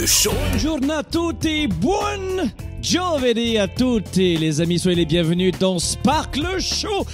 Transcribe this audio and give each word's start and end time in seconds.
le 0.00 0.06
show. 0.06 0.32
Buongiorno 0.32 0.92
a 0.94 1.02
tutti, 1.02 1.66
buon 1.66 2.52
giovedì 2.80 3.58
a 3.58 3.68
tutti 3.68 4.38
les 4.38 4.60
amis, 4.60 4.78
soyez 4.78 4.96
les 4.96 5.06
bienvenus 5.06 5.52
dans 5.58 5.78
Spark 5.78 6.36
le 6.36 6.58
Show 6.58 7.04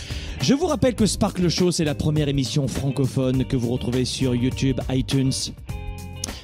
je 0.43 0.55
vous 0.55 0.67
rappelle 0.67 0.95
que 0.95 1.07
Spark 1.07 1.39
le 1.39 1.49
Show, 1.49 1.73
c'est 1.73 1.85
la 1.85 1.95
première 1.95 2.29
émission 2.29 2.69
francophone 2.69 3.45
que 3.45 3.57
vous 3.57 3.73
retrouvez 3.73 4.05
sur 4.05 4.35
YouTube, 4.35 4.81
iTunes, 4.91 5.33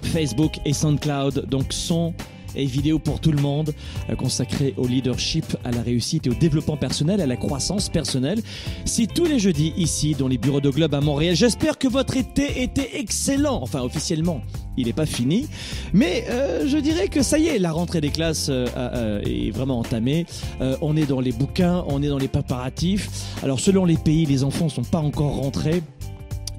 Facebook 0.02 0.54
et 0.64 0.72
SoundCloud. 0.72 1.46
Donc 1.48 1.66
son 1.72 2.14
et 2.56 2.66
vidéo 2.66 2.98
pour 2.98 3.20
tout 3.20 3.32
le 3.32 3.40
monde, 3.40 3.74
euh, 4.10 4.16
consacré 4.16 4.74
au 4.76 4.86
leadership, 4.86 5.44
à 5.64 5.70
la 5.70 5.82
réussite 5.82 6.26
et 6.26 6.30
au 6.30 6.34
développement 6.34 6.76
personnel, 6.76 7.20
à 7.20 7.26
la 7.26 7.36
croissance 7.36 7.88
personnelle. 7.88 8.40
C'est 8.84 9.12
tous 9.12 9.24
les 9.24 9.38
jeudis 9.38 9.72
ici 9.76 10.14
dans 10.14 10.28
les 10.28 10.38
bureaux 10.38 10.60
de 10.60 10.70
Globe 10.70 10.94
à 10.94 11.00
Montréal. 11.00 11.36
J'espère 11.36 11.78
que 11.78 11.88
votre 11.88 12.16
été 12.16 12.62
était 12.62 12.90
excellent. 12.94 13.60
Enfin, 13.62 13.82
officiellement, 13.82 14.42
il 14.76 14.86
n'est 14.86 14.92
pas 14.92 15.06
fini. 15.06 15.46
Mais 15.92 16.24
euh, 16.30 16.66
je 16.66 16.78
dirais 16.78 17.08
que 17.08 17.22
ça 17.22 17.38
y 17.38 17.48
est, 17.48 17.58
la 17.58 17.72
rentrée 17.72 18.00
des 18.00 18.10
classes 18.10 18.48
euh, 18.48 18.66
euh, 18.76 19.22
est 19.24 19.50
vraiment 19.50 19.78
entamée. 19.78 20.26
Euh, 20.60 20.76
on 20.80 20.96
est 20.96 21.06
dans 21.06 21.20
les 21.20 21.32
bouquins, 21.32 21.84
on 21.88 22.02
est 22.02 22.08
dans 22.08 22.18
les 22.18 22.28
préparatifs. 22.28 23.08
Alors 23.42 23.60
selon 23.60 23.84
les 23.84 23.96
pays, 23.96 24.26
les 24.26 24.44
enfants 24.44 24.68
sont 24.68 24.84
pas 24.84 25.00
encore 25.00 25.36
rentrés. 25.36 25.82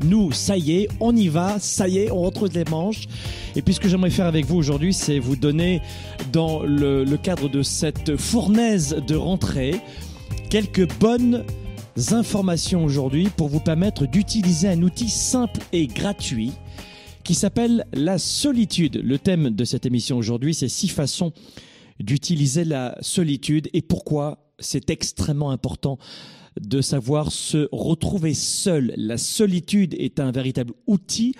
Nous, 0.04 0.32
ça 0.32 0.58
y 0.58 0.74
est, 0.74 0.88
on 1.00 1.16
y 1.16 1.28
va, 1.28 1.60
ça 1.60 1.88
y 1.88 2.00
est, 2.00 2.12
on 2.12 2.22
retrouve 2.22 2.50
les 2.54 2.66
manches. 2.66 3.08
Et 3.56 3.62
puis 3.62 3.74
ce 3.74 3.80
que 3.80 3.88
j'aimerais 3.88 4.10
faire 4.10 4.26
avec 4.26 4.46
vous 4.46 4.58
aujourd'hui, 4.58 4.94
c'est 4.94 5.20
vous 5.20 5.36
donner, 5.36 5.82
dans 6.32 6.64
le, 6.64 7.04
le 7.04 7.18
cadre 7.18 7.50
de 7.50 7.64
cette 7.64 8.18
fournaise 8.18 8.98
de 9.08 9.16
rentrée, 9.16 9.76
quelques 10.50 10.92
bonnes 11.00 11.46
informations 12.12 12.84
aujourd'hui 12.84 13.30
pour 13.36 13.48
vous 13.48 13.60
permettre 13.60 14.06
d'utiliser 14.06 14.68
un 14.68 14.82
outil 14.82 15.10
simple 15.10 15.60
et 15.72 15.88
gratuit 15.88 16.52
qui 17.24 17.36
s'appelle 17.36 17.86
la 17.94 18.18
solitude. 18.18 19.00
Le 19.04 19.18
thème 19.18 19.50
de 19.52 19.64
cette 19.64 19.86
émission 19.86 20.18
aujourd'hui, 20.18 20.54
c'est 20.54 20.68
six 20.68 20.90
façons 20.90 21.32
d'utiliser 22.00 22.66
la 22.66 22.98
solitude 23.02 23.70
et 23.74 23.82
pourquoi 23.82 24.40
c'est 24.60 24.90
extrêmement 24.90 25.52
important 25.52 25.98
de 26.60 26.82
savoir 26.82 27.32
se 27.32 27.68
retrouver 27.72 28.34
seul. 28.34 28.94
La 28.98 29.18
solitude 29.18 29.96
est 29.98 30.20
un 30.20 30.32
véritable 30.32 30.74
outil 30.88 31.36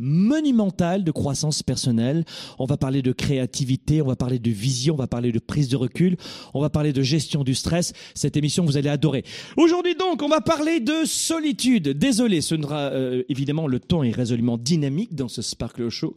monumental 0.00 1.04
de 1.04 1.10
croissance 1.10 1.62
personnelle. 1.62 2.24
On 2.58 2.64
va 2.64 2.76
parler 2.76 3.02
de 3.02 3.12
créativité, 3.12 4.02
on 4.02 4.06
va 4.06 4.16
parler 4.16 4.38
de 4.38 4.50
vision, 4.50 4.94
on 4.94 4.96
va 4.96 5.06
parler 5.06 5.30
de 5.30 5.38
prise 5.38 5.68
de 5.68 5.76
recul, 5.76 6.16
on 6.54 6.60
va 6.60 6.70
parler 6.70 6.92
de 6.92 7.02
gestion 7.02 7.44
du 7.44 7.54
stress. 7.54 7.92
Cette 8.14 8.36
émission, 8.36 8.64
vous 8.64 8.76
allez 8.76 8.88
adorer. 8.88 9.24
Aujourd'hui 9.56 9.94
donc, 9.94 10.22
on 10.22 10.28
va 10.28 10.40
parler 10.40 10.80
de 10.80 11.04
solitude. 11.04 11.88
Désolé, 11.90 12.40
ce 12.40 12.56
sera 12.56 12.90
euh, 12.90 13.22
évidemment 13.28 13.68
le 13.68 13.78
ton 13.78 14.02
est 14.02 14.10
résolument 14.10 14.56
dynamique 14.56 15.14
dans 15.14 15.28
ce 15.28 15.42
Sparkle 15.42 15.90
Show. 15.90 16.16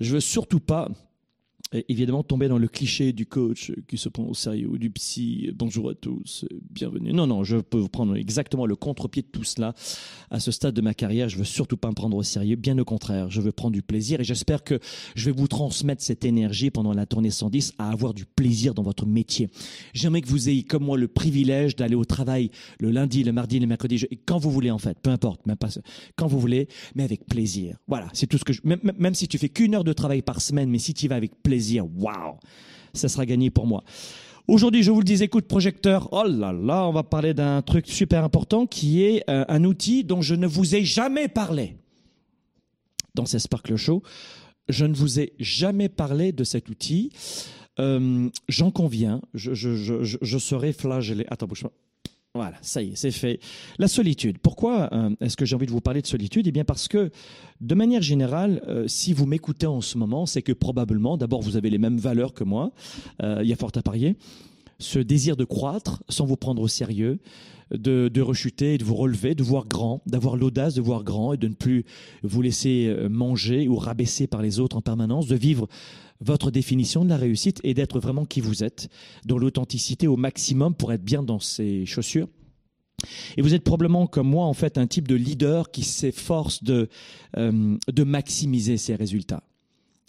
Je 0.00 0.14
veux 0.14 0.20
surtout 0.20 0.60
pas 0.60 0.88
évidemment 1.72 2.22
tomber 2.22 2.48
dans 2.48 2.58
le 2.58 2.68
cliché 2.68 3.12
du 3.12 3.26
coach 3.26 3.72
qui 3.86 3.96
se 3.96 4.08
prend 4.08 4.24
au 4.24 4.34
sérieux 4.34 4.68
ou 4.68 4.78
du 4.78 4.90
psy. 4.90 5.50
Bonjour 5.54 5.90
à 5.90 5.94
tous, 5.94 6.44
bienvenue. 6.70 7.12
Non, 7.12 7.26
non, 7.26 7.44
je 7.44 7.58
peux 7.58 7.78
vous 7.78 7.88
prendre 7.88 8.16
exactement 8.16 8.66
le 8.66 8.74
contre-pied 8.74 9.22
de 9.22 9.28
tout 9.28 9.44
cela. 9.44 9.74
À 10.30 10.40
ce 10.40 10.50
stade 10.50 10.74
de 10.74 10.80
ma 10.80 10.94
carrière, 10.94 11.28
je 11.28 11.36
veux 11.36 11.44
surtout 11.44 11.76
pas 11.76 11.88
me 11.88 11.94
prendre 11.94 12.16
au 12.16 12.22
sérieux. 12.22 12.56
Bien 12.56 12.76
au 12.78 12.84
contraire, 12.84 13.30
je 13.30 13.40
veux 13.40 13.52
prendre 13.52 13.72
du 13.72 13.82
plaisir 13.82 14.20
et 14.20 14.24
j'espère 14.24 14.64
que 14.64 14.80
je 15.14 15.26
vais 15.26 15.36
vous 15.36 15.46
transmettre 15.46 16.02
cette 16.02 16.24
énergie 16.24 16.70
pendant 16.70 16.92
la 16.92 17.06
tournée 17.06 17.30
110 17.30 17.74
à 17.78 17.90
avoir 17.90 18.14
du 18.14 18.24
plaisir 18.24 18.74
dans 18.74 18.82
votre 18.82 19.06
métier. 19.06 19.48
J'aimerais 19.94 20.22
que 20.22 20.28
vous 20.28 20.48
ayez 20.48 20.64
comme 20.64 20.84
moi 20.84 20.98
le 20.98 21.08
privilège 21.08 21.76
d'aller 21.76 21.94
au 21.94 22.04
travail 22.04 22.50
le 22.80 22.90
lundi, 22.90 23.22
le 23.22 23.32
mardi, 23.32 23.60
le 23.60 23.66
mercredi, 23.66 24.04
quand 24.26 24.38
vous 24.38 24.50
voulez 24.50 24.70
en 24.70 24.78
fait, 24.78 24.98
peu 25.00 25.10
importe, 25.10 25.46
même 25.46 25.56
pas 25.56 25.68
quand 26.16 26.26
vous 26.26 26.40
voulez, 26.40 26.68
mais 26.96 27.04
avec 27.04 27.26
plaisir. 27.26 27.76
Voilà, 27.86 28.08
c'est 28.12 28.26
tout 28.26 28.38
ce 28.38 28.44
que 28.44 28.52
je, 28.52 28.60
même 28.64 29.14
si 29.14 29.28
tu 29.28 29.38
fais 29.38 29.48
qu'une 29.48 29.74
heure 29.74 29.84
de 29.84 29.92
travail 29.92 30.22
par 30.22 30.40
semaine, 30.40 30.68
mais 30.68 30.78
si 30.78 30.94
tu 30.94 31.04
y 31.06 31.08
vas 31.08 31.16
avec 31.16 31.40
plaisir, 31.42 31.59
waouh, 31.80 32.38
ça 32.94 33.08
sera 33.08 33.26
gagné 33.26 33.50
pour 33.50 33.66
moi. 33.66 33.84
Aujourd'hui, 34.48 34.82
je 34.82 34.90
vous 34.90 34.98
le 34.98 35.04
disais, 35.04 35.28
coup 35.28 35.40
de 35.40 35.46
projecteur. 35.46 36.08
Oh 36.12 36.24
là 36.26 36.52
là, 36.52 36.86
on 36.86 36.92
va 36.92 37.04
parler 37.04 37.34
d'un 37.34 37.62
truc 37.62 37.86
super 37.86 38.24
important 38.24 38.66
qui 38.66 39.02
est 39.02 39.22
euh, 39.30 39.44
un 39.48 39.62
outil 39.64 40.02
dont 40.02 40.22
je 40.22 40.34
ne 40.34 40.46
vous 40.46 40.74
ai 40.74 40.84
jamais 40.84 41.28
parlé 41.28 41.76
dans 43.14 43.26
ces 43.26 43.38
Sparkle 43.38 43.76
Show. 43.76 44.02
Je 44.68 44.86
ne 44.86 44.94
vous 44.94 45.20
ai 45.20 45.34
jamais 45.38 45.88
parlé 45.88 46.32
de 46.32 46.42
cet 46.42 46.68
outil. 46.68 47.12
Euh, 47.78 48.28
J'en 48.48 48.70
conviens, 48.70 49.20
je, 49.34 49.54
je 49.54 50.38
serai 50.38 50.72
flagellé. 50.72 51.24
Attends, 51.28 51.46
bouge 51.46 51.62
pas. 51.62 51.72
Voilà, 52.36 52.56
ça 52.62 52.80
y 52.80 52.90
est, 52.90 52.94
c'est 52.94 53.10
fait. 53.10 53.40
La 53.80 53.88
solitude. 53.88 54.38
Pourquoi 54.38 54.88
euh, 54.92 55.10
est-ce 55.20 55.36
que 55.36 55.44
j'ai 55.44 55.56
envie 55.56 55.66
de 55.66 55.72
vous 55.72 55.80
parler 55.80 56.00
de 56.00 56.06
solitude? 56.06 56.46
Eh 56.46 56.52
bien 56.52 56.64
parce 56.64 56.86
que, 56.86 57.10
de 57.60 57.74
manière 57.74 58.02
générale, 58.02 58.62
euh, 58.68 58.86
si 58.86 59.12
vous 59.12 59.26
m'écoutez 59.26 59.66
en 59.66 59.80
ce 59.80 59.98
moment, 59.98 60.26
c'est 60.26 60.40
que 60.40 60.52
probablement, 60.52 61.16
d'abord, 61.16 61.42
vous 61.42 61.56
avez 61.56 61.70
les 61.70 61.78
mêmes 61.78 61.98
valeurs 61.98 62.32
que 62.32 62.44
moi. 62.44 62.70
Euh, 63.20 63.40
Il 63.42 63.48
y 63.48 63.52
a 63.52 63.56
fort 63.56 63.72
à 63.74 63.82
parier. 63.82 64.14
Ce 64.80 64.98
désir 64.98 65.36
de 65.36 65.44
croître 65.44 66.02
sans 66.08 66.26
vous 66.26 66.36
prendre 66.36 66.60
au 66.60 66.68
sérieux, 66.68 67.20
de, 67.70 68.10
de 68.12 68.20
rechuter, 68.20 68.78
de 68.78 68.84
vous 68.84 68.96
relever, 68.96 69.34
de 69.34 69.42
voir 69.42 69.66
grand, 69.66 70.02
d'avoir 70.06 70.36
l'audace 70.36 70.74
de 70.74 70.80
voir 70.80 71.04
grand 71.04 71.34
et 71.34 71.36
de 71.36 71.48
ne 71.48 71.54
plus 71.54 71.84
vous 72.22 72.42
laisser 72.42 72.86
euh, 72.88 73.08
manger 73.08 73.68
ou 73.68 73.76
rabaisser 73.76 74.26
par 74.26 74.42
les 74.42 74.58
autres 74.58 74.76
en 74.76 74.80
permanence, 74.80 75.28
de 75.28 75.36
vivre 75.36 75.68
votre 76.20 76.50
définition 76.50 77.04
de 77.04 77.10
la 77.10 77.16
réussite 77.16 77.60
et 77.64 77.74
d'être 77.74 78.00
vraiment 78.00 78.24
qui 78.24 78.40
vous 78.40 78.64
êtes, 78.64 78.88
dans 79.24 79.38
l'authenticité 79.38 80.06
au 80.06 80.16
maximum 80.16 80.74
pour 80.74 80.92
être 80.92 81.04
bien 81.04 81.22
dans 81.22 81.38
ses 81.38 81.86
chaussures. 81.86 82.28
Et 83.36 83.42
vous 83.42 83.54
êtes 83.54 83.64
probablement 83.64 84.06
comme 84.06 84.28
moi 84.28 84.44
en 84.44 84.52
fait 84.52 84.76
un 84.76 84.86
type 84.86 85.08
de 85.08 85.14
leader 85.14 85.70
qui 85.70 85.82
s'efforce 85.82 86.62
de, 86.62 86.88
euh, 87.38 87.76
de 87.90 88.04
maximiser 88.04 88.76
ses 88.76 88.94
résultats. 88.94 89.42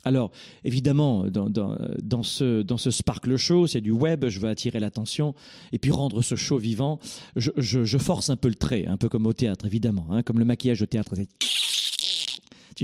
Alors, 0.04 0.32
évidemment, 0.64 1.26
dans, 1.28 2.24
ce, 2.24 2.62
dans 2.64 2.78
ce 2.78 2.90
Sparkle 2.90 3.38
Show, 3.38 3.68
c'est 3.68 3.82
du 3.82 3.92
web, 3.92 4.26
je 4.28 4.40
veux 4.40 4.50
attirer 4.50 4.80
l'attention 4.80 5.36
et 5.72 5.78
puis 5.78 5.92
rendre 5.92 6.22
ce 6.22 6.36
show 6.36 6.58
vivant. 6.58 7.00
Je, 7.36 7.98
force 7.98 8.30
un 8.30 8.36
peu 8.36 8.48
le 8.48 8.56
trait, 8.56 8.88
un 8.88 8.98
peu 8.98 9.10
comme 9.10 9.28
au 9.28 9.34
théâtre, 9.34 9.66
évidemment, 9.66 10.08
hein, 10.10 10.24
comme 10.24 10.40
le 10.40 10.46
maquillage 10.46 10.82
au 10.82 10.88
théâtre. 10.88 11.14
c'est 11.16 11.28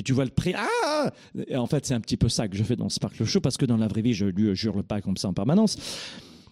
tu, 0.04 0.14
vois 0.14 0.26
le 0.26 0.32
prix. 0.32 0.54
Ah 0.56 1.12
Et 1.48 1.56
en 1.56 1.66
fait, 1.66 1.88
c'est 1.88 1.96
un 1.96 2.02
petit 2.02 2.18
peu 2.18 2.30
ça 2.30 2.48
que 2.48 2.56
je 2.56 2.64
fais 2.64 2.76
dans 2.76 2.90
Sparkle 2.90 3.26
Show 3.26 3.42
parce 3.42 3.58
que 3.58 3.66
dans 3.66 3.78
la 3.78 3.88
vraie 3.88 4.04
vie, 4.04 4.14
je 4.14 4.26
ne 4.26 4.54
jure 4.54 4.84
pas 4.84 5.02
comme 5.02 5.18
ça 5.18 5.28
en 5.28 5.34
permanence. 5.34 5.78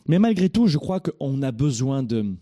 Mais 0.08 0.18
malgré 0.18 0.50
tout, 0.50 0.66
je 0.66 0.80
crois 0.80 1.00
qu'on 1.00 1.44
a 1.44 1.51
besoin 1.51 2.01
de, 2.01 2.36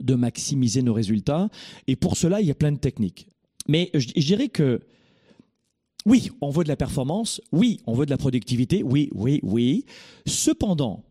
de 0.00 0.14
maximiser 0.14 0.80
nos 0.80 0.94
résultats. 0.94 1.50
Et 1.86 1.96
pour 1.96 2.16
cela, 2.16 2.40
il 2.40 2.46
y 2.46 2.50
a 2.50 2.54
plein 2.54 2.72
de 2.72 2.78
techniques. 2.78 3.28
Mais 3.68 3.90
je 3.94 4.06
dirais 4.06 4.48
que 4.48 4.80
oui, 6.06 6.30
on 6.40 6.50
veut 6.50 6.62
de 6.62 6.68
la 6.68 6.76
performance. 6.76 7.40
Oui, 7.50 7.80
on 7.86 7.92
veut 7.92 8.06
de 8.06 8.10
la 8.10 8.16
productivité. 8.16 8.82
Oui, 8.84 9.10
oui, 9.12 9.40
oui. 9.42 9.84
Cependant, 10.24 11.04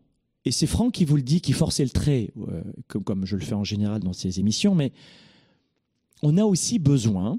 et 0.46 0.50
c'est 0.50 0.66
Franck 0.66 0.94
qui 0.94 1.04
vous 1.04 1.16
le 1.16 1.22
dit, 1.22 1.42
qui 1.42 1.52
forçait 1.52 1.84
le 1.84 1.90
trait, 1.90 2.30
euh, 2.48 2.62
comme, 2.88 3.04
comme 3.04 3.26
je 3.26 3.36
le 3.36 3.42
fais 3.42 3.54
en 3.54 3.62
général 3.62 4.00
dans 4.00 4.14
ces 4.14 4.40
émissions, 4.40 4.74
mais 4.74 4.92
on 6.22 6.38
a 6.38 6.44
aussi 6.44 6.78
besoin 6.78 7.38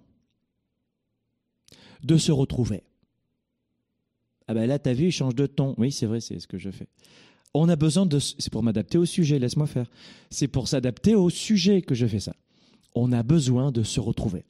de 2.03 2.17
se 2.17 2.31
retrouver. 2.31 2.83
Ah 4.47 4.53
ben 4.53 4.67
là, 4.67 4.77
t'as 4.77 4.93
vu, 4.93 5.07
il 5.07 5.11
change 5.11 5.33
de 5.33 5.47
ton. 5.47 5.73
Oui, 5.79 5.91
c'est 5.91 6.05
vrai, 6.05 6.21
c'est 6.21 6.39
ce 6.39 6.47
que 6.47 6.59
je 6.59 6.69
fais. 6.69 6.87
On 7.55 7.69
a 7.69 7.75
besoin 7.75 8.05
de... 8.05 8.19
C'est 8.19 8.51
pour 8.51 8.61
m'adapter 8.61 8.99
au 8.99 9.05
sujet, 9.05 9.39
laisse-moi 9.39 9.65
faire. 9.65 9.89
C'est 10.29 10.47
pour 10.47 10.67
s'adapter 10.67 11.15
au 11.15 11.31
sujet 11.31 11.81
que 11.81 11.95
je 11.95 12.05
fais 12.05 12.19
ça. 12.19 12.35
On 12.93 13.11
a 13.11 13.23
besoin 13.23 13.71
de 13.71 13.81
se 13.81 13.99
retrouver. 13.99 14.45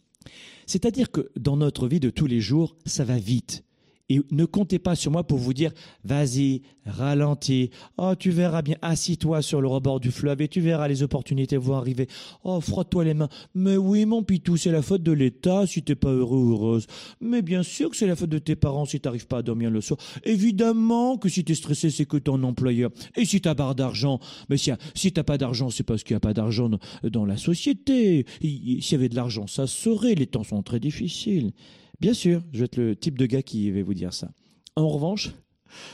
C'est-à-dire 0.66 1.12
que 1.12 1.32
dans 1.38 1.58
notre 1.58 1.88
vie 1.88 2.00
de 2.00 2.10
tous 2.10 2.28
les 2.28 2.42
jours, 2.42 2.76
ça 2.86 3.04
va 3.04 3.18
vite. 3.18 3.64
Et 4.10 4.22
ne 4.32 4.46
comptez 4.46 4.80
pas 4.80 4.96
sur 4.96 5.12
moi 5.12 5.26
pour 5.26 5.38
vous 5.38 5.54
dire, 5.54 5.72
vas-y, 6.06 6.62
ralentis. 6.86 7.72
Oh, 7.98 8.14
tu 8.18 8.32
verras 8.32 8.62
bien, 8.62 8.78
assis-toi 8.82 9.42
sur 9.42 9.60
le 9.60 9.68
rebord 9.68 10.00
du 10.00 10.12
fleuve 10.12 10.42
et 10.42 10.48
tu 10.48 10.62
verras 10.62 10.88
les 10.88 11.04
opportunités 11.04 11.58
vont 11.58 11.76
arriver. 11.76 12.08
Oh, 12.46 12.62
frotte-toi 12.62 13.04
les 13.04 13.14
mains. 13.14 13.28
Mais 13.54 13.76
oui, 13.76 14.06
mon 14.06 14.24
pitou, 14.24 14.56
c'est 14.56 14.72
la 14.72 14.82
faute 14.82 15.04
de 15.04 15.12
l'État 15.12 15.68
si 15.68 15.84
t'es 15.84 15.96
pas 15.96 16.12
heureux 16.12 16.38
ou 16.38 16.52
heureuse. 16.54 16.88
Mais 17.20 17.42
bien 17.42 17.64
sûr 17.64 17.90
que 17.90 17.98
c'est 17.98 18.08
la 18.08 18.16
faute 18.16 18.30
de 18.30 18.40
tes 18.40 18.56
parents 18.56 18.86
si 18.86 19.02
t'arrives 19.02 19.28
pas 19.28 19.40
à 19.40 19.42
dormir 19.42 19.70
le 19.70 19.82
soir. 19.82 20.00
Évidemment 20.24 21.18
que 21.18 21.28
si 21.28 21.44
t'es 21.44 21.56
stressé, 21.56 21.90
c'est 21.90 22.06
que 22.06 22.18
ton 22.18 22.42
employeur. 22.44 22.92
Et 23.18 23.26
si 23.26 23.42
t'as 23.42 23.56
barre 23.56 23.76
d'argent, 23.76 24.22
mais 24.50 24.56
si, 24.56 24.72
si 24.96 25.12
t'as 25.12 25.24
pas 25.24 25.38
d'argent, 25.38 25.70
c'est 25.70 25.84
parce 25.84 26.04
qu'il 26.04 26.14
n'y 26.14 26.18
a 26.18 26.22
pas 26.22 26.34
d'argent 26.34 26.70
dans 27.04 27.26
la 27.26 27.36
société. 27.36 28.26
S'il 28.42 28.92
y 28.92 28.96
avait 28.96 29.10
de 29.10 29.16
l'argent, 29.16 29.48
ça 29.48 29.68
serait. 29.68 30.16
Les 30.16 30.28
temps 30.28 30.44
sont 30.44 30.64
très 30.64 30.80
difficiles. 30.80 31.52
Bien 32.00 32.14
sûr, 32.14 32.44
je 32.52 32.60
vais 32.60 32.66
être 32.66 32.78
le 32.78 32.96
type 32.96 33.18
de 33.18 33.26
gars 33.26 33.42
qui 33.42 33.72
va 33.72 33.82
vous 33.82 33.94
dire 33.94 34.14
ça. 34.14 34.32
En 34.76 34.88
revanche, 34.88 35.32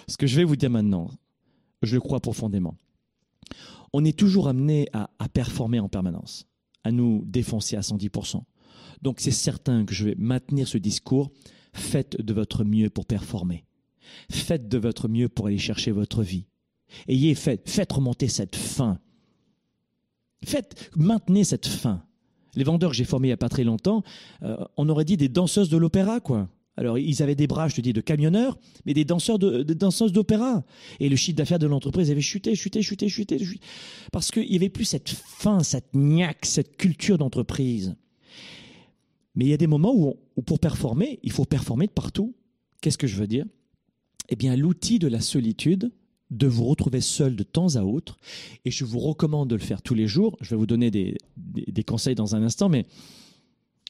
ce 0.07 0.17
que 0.17 0.27
je 0.27 0.35
vais 0.35 0.43
vous 0.43 0.55
dire 0.55 0.69
maintenant, 0.69 1.09
je 1.81 1.95
le 1.95 2.01
crois 2.01 2.19
profondément. 2.19 2.75
On 3.93 4.03
est 4.03 4.17
toujours 4.17 4.47
amené 4.47 4.87
à, 4.93 5.07
performer 5.29 5.79
en 5.79 5.87
permanence, 5.87 6.47
à 6.83 6.91
nous 6.91 7.23
défoncer 7.25 7.75
à 7.75 7.81
110%. 7.81 8.41
Donc 9.01 9.19
c'est 9.19 9.31
certain 9.31 9.85
que 9.85 9.93
je 9.93 10.05
vais 10.05 10.15
maintenir 10.17 10.67
ce 10.67 10.77
discours. 10.77 11.31
Faites 11.73 12.19
de 12.19 12.33
votre 12.33 12.63
mieux 12.63 12.89
pour 12.89 13.05
performer. 13.05 13.65
Faites 14.31 14.67
de 14.67 14.77
votre 14.77 15.07
mieux 15.07 15.29
pour 15.29 15.47
aller 15.47 15.57
chercher 15.57 15.91
votre 15.91 16.23
vie. 16.23 16.45
Ayez 17.07 17.35
fait, 17.35 17.67
faites 17.67 17.91
remonter 17.91 18.27
cette 18.27 18.55
faim. 18.55 18.99
Faites, 20.43 20.91
maintenez 20.95 21.43
cette 21.43 21.67
faim. 21.67 22.03
Les 22.55 22.63
vendeurs 22.63 22.91
que 22.91 22.95
j'ai 22.95 23.03
formés 23.03 23.27
il 23.27 23.31
n'y 23.31 23.33
a 23.33 23.37
pas 23.37 23.49
très 23.49 23.63
longtemps, 23.63 24.03
euh, 24.43 24.57
on 24.77 24.89
aurait 24.89 25.05
dit 25.05 25.17
des 25.17 25.29
danseuses 25.29 25.69
de 25.69 25.77
l'opéra, 25.77 26.19
quoi. 26.19 26.49
Alors, 26.75 26.97
ils 26.97 27.21
avaient 27.21 27.35
des 27.35 27.45
bras, 27.45 27.67
je 27.67 27.75
te 27.75 27.81
dis, 27.81 27.93
de 27.93 28.01
camionneurs, 28.01 28.57
mais 28.85 28.93
des 28.93 29.05
de, 29.05 29.73
danseuses 29.73 30.11
d'opéra. 30.11 30.63
Et 30.99 31.07
le 31.07 31.15
chiffre 31.15 31.37
d'affaires 31.37 31.59
de 31.59 31.67
l'entreprise 31.67 32.09
avait 32.09 32.21
chuté, 32.21 32.55
chuté, 32.55 32.81
chuté, 32.81 33.09
chuté, 33.09 33.37
chuté 33.37 33.63
parce 34.11 34.31
qu'il 34.31 34.49
n'y 34.49 34.55
avait 34.55 34.69
plus 34.69 34.85
cette 34.85 35.09
faim, 35.09 35.61
cette 35.61 35.93
niaque, 35.93 36.45
cette 36.45 36.77
culture 36.77 37.19
d'entreprise. 37.19 37.95
Mais 39.35 39.45
il 39.45 39.49
y 39.49 39.53
a 39.53 39.57
des 39.57 39.67
moments 39.67 39.93
où, 39.95 40.15
où, 40.35 40.41
pour 40.41 40.59
performer, 40.59 41.19
il 41.21 41.31
faut 41.31 41.45
performer 41.45 41.85
de 41.85 41.91
partout. 41.91 42.33
Qu'est-ce 42.81 42.97
que 42.97 43.07
je 43.07 43.17
veux 43.17 43.27
dire? 43.27 43.45
Eh 44.29 44.35
bien, 44.35 44.55
l'outil 44.55 44.97
de 44.97 45.07
la 45.07 45.21
solitude, 45.21 45.91
de 46.31 46.47
vous 46.47 46.65
retrouver 46.65 47.01
seul 47.01 47.35
de 47.35 47.43
temps 47.43 47.75
à 47.75 47.83
autre. 47.83 48.17
Et 48.65 48.71
je 48.71 48.85
vous 48.85 48.99
recommande 48.99 49.49
de 49.49 49.55
le 49.55 49.61
faire 49.61 49.81
tous 49.81 49.93
les 49.93 50.07
jours. 50.07 50.37
Je 50.41 50.49
vais 50.51 50.55
vous 50.55 50.65
donner 50.65 50.91
des, 50.91 51.83
conseils 51.85 52.15
dans 52.15 52.35
un 52.35 52.43
instant, 52.43 52.69
mais 52.69 52.85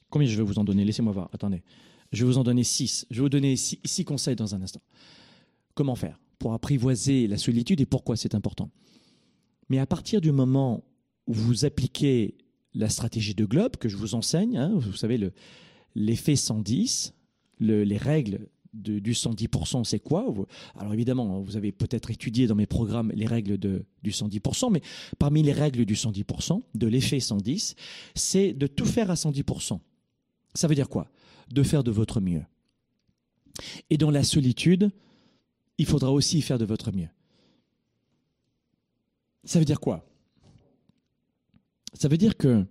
combien 0.09 0.27
je 0.27 0.37
vais 0.37 0.43
vous 0.43 0.59
en 0.59 0.63
donner? 0.63 0.85
Laissez-moi 0.85 1.13
voir. 1.13 1.29
Attendez. 1.33 1.63
Je 2.11 2.23
vais 2.23 2.31
vous 2.31 2.37
en 2.37 2.43
donner 2.43 2.63
six. 2.63 3.05
Je 3.09 3.17
vais 3.17 3.21
vous 3.23 3.29
donner 3.29 3.55
six, 3.55 4.05
conseils 4.05 4.35
dans 4.35 4.53
un 4.55 4.61
instant. 4.61 4.81
Comment 5.73 5.95
faire 5.95 6.19
pour 6.37 6.53
apprivoiser 6.53 7.27
la 7.27 7.37
solitude 7.37 7.79
et 7.79 7.85
pourquoi 7.85 8.17
c'est 8.17 8.35
important? 8.35 8.69
Mais 9.69 9.79
à 9.79 9.85
partir 9.85 10.19
du 10.19 10.31
moment 10.31 10.83
où 11.25 11.33
vous 11.33 11.65
appliquez 11.65 12.37
la 12.73 12.89
stratégie 12.89 13.33
de 13.33 13.45
Globe 13.45 13.77
que 13.77 13.87
je 13.87 13.95
vous 13.95 14.13
enseigne, 14.13 14.57
hein, 14.57 14.73
vous 14.75 14.93
savez, 14.93 15.31
l'effet 15.95 16.35
110, 16.35 17.13
les 17.59 17.97
règles 17.97 18.47
du 18.73 19.13
110%, 19.13 19.83
c'est 19.83 19.99
quoi? 19.99 20.33
Alors 20.75 20.93
évidemment, 20.93 21.41
vous 21.41 21.57
avez 21.57 21.71
peut-être 21.71 22.11
étudié 22.11 22.47
dans 22.47 22.55
mes 22.55 22.65
programmes 22.65 23.11
les 23.13 23.27
règles 23.27 23.57
de, 23.57 23.85
du 24.01 24.11
110%, 24.11 24.71
mais 24.71 24.81
parmi 25.19 25.43
les 25.43 25.53
règles 25.53 25.85
du 25.85 25.93
110%, 25.93 26.61
de 26.73 26.87
l'effet 26.87 27.19
110, 27.19 27.75
c'est 28.15 28.53
de 28.53 28.67
tout 28.67 28.85
faire 28.85 29.11
à 29.11 29.15
110%. 29.15 29.79
Ça 30.55 30.67
veut 30.67 30.75
dire 30.75 30.89
quoi? 30.89 31.09
De 31.51 31.63
faire 31.63 31.83
de 31.83 31.91
votre 31.91 32.19
mieux. 32.19 32.43
Et 33.89 33.97
dans 33.97 34.11
la 34.11 34.23
solitude, 34.23 34.91
il 35.77 35.85
faudra 35.85 36.11
aussi 36.11 36.41
faire 36.41 36.57
de 36.57 36.65
votre 36.65 36.91
mieux. 36.91 37.09
Ça 39.43 39.59
veut 39.59 39.65
dire 39.65 39.79
quoi? 39.79 40.05
Ça 41.93 42.07
veut 42.07 42.17
dire 42.17 42.37
que 42.37 42.65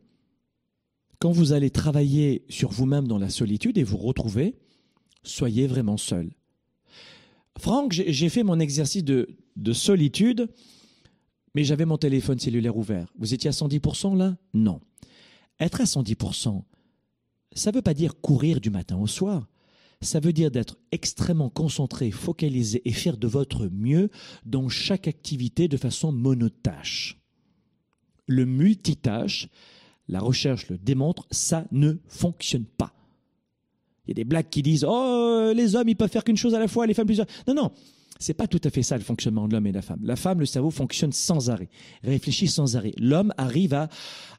quand 1.21 1.31
vous 1.31 1.53
allez 1.53 1.71
travailler 1.71 2.45
sur 2.49 2.71
vous-même 2.71 3.07
dans 3.07 3.19
la 3.19 3.31
solitude 3.31 3.79
et 3.79 3.85
vous 3.85 3.99
retrouver, 3.99 4.57
soyez 5.23 5.67
vraiment 5.67 5.97
seul. 5.97 6.31
Franck, 7.59 7.93
j'ai 7.93 8.29
fait 8.29 8.43
mon 8.43 8.61
exercice 8.61 9.05
de, 9.05 9.29
solitude, 9.73 10.49
mais 11.55 11.65
j'avais 11.65 11.85
mon 11.85 11.99
téléphone 11.99 12.39
cellulaire 12.39 12.77
ouvert. 12.77 13.13
Vous 13.19 13.35
étiez 13.35 13.49
à 13.49 13.53
110% 13.53 14.17
là? 14.17 14.37
Non. 14.55 14.81
Être 15.61 15.83
à 15.83 15.85
110%, 15.85 16.63
ça 17.55 17.71
ne 17.71 17.77
veut 17.77 17.83
pas 17.83 17.95
dire 17.95 18.21
courir 18.21 18.61
du 18.61 18.71
matin 18.71 18.97
au 18.97 19.07
soir. 19.07 19.49
Ça 20.01 20.19
veut 20.19 20.33
dire 20.33 20.51
d'être 20.51 20.79
extrêmement 20.91 21.51
concentré, 21.51 22.11
focalisé 22.11 22.83
et 22.85 22.93
faire 22.93 23.17
de 23.17 23.29
votre 23.29 23.69
mieux 23.69 24.11
dans 24.45 24.69
chaque 24.69 25.07
activité 25.07 25.69
de 25.69 25.77
façon 25.77 26.11
monotâche. 26.11 27.21
Le 28.27 28.45
multitâche, 28.45 29.49
la 30.09 30.19
recherche 30.19 30.69
le 30.69 30.79
démontre, 30.79 31.27
ça 31.31 31.67
ne 31.71 31.95
fonctionne 32.09 32.65
pas. 32.65 32.93
Il 34.07 34.11
y 34.11 34.13
a 34.13 34.15
des 34.15 34.25
blagues 34.25 34.49
qui 34.51 34.63
disent 34.63 34.85
Oh, 34.89 35.53
les 35.55 35.77
hommes, 35.77 35.89
ils 35.89 35.97
peuvent 35.97 36.11
faire 36.11 36.25
qu'une 36.25 36.37
chose 36.37 36.55
à 36.55 36.59
la 36.59 36.69
fois, 36.69 36.87
les 36.87 36.95
femmes 36.95 37.07
plusieurs. 37.07 37.27
Non, 37.47 37.55
non. 37.55 37.71
C'est 38.19 38.35
pas 38.35 38.47
tout 38.47 38.61
à 38.63 38.71
fait 38.71 38.83
ça 38.83 38.97
le 38.97 39.03
fonctionnement 39.03 39.49
de 39.49 39.53
l'homme 39.53 39.67
et 39.67 39.71
de 39.71 39.77
la 39.77 39.83
femme. 39.83 39.99
La 40.05 40.15
femme, 40.15 40.39
le 40.39 40.47
cerveau 40.47 40.71
fonctionne 40.71 41.11
sans 41.11 41.51
arrêt, 41.51 41.69
réfléchit 42.05 42.47
sans 42.47 42.77
arrêt. 42.77 42.93
L'homme 42.97 43.35
arrive 43.37 43.75
à, 43.75 43.89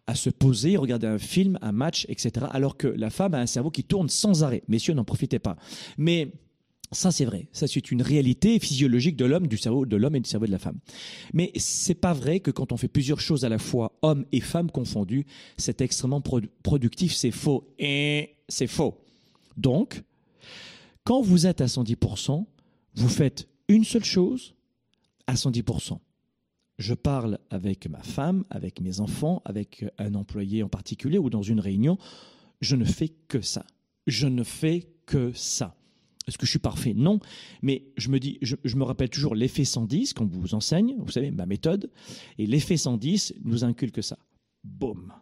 à 0.08 0.16
se 0.16 0.30
poser, 0.30 0.78
regarder 0.78 1.08
un 1.08 1.18
film, 1.18 1.60
un 1.62 1.74
match, 1.74 2.06
etc. 2.08 2.46
Alors 2.52 2.78
que 2.78 2.88
la 2.88 3.10
femme 3.10 3.34
a 3.34 3.40
un 3.40 3.46
cerveau 3.46 3.72
qui 3.72 3.84
tourne 3.84 4.08
sans 4.08 4.44
arrêt. 4.44 4.64
Messieurs, 4.70 4.94
n'en 4.94 5.04
profitez 5.04 5.40
pas. 5.40 5.58
Mais 5.98 6.32
ça, 6.94 7.12
c'est 7.12 7.26
vrai. 7.26 7.48
Ça, 7.52 7.68
c'est 7.68 7.92
une 7.92 8.02
réalité 8.02 8.60
physiologique 8.60 9.18
de 9.18 9.26
l'homme, 9.26 9.48
du 9.48 9.58
cerveau 9.58 9.86
de 9.86 9.98
l'homme 9.98 10.16
et 10.16 10.20
du 10.20 10.30
cerveau 10.30 10.46
de 10.46 10.52
la 10.52 10.60
femme. 10.60 10.80
Mais 11.34 11.52
c'est 11.56 11.96
pas 11.96 12.14
vrai 12.14 12.40
que 12.40 12.52
quand 12.52 12.72
on 12.72 12.78
fait 12.78 12.88
plusieurs 12.88 13.20
choses 13.20 13.46
à 13.46 13.50
la 13.50 13.58
fois, 13.58 13.98
hommes 14.02 14.26
et 14.32 14.40
femmes 14.40 14.72
confondus, 14.72 15.26
c'est 15.58 15.82
extrêmement 15.82 16.22
productif. 16.22 17.14
C'est 17.14 17.32
faux. 17.32 17.74
Et 17.80 18.36
c'est 18.48 18.68
faux. 18.68 19.03
Donc, 19.58 20.04
quand 21.04 21.22
vous 21.22 21.48
êtes 21.48 21.62
à 21.62 21.66
110%, 21.66 22.46
vous 22.96 23.10
faites 23.10 23.48
une 23.68 23.84
seule 23.84 24.04
chose 24.04 24.56
à 25.28 25.34
110%. 25.34 26.00
Je 26.80 26.94
parle 26.94 27.40
avec 27.50 27.88
ma 27.88 28.02
femme, 28.02 28.46
avec 28.50 28.82
mes 28.82 29.00
enfants, 29.00 29.42
avec 29.46 29.86
un 29.98 30.16
employé 30.16 30.64
en 30.64 30.70
particulier 30.70 31.18
ou 31.18 31.30
dans 31.30 31.42
une 31.42 31.60
réunion. 31.60 31.98
Je 32.62 32.76
ne 32.76 32.86
fais 32.86 33.10
que 33.28 33.42
ça. 33.42 33.66
Je 34.08 34.28
ne 34.28 34.44
fais 34.44 34.88
que 35.06 35.32
ça. 35.34 35.76
Est-ce 36.28 36.38
que 36.38 36.46
je 36.46 36.52
suis 36.52 36.60
parfait? 36.60 36.94
Non. 36.94 37.20
Mais 37.62 37.84
je 37.98 38.10
me 38.10 38.20
dis, 38.20 38.40
je, 38.42 38.76
me 38.76 38.84
rappelle 38.84 39.10
toujours 39.10 39.36
l'effet 39.36 39.66
110 39.66 40.14
qu'on 40.14 40.26
vous 40.26 40.56
enseigne, 40.56 40.96
vous 40.98 41.12
savez, 41.12 41.32
ma 41.32 41.46
méthode. 41.46 41.92
Et 42.38 42.48
l'effet 42.48 42.78
110 42.78 43.36
nous 43.44 43.64
inculque 43.64 44.04
ça. 44.04 44.18
Boum. 44.64 45.14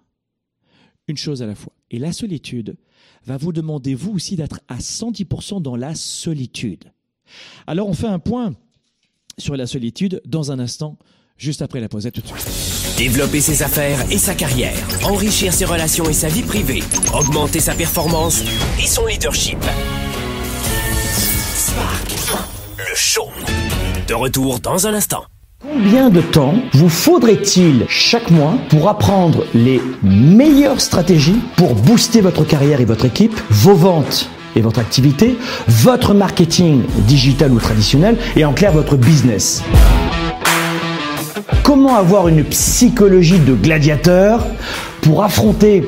Une 1.08 1.18
chose 1.18 1.42
à 1.42 1.46
la 1.46 1.56
fois. 1.56 1.74
Et 1.90 2.00
la 2.00 2.14
solitude, 2.14 2.78
va 3.26 3.38
vous 3.38 3.52
demander, 3.52 3.94
vous 3.96 4.14
aussi, 4.14 4.36
d'être 4.36 4.62
à 4.68 4.78
110% 4.78 5.62
dans 5.62 5.76
la 5.76 5.96
solitude. 5.96 6.92
Alors, 7.68 7.88
on 7.88 7.94
fait 7.94 8.08
un 8.08 8.20
point 8.20 8.54
sur 9.38 9.56
la 9.56 9.68
solitude 9.68 10.22
dans 10.26 10.52
un 10.52 10.60
instant, 10.60 10.98
juste 11.38 11.62
après 11.62 11.80
la 11.80 11.90
pause. 11.90 12.08
À 12.08 12.12
tout 12.12 12.22
de 12.22 12.28
suite. 12.28 12.98
Développer 12.98 13.42
ses 13.42 13.64
affaires 13.64 14.00
et 14.12 14.18
sa 14.18 14.36
carrière, 14.36 14.76
enrichir 15.04 15.54
ses 15.54 15.66
relations 15.66 16.10
et 16.10 16.14
sa 16.14 16.28
vie 16.28 16.44
privée, 16.44 16.84
augmenter 17.14 17.60
sa 17.60 17.74
performance 17.74 18.44
et 18.80 18.88
son 18.88 19.06
leadership. 19.06 19.58
Spark, 21.56 22.12
le 22.78 22.96
show. 22.96 23.30
De 24.08 24.14
retour 24.14 24.60
dans 24.60 24.88
un 24.88 24.94
instant. 24.94 25.24
Combien 25.64 26.10
de 26.10 26.22
temps 26.22 26.56
vous 26.74 26.90
faudrait-il 26.90 27.86
chaque 27.88 28.32
mois 28.32 28.56
pour 28.70 28.90
apprendre 28.90 29.46
les 29.54 29.80
meilleures 30.02 30.82
stratégies 30.82 31.40
pour 31.56 31.76
booster 31.76 32.20
votre 32.20 32.44
carrière 32.44 32.82
et 32.82 32.86
votre 32.86 33.06
équipe, 33.06 33.40
vos 33.52 33.76
ventes 33.76 34.28
et 34.56 34.62
votre 34.62 34.80
activité, 34.80 35.38
votre 35.68 36.16
marketing 36.16 36.82
digital 37.06 37.52
ou 37.52 37.60
traditionnel 37.60 38.18
et 38.36 38.44
en 38.44 38.54
clair 38.54 38.72
votre 38.72 38.96
business? 38.96 39.62
Comment 41.62 41.96
avoir 41.96 42.28
une 42.28 42.44
psychologie 42.44 43.38
de 43.38 43.54
gladiateur 43.54 44.48
pour 45.04 45.24
affronter 45.24 45.88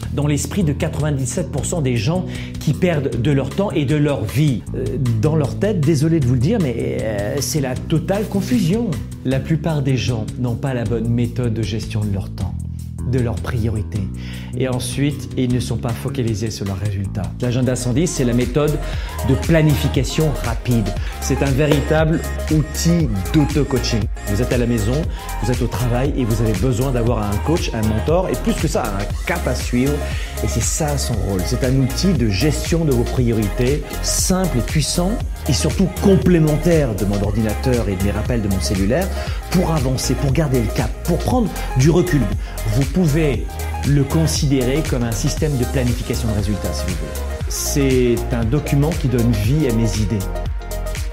dans 0.13 0.27
l'esprit 0.27 0.63
de 0.63 0.73
97% 0.73 1.81
des 1.81 1.97
gens 1.97 2.25
qui 2.59 2.73
perdent 2.73 3.21
de 3.21 3.31
leur 3.31 3.49
temps 3.49 3.71
et 3.71 3.85
de 3.85 3.95
leur 3.95 4.23
vie. 4.23 4.61
Euh, 4.75 4.85
dans 5.21 5.35
leur 5.35 5.57
tête, 5.57 5.79
désolé 5.79 6.19
de 6.19 6.25
vous 6.25 6.33
le 6.33 6.39
dire, 6.39 6.59
mais 6.61 6.97
euh, 7.01 7.35
c'est 7.39 7.61
la 7.61 7.75
totale 7.75 8.25
confusion. 8.27 8.89
La 9.25 9.39
plupart 9.39 9.81
des 9.81 9.97
gens 9.97 10.25
n'ont 10.39 10.55
pas 10.55 10.73
la 10.73 10.83
bonne 10.83 11.09
méthode 11.09 11.53
de 11.53 11.61
gestion 11.61 12.01
de 12.01 12.13
leur 12.13 12.29
temps 12.29 12.55
de 13.07 13.19
leurs 13.19 13.35
priorités. 13.35 14.07
Et 14.57 14.67
ensuite, 14.67 15.29
ils 15.37 15.53
ne 15.53 15.59
sont 15.59 15.77
pas 15.77 15.89
focalisés 15.89 16.51
sur 16.51 16.65
leurs 16.65 16.79
résultats. 16.79 17.23
L'agenda 17.41 17.75
110, 17.75 18.07
c'est 18.07 18.25
la 18.25 18.33
méthode 18.33 18.77
de 19.27 19.35
planification 19.35 20.31
rapide. 20.43 20.87
C'est 21.21 21.41
un 21.43 21.51
véritable 21.51 22.19
outil 22.51 23.09
d'auto-coaching. 23.33 24.01
Vous 24.27 24.41
êtes 24.41 24.51
à 24.51 24.57
la 24.57 24.65
maison, 24.65 24.99
vous 25.43 25.51
êtes 25.51 25.61
au 25.61 25.67
travail 25.67 26.13
et 26.17 26.25
vous 26.25 26.41
avez 26.41 26.53
besoin 26.53 26.91
d'avoir 26.91 27.19
un 27.19 27.35
coach, 27.45 27.71
un 27.73 27.87
mentor 27.87 28.29
et 28.29 28.33
plus 28.33 28.53
que 28.53 28.67
ça, 28.67 28.83
un 28.83 29.25
cap 29.25 29.45
à 29.47 29.55
suivre. 29.55 29.93
Et 30.43 30.47
c'est 30.47 30.63
ça 30.63 30.97
son 30.97 31.13
rôle. 31.13 31.41
C'est 31.45 31.63
un 31.63 31.75
outil 31.75 32.13
de 32.13 32.29
gestion 32.29 32.85
de 32.85 32.91
vos 32.91 33.03
priorités, 33.03 33.83
simple 34.01 34.57
et 34.57 34.61
puissant 34.61 35.11
et 35.47 35.53
surtout 35.53 35.87
complémentaire 36.01 36.95
de 36.95 37.05
mon 37.05 37.21
ordinateur 37.21 37.89
et 37.89 37.95
de 37.95 38.03
mes 38.03 38.11
rappels 38.11 38.41
de 38.41 38.47
mon 38.47 38.59
cellulaire 38.59 39.07
pour 39.51 39.71
avancer, 39.71 40.13
pour 40.15 40.31
garder 40.31 40.61
le 40.61 40.67
cap, 40.75 40.89
pour 41.03 41.17
prendre 41.17 41.49
du 41.77 41.89
recul. 41.89 42.21
Vous 42.75 42.85
pouvez 42.85 43.45
le 43.87 44.03
considérer 44.03 44.83
comme 44.89 45.03
un 45.03 45.11
système 45.11 45.57
de 45.57 45.65
planification 45.65 46.29
de 46.29 46.35
résultats, 46.35 46.73
si 46.73 46.83
vous 46.85 46.95
voulez. 46.95 47.30
C'est 47.53 48.15
un 48.31 48.45
document 48.45 48.91
qui 48.91 49.09
donne 49.09 49.29
vie 49.33 49.67
à 49.67 49.73
mes 49.73 49.97
idées, 49.97 50.25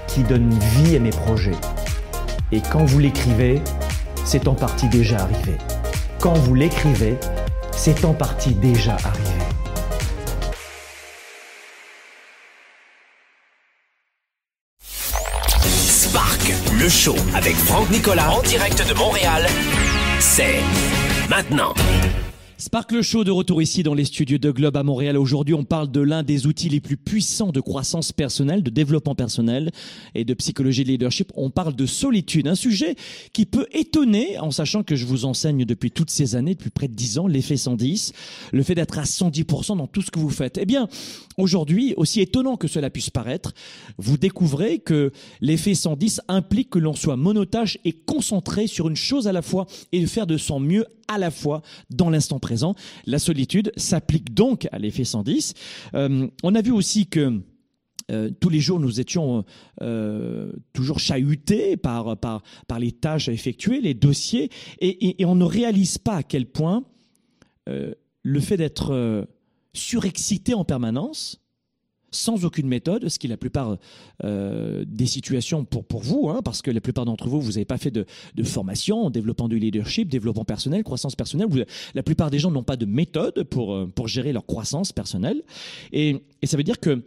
qui 0.07 0.23
donne 0.23 0.57
vie 0.57 0.95
à 0.95 0.99
mes 0.99 1.09
projets. 1.09 1.57
Et 2.53 2.61
quand 2.61 2.85
vous 2.85 2.99
l'écrivez, 2.99 3.61
c'est 4.23 4.47
en 4.47 4.53
partie 4.55 4.87
déjà 4.87 5.19
arrivé. 5.19 5.57
Quand 6.21 6.35
vous 6.35 6.55
l'écrivez, 6.55 7.17
c'est 7.75 8.05
en 8.05 8.13
partie 8.13 8.53
déjà 8.53 8.93
arrivé. 8.93 9.43
Spark, 14.79 16.53
le 16.79 16.87
show 16.87 17.17
avec 17.35 17.57
Franck 17.57 17.89
Nicolas 17.89 18.31
en 18.31 18.41
direct 18.43 18.87
de 18.87 18.93
Montréal, 18.93 19.45
c'est 20.21 20.61
maintenant. 21.29 21.73
Sparkle 22.61 23.01
Show 23.01 23.23
de 23.23 23.31
retour 23.31 23.61
ici 23.61 23.83
dans 23.83 23.93
les 23.93 24.03
studios 24.03 24.37
de 24.37 24.51
Globe 24.51 24.75
à 24.75 24.83
Montréal. 24.83 25.17
Aujourd'hui, 25.17 25.53
on 25.53 25.63
parle 25.63 25.89
de 25.89 26.01
l'un 26.01 26.23
des 26.23 26.45
outils 26.45 26.67
les 26.67 26.81
plus 26.81 26.97
puissants 26.97 27.53
de 27.53 27.61
croissance 27.61 28.11
personnelle, 28.11 28.63
de 28.63 28.69
développement 28.69 29.15
personnel 29.15 29.71
et 30.13 30.25
de 30.25 30.33
psychologie 30.33 30.83
de 30.83 30.89
leadership. 30.89 31.31
On 31.35 31.51
parle 31.51 31.73
de 31.73 31.85
solitude, 31.85 32.49
un 32.49 32.55
sujet 32.55 32.97
qui 33.31 33.45
peut 33.45 33.65
étonner 33.71 34.37
en 34.39 34.51
sachant 34.51 34.83
que 34.83 34.97
je 34.97 35.05
vous 35.05 35.23
enseigne 35.23 35.63
depuis 35.63 35.89
toutes 35.89 36.09
ces 36.09 36.35
années, 36.35 36.53
depuis 36.53 36.69
près 36.69 36.89
de 36.89 36.95
10 36.95 37.19
ans, 37.19 37.27
l'effet 37.27 37.55
110, 37.55 38.11
le 38.51 38.63
fait 38.63 38.75
d'être 38.75 38.99
à 38.99 39.03
110% 39.03 39.77
dans 39.77 39.87
tout 39.87 40.01
ce 40.01 40.11
que 40.11 40.19
vous 40.19 40.29
faites. 40.29 40.57
Eh 40.57 40.65
bien, 40.65 40.89
aujourd'hui, 41.37 41.93
aussi 41.95 42.19
étonnant 42.19 42.57
que 42.57 42.67
cela 42.67 42.89
puisse 42.89 43.09
paraître, 43.09 43.53
vous 43.97 44.17
découvrez 44.17 44.79
que 44.79 45.13
l'effet 45.39 45.75
110 45.75 46.23
implique 46.27 46.71
que 46.71 46.79
l'on 46.79 46.93
soit 46.93 47.15
monotage 47.15 47.79
et 47.85 47.93
concentré 47.93 48.67
sur 48.67 48.89
une 48.89 48.97
chose 48.97 49.29
à 49.29 49.31
la 49.31 49.41
fois 49.41 49.65
et 49.93 50.01
de 50.01 50.07
faire 50.07 50.27
de 50.27 50.35
son 50.35 50.59
mieux 50.59 50.85
à 51.09 51.17
la 51.17 51.31
fois 51.31 51.61
dans 51.89 52.09
l'instant 52.09 52.39
présent. 52.39 52.48
La 53.05 53.19
solitude 53.19 53.71
s'applique 53.77 54.33
donc 54.33 54.67
à 54.71 54.79
l'effet 54.79 55.03
110. 55.03 55.53
Euh, 55.93 56.27
on 56.43 56.55
a 56.55 56.61
vu 56.61 56.71
aussi 56.71 57.07
que 57.07 57.41
euh, 58.11 58.31
tous 58.39 58.49
les 58.49 58.59
jours, 58.59 58.79
nous 58.79 58.99
étions 58.99 59.45
euh, 59.81 60.51
toujours 60.73 60.99
chahutés 60.99 61.77
par, 61.77 62.17
par, 62.17 62.41
les 62.79 62.91
tâches 62.91 63.29
à 63.29 63.31
effectuer, 63.31 63.81
les 63.81 63.93
dossiers, 63.93 64.49
et 64.79 65.23
on 65.25 65.35
ne 65.35 65.45
réalise 65.45 65.97
pas 65.97 66.15
à 66.15 66.23
quel 66.23 66.47
point 66.47 66.83
le 67.67 68.39
fait 68.39 68.57
d'être 68.57 69.27
surexcité 69.73 70.55
en 70.55 70.65
permanence, 70.65 71.39
sans 72.11 72.45
aucune 72.45 72.67
méthode, 72.67 73.09
ce 73.09 73.19
qui 73.19 73.27
est 73.27 73.29
la 73.29 73.37
plupart 73.37 73.77
euh, 74.23 74.83
des 74.87 75.05
situations 75.05 75.65
pour, 75.65 75.85
pour 75.85 76.01
vous, 76.01 76.29
hein, 76.29 76.41
parce 76.43 76.61
que 76.61 76.71
la 76.71 76.81
plupart 76.81 77.05
d'entre 77.05 77.27
vous, 77.27 77.41
vous 77.41 77.51
n'avez 77.51 77.65
pas 77.65 77.77
fait 77.77 77.91
de, 77.91 78.05
formation, 78.43 79.09
développement 79.09 79.47
du 79.47 79.59
leadership, 79.59 80.09
développement 80.09 80.45
personnel, 80.45 80.83
croissance 80.83 81.15
personnelle. 81.15 81.47
La 81.93 82.03
plupart 82.03 82.29
des 82.29 82.39
gens 82.39 82.51
n'ont 82.51 82.63
pas 82.63 82.77
de 82.77 82.85
méthode 82.85 83.43
pour, 83.43 83.73
euh, 83.73 83.87
pour 83.87 84.07
gérer 84.07 84.33
leur 84.33 84.45
croissance 84.45 84.91
personnelle. 84.91 85.43
Et, 85.91 86.23
et 86.41 86.47
ça 86.47 86.57
veut 86.57 86.63
dire 86.63 86.79
que 86.79 87.03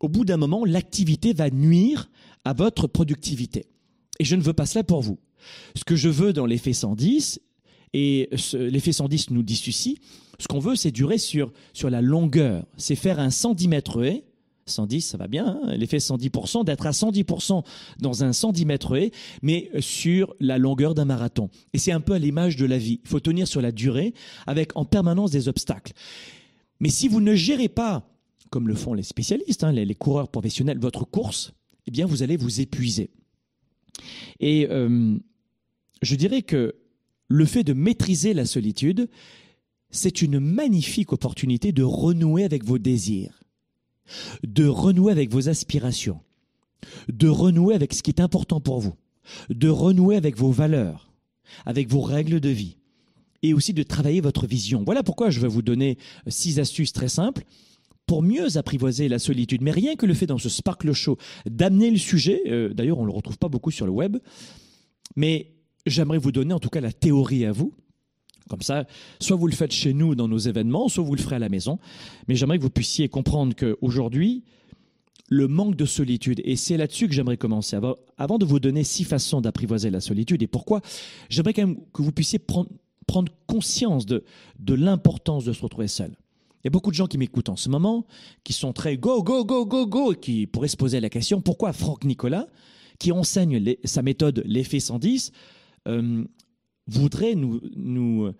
au 0.00 0.08
bout 0.08 0.24
d'un 0.24 0.36
moment, 0.36 0.64
l'activité 0.64 1.32
va 1.32 1.48
nuire 1.50 2.10
à 2.44 2.52
votre 2.52 2.88
productivité. 2.88 3.66
Et 4.18 4.24
je 4.24 4.34
ne 4.36 4.42
veux 4.42 4.52
pas 4.52 4.66
cela 4.66 4.82
pour 4.82 5.00
vous. 5.00 5.18
Ce 5.76 5.84
que 5.84 5.96
je 5.96 6.08
veux 6.08 6.32
dans 6.32 6.46
l'effet 6.46 6.72
110, 6.72 7.40
et 7.94 8.28
l'effet 8.54 8.92
110 8.92 9.30
nous 9.30 9.42
dit 9.42 9.56
ceci, 9.56 9.98
ce 10.38 10.48
qu'on 10.48 10.58
veut, 10.58 10.76
c'est 10.76 10.90
durer 10.90 11.18
sur, 11.18 11.52
sur 11.72 11.88
la 11.88 12.00
longueur. 12.00 12.66
C'est 12.76 12.96
faire 12.96 13.20
un 13.20 13.30
110 13.30 13.68
mètres 13.68 14.02
haies 14.04 14.24
110, 14.72 15.02
ça 15.02 15.16
va 15.16 15.28
bien, 15.28 15.60
hein 15.62 15.76
l'effet 15.76 15.98
110%, 15.98 16.64
d'être 16.64 16.86
à 16.86 16.90
110% 16.90 17.64
dans 18.00 18.24
un 18.24 18.32
110 18.32 18.64
mètres 18.66 18.96
haies, 18.96 19.12
mais 19.42 19.70
sur 19.80 20.34
la 20.40 20.58
longueur 20.58 20.94
d'un 20.94 21.04
marathon. 21.04 21.50
Et 21.72 21.78
c'est 21.78 21.92
un 21.92 22.00
peu 22.00 22.14
à 22.14 22.18
l'image 22.18 22.56
de 22.56 22.66
la 22.66 22.78
vie. 22.78 23.00
Il 23.04 23.08
faut 23.08 23.20
tenir 23.20 23.46
sur 23.46 23.62
la 23.62 23.72
durée 23.72 24.14
avec 24.46 24.76
en 24.76 24.84
permanence 24.84 25.30
des 25.30 25.48
obstacles. 25.48 25.92
Mais 26.80 26.88
si 26.88 27.08
vous 27.08 27.20
ne 27.20 27.34
gérez 27.34 27.68
pas, 27.68 28.08
comme 28.50 28.68
le 28.68 28.74
font 28.74 28.94
les 28.94 29.02
spécialistes, 29.02 29.64
hein, 29.64 29.72
les, 29.72 29.84
les, 29.84 29.94
coureurs 29.94 30.28
professionnels, 30.28 30.78
votre 30.78 31.04
course, 31.04 31.52
eh 31.86 31.90
bien 31.90 32.06
vous 32.06 32.22
allez 32.22 32.36
vous 32.36 32.60
épuiser. 32.60 33.10
Et 34.40 34.66
euh, 34.70 35.16
je 36.02 36.16
dirais 36.16 36.42
que 36.42 36.74
le 37.28 37.44
fait 37.46 37.64
de 37.64 37.72
maîtriser 37.72 38.34
la 38.34 38.44
solitude, 38.44 39.08
c'est 39.90 40.22
une 40.22 40.40
magnifique 40.40 41.12
opportunité 41.12 41.72
de 41.72 41.82
renouer 41.82 42.44
avec 42.44 42.64
vos 42.64 42.78
désirs 42.78 43.42
de 44.44 44.66
renouer 44.66 45.12
avec 45.12 45.30
vos 45.30 45.48
aspirations, 45.48 46.20
de 47.08 47.28
renouer 47.28 47.74
avec 47.74 47.92
ce 47.94 48.02
qui 48.02 48.10
est 48.10 48.20
important 48.20 48.60
pour 48.60 48.80
vous, 48.80 48.94
de 49.50 49.68
renouer 49.68 50.16
avec 50.16 50.36
vos 50.36 50.50
valeurs, 50.50 51.12
avec 51.66 51.88
vos 51.88 52.00
règles 52.00 52.40
de 52.40 52.48
vie, 52.48 52.76
et 53.42 53.54
aussi 53.54 53.72
de 53.72 53.82
travailler 53.82 54.20
votre 54.20 54.46
vision. 54.46 54.82
Voilà 54.84 55.02
pourquoi 55.02 55.30
je 55.30 55.40
vais 55.40 55.48
vous 55.48 55.62
donner 55.62 55.98
six 56.28 56.60
astuces 56.60 56.92
très 56.92 57.08
simples 57.08 57.44
pour 58.06 58.22
mieux 58.22 58.56
apprivoiser 58.56 59.08
la 59.08 59.18
solitude. 59.18 59.62
Mais 59.62 59.70
rien 59.70 59.96
que 59.96 60.06
le 60.06 60.14
fait 60.14 60.26
dans 60.26 60.38
ce 60.38 60.48
Sparkle 60.48 60.92
Show 60.92 61.18
d'amener 61.46 61.90
le 61.90 61.98
sujet, 61.98 62.42
euh, 62.46 62.72
d'ailleurs 62.72 62.98
on 62.98 63.02
ne 63.02 63.06
le 63.06 63.12
retrouve 63.12 63.38
pas 63.38 63.48
beaucoup 63.48 63.70
sur 63.70 63.86
le 63.86 63.92
web, 63.92 64.18
mais 65.16 65.52
j'aimerais 65.86 66.18
vous 66.18 66.32
donner 66.32 66.54
en 66.54 66.60
tout 66.60 66.68
cas 66.68 66.80
la 66.80 66.92
théorie 66.92 67.44
à 67.44 67.52
vous. 67.52 67.72
Comme 68.48 68.62
ça, 68.62 68.86
soit 69.20 69.36
vous 69.36 69.46
le 69.46 69.54
faites 69.54 69.72
chez 69.72 69.94
nous 69.94 70.14
dans 70.14 70.28
nos 70.28 70.38
événements, 70.38 70.88
soit 70.88 71.04
vous 71.04 71.14
le 71.14 71.20
ferez 71.20 71.36
à 71.36 71.38
la 71.38 71.48
maison. 71.48 71.78
Mais 72.28 72.34
j'aimerais 72.34 72.58
que 72.58 72.62
vous 72.62 72.70
puissiez 72.70 73.08
comprendre 73.08 73.54
qu'aujourd'hui, 73.54 74.44
le 75.28 75.48
manque 75.48 75.76
de 75.76 75.86
solitude, 75.86 76.40
et 76.44 76.56
c'est 76.56 76.76
là-dessus 76.76 77.08
que 77.08 77.14
j'aimerais 77.14 77.38
commencer, 77.38 77.78
avant, 78.18 78.38
de 78.38 78.44
vous 78.44 78.60
donner 78.60 78.84
six 78.84 79.04
façons 79.04 79.40
d'apprivoiser 79.40 79.90
la 79.90 80.00
solitude 80.00 80.42
et 80.42 80.46
pourquoi, 80.46 80.82
j'aimerais 81.30 81.54
quand 81.54 81.66
même 81.66 81.78
que 81.92 82.02
vous 82.02 82.12
puissiez 82.12 82.38
prendre, 82.38 82.68
conscience 83.46 84.06
de, 84.06 84.24
de 84.58 84.74
l'importance 84.74 85.44
de 85.44 85.52
se 85.52 85.62
retrouver 85.62 85.88
seul. 85.88 86.16
Il 86.62 86.66
y 86.66 86.68
a 86.68 86.70
beaucoup 86.70 86.90
de 86.90 86.96
gens 86.96 87.06
qui 87.06 87.18
m'écoutent 87.18 87.48
en 87.48 87.56
ce 87.56 87.68
moment, 87.68 88.06
qui 88.44 88.52
sont 88.52 88.72
très 88.72 88.96
go, 88.96 89.22
go, 89.22 89.44
go, 89.44 89.66
go, 89.66 89.86
go, 89.86 90.12
et 90.12 90.16
qui 90.16 90.46
pourraient 90.46 90.68
se 90.68 90.76
poser 90.76 91.00
la 91.00 91.10
question 91.10 91.40
pourquoi 91.40 91.72
Franck 91.72 92.04
Nicolas, 92.04 92.46
qui 92.98 93.10
enseigne 93.10 93.76
sa 93.84 94.02
méthode 94.02 94.42
l'effet 94.46 94.80
110, 94.80 95.32
euh, 95.88 96.24
voudrait 96.86 97.34
nous, 97.34 97.60
nous, 97.76 98.32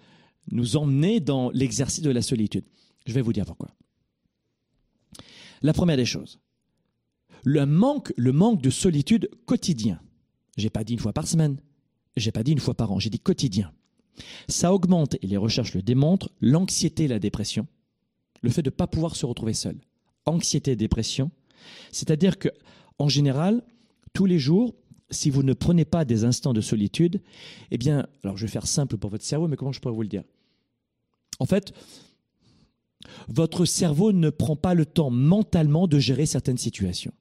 nous 0.50 0.76
emmener 0.76 1.20
dans 1.20 1.50
l'exercice 1.50 2.02
de 2.02 2.10
la 2.10 2.22
solitude. 2.22 2.64
Je 3.06 3.12
vais 3.12 3.22
vous 3.22 3.32
dire 3.32 3.46
pourquoi. 3.46 3.70
La 5.62 5.72
première 5.72 5.96
des 5.96 6.04
choses, 6.04 6.40
le 7.44 7.66
manque, 7.66 8.12
le 8.16 8.32
manque 8.32 8.62
de 8.62 8.70
solitude 8.70 9.30
quotidien. 9.46 10.00
J'ai 10.56 10.70
pas 10.70 10.84
dit 10.84 10.94
une 10.94 10.98
fois 10.98 11.12
par 11.12 11.26
semaine, 11.26 11.60
j'ai 12.16 12.32
pas 12.32 12.42
dit 12.42 12.52
une 12.52 12.58
fois 12.58 12.74
par 12.74 12.92
an, 12.92 12.98
j'ai 12.98 13.10
dit 13.10 13.18
quotidien. 13.18 13.72
Ça 14.48 14.72
augmente, 14.72 15.16
et 15.22 15.26
les 15.26 15.36
recherches 15.36 15.74
le 15.74 15.82
démontrent, 15.82 16.30
l'anxiété 16.40 17.04
et 17.04 17.08
la 17.08 17.18
dépression, 17.18 17.66
le 18.42 18.50
fait 18.50 18.62
de 18.62 18.70
ne 18.70 18.74
pas 18.74 18.86
pouvoir 18.86 19.16
se 19.16 19.24
retrouver 19.24 19.54
seul. 19.54 19.78
Anxiété 20.26 20.72
et 20.72 20.76
dépression, 20.76 21.30
c'est-à-dire 21.90 22.38
que, 22.38 22.48
en 22.98 23.08
général, 23.08 23.64
tous 24.12 24.26
les 24.26 24.38
jours, 24.38 24.74
si 25.12 25.30
vous 25.30 25.42
ne 25.42 25.52
prenez 25.52 25.84
pas 25.84 26.04
des 26.04 26.24
instants 26.24 26.52
de 26.52 26.60
solitude, 26.60 27.20
eh 27.70 27.78
bien, 27.78 28.06
alors 28.24 28.36
je 28.36 28.46
vais 28.46 28.50
faire 28.50 28.66
simple 28.66 28.96
pour 28.96 29.10
votre 29.10 29.24
cerveau, 29.24 29.46
mais 29.46 29.56
comment 29.56 29.72
je 29.72 29.80
pourrais 29.80 29.94
vous 29.94 30.02
le 30.02 30.08
dire? 30.08 30.24
En 31.38 31.46
fait, 31.46 31.72
votre 33.28 33.64
cerveau 33.64 34.12
ne 34.12 34.30
prend 34.30 34.56
pas 34.56 34.74
le 34.74 34.86
temps 34.86 35.10
mentalement 35.10 35.86
de 35.86 35.98
gérer 35.98 36.26
certaines 36.26 36.58
situations. 36.58 37.12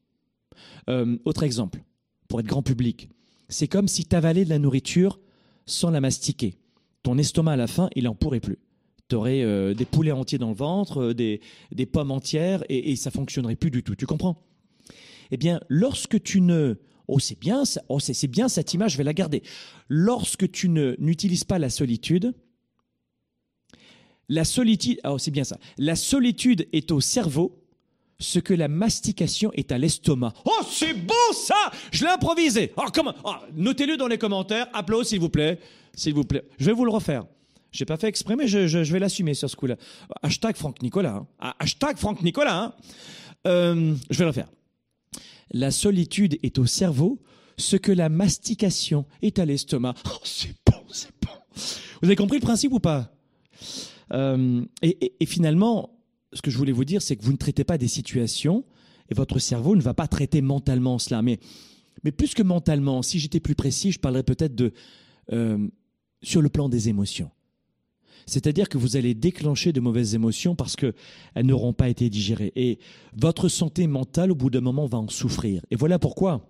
Euh, 0.89 1.17
autre 1.25 1.43
exemple, 1.43 1.83
pour 2.27 2.39
être 2.39 2.47
grand 2.47 2.63
public, 2.63 3.09
c'est 3.49 3.67
comme 3.67 3.87
si 3.87 4.05
tu 4.05 4.15
avalais 4.15 4.45
de 4.45 4.49
la 4.49 4.59
nourriture 4.59 5.19
sans 5.65 5.91
la 5.91 6.01
mastiquer. 6.01 6.57
Ton 7.03 7.17
estomac 7.17 7.53
à 7.53 7.57
la 7.57 7.67
fin, 7.67 7.89
il 7.95 8.05
n'en 8.05 8.15
pourrait 8.15 8.39
plus. 8.39 8.59
Tu 9.09 9.15
aurais 9.15 9.41
euh, 9.41 9.73
des 9.73 9.85
poulets 9.85 10.11
entiers 10.11 10.37
dans 10.37 10.49
le 10.49 10.55
ventre, 10.55 11.01
euh, 11.01 11.13
des, 11.13 11.85
pommes 11.85 12.11
entières, 12.11 12.63
et, 12.69 12.91
et 12.91 12.95
ça 12.95 13.11
fonctionnerait 13.11 13.55
plus 13.55 13.71
du 13.71 13.83
tout. 13.83 13.95
Tu 13.95 14.05
comprends? 14.05 14.41
Eh 15.31 15.37
bien, 15.37 15.59
lorsque 15.67 16.21
tu 16.21 16.41
ne 16.41 16.75
Oh, 17.13 17.19
c'est 17.19 17.37
bien, 17.37 17.63
oh, 17.89 17.99
c'est 17.99 18.27
bien 18.27 18.47
cette 18.47 18.73
image, 18.73 18.93
je 18.93 18.97
vais 18.97 19.03
la 19.03 19.13
garder. 19.13 19.43
Lorsque 19.89 20.49
tu 20.49 20.69
n'utilises 20.69 21.43
pas 21.43 21.59
la 21.59 21.69
solitude, 21.69 22.33
la 24.29 24.45
solitude, 24.45 24.97
oh, 25.03 25.17
c'est 25.17 25.29
bien 25.29 25.43
ça. 25.43 25.57
La 25.77 25.97
solitude 25.97 26.69
est 26.71 26.89
au 26.89 27.01
cerveau, 27.01 27.65
ce 28.17 28.39
que 28.39 28.53
la 28.53 28.69
mastication 28.69 29.51
est 29.55 29.73
à 29.73 29.77
l'estomac. 29.77 30.31
Oh, 30.45 30.61
c'est 30.69 30.93
beau 30.93 31.33
ça 31.33 31.71
Je 31.91 32.05
l'ai 32.05 32.11
improvisé. 32.11 32.71
Oh, 32.77 32.85
comment 32.93 33.13
oh, 33.25 33.33
Notez-le 33.55 33.97
dans 33.97 34.07
les 34.07 34.17
commentaires. 34.17 34.69
Applaudissez 34.71 35.09
s'il 35.09 35.19
vous 35.19 35.29
plaît. 35.29 35.59
S'il 35.93 36.13
vous 36.13 36.23
plaît. 36.23 36.45
Je 36.59 36.65
vais 36.65 36.73
vous 36.73 36.85
le 36.85 36.91
refaire. 36.91 37.25
J'ai 37.73 37.83
pas 37.83 37.97
fait 37.97 38.07
exprès, 38.07 38.37
mais 38.37 38.47
je, 38.47 38.59
vais 38.59 38.99
l'assumer 38.99 39.33
sur 39.33 39.49
ce 39.49 39.57
coup-là. 39.57 39.75
Hashtag 40.23 40.55
Franck 40.55 40.81
Nicolas. 40.81 41.15
Hein. 41.15 41.27
Ah, 41.39 41.55
hashtag 41.59 41.97
Franck 41.97 42.21
Nicolas. 42.21 42.57
Hein. 42.57 42.73
Euh, 43.47 43.95
je 44.09 44.17
vais 44.17 44.23
le 44.23 44.29
refaire. 44.29 44.47
La 45.51 45.71
solitude 45.71 46.37
est 46.43 46.59
au 46.59 46.65
cerveau, 46.65 47.19
ce 47.57 47.75
que 47.75 47.91
la 47.91 48.09
mastication 48.09 49.05
est 49.21 49.39
à 49.39 49.45
l'estomac. 49.45 49.93
Oh, 50.05 50.19
c'est 50.23 50.55
bon, 50.65 50.81
c'est 50.91 51.11
bon. 51.21 51.31
Vous 52.01 52.07
avez 52.07 52.15
compris 52.15 52.37
le 52.37 52.43
principe 52.43 52.73
ou 52.73 52.79
pas? 52.79 53.13
Euh, 54.13 54.63
et, 54.81 55.25
finalement, 55.25 55.99
ce 56.33 56.41
que 56.41 56.51
je 56.51 56.57
voulais 56.57 56.71
vous 56.71 56.85
dire, 56.85 57.01
c'est 57.01 57.15
que 57.15 57.23
vous 57.23 57.31
ne 57.31 57.37
traitez 57.37 57.63
pas 57.63 57.77
des 57.77 57.87
situations 57.87 58.65
et 59.09 59.13
votre 59.13 59.39
cerveau 59.39 59.75
ne 59.75 59.81
va 59.81 59.93
pas 59.93 60.07
traiter 60.07 60.41
mentalement 60.41 60.99
cela. 60.99 61.21
Mais, 61.21 61.39
mais 62.03 62.11
plus 62.11 62.33
que 62.33 62.43
mentalement, 62.43 63.01
si 63.01 63.19
j'étais 63.19 63.39
plus 63.39 63.55
précis, 63.55 63.91
je 63.91 63.99
parlerais 63.99 64.23
peut-être 64.23 64.55
de 64.55 64.73
euh, 65.31 65.67
sur 66.23 66.41
le 66.41 66.49
plan 66.49 66.69
des 66.69 66.89
émotions. 66.89 67.29
C'est-à-dire 68.25 68.69
que 68.69 68.77
vous 68.77 68.95
allez 68.95 69.13
déclencher 69.13 69.73
de 69.73 69.79
mauvaises 69.79 70.15
émotions 70.15 70.55
parce 70.55 70.75
qu'elles 70.75 70.93
n'auront 71.43 71.73
pas 71.73 71.89
été 71.89 72.09
digérées. 72.09 72.51
Et 72.55 72.79
votre 73.15 73.49
santé 73.49 73.87
mentale, 73.87 74.31
au 74.31 74.35
bout 74.35 74.49
d'un 74.49 74.61
moment, 74.61 74.85
va 74.85 74.97
en 74.97 75.07
souffrir. 75.07 75.63
Et 75.71 75.75
voilà 75.75 75.99
pourquoi, 75.99 76.47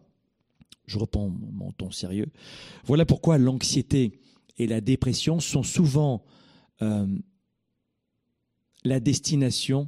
je 0.86 0.98
reprends 0.98 1.30
mon 1.30 1.72
ton 1.72 1.92
sérieux, 1.92 2.28
voilà 2.86 3.06
pourquoi 3.06 3.38
l'anxiété 3.38 4.20
et 4.58 4.68
la 4.68 4.82
dépression 4.82 5.40
sont 5.40 5.64
souvent 5.64 6.24
euh, 6.82 7.08
la 8.84 9.00
destination 9.00 9.88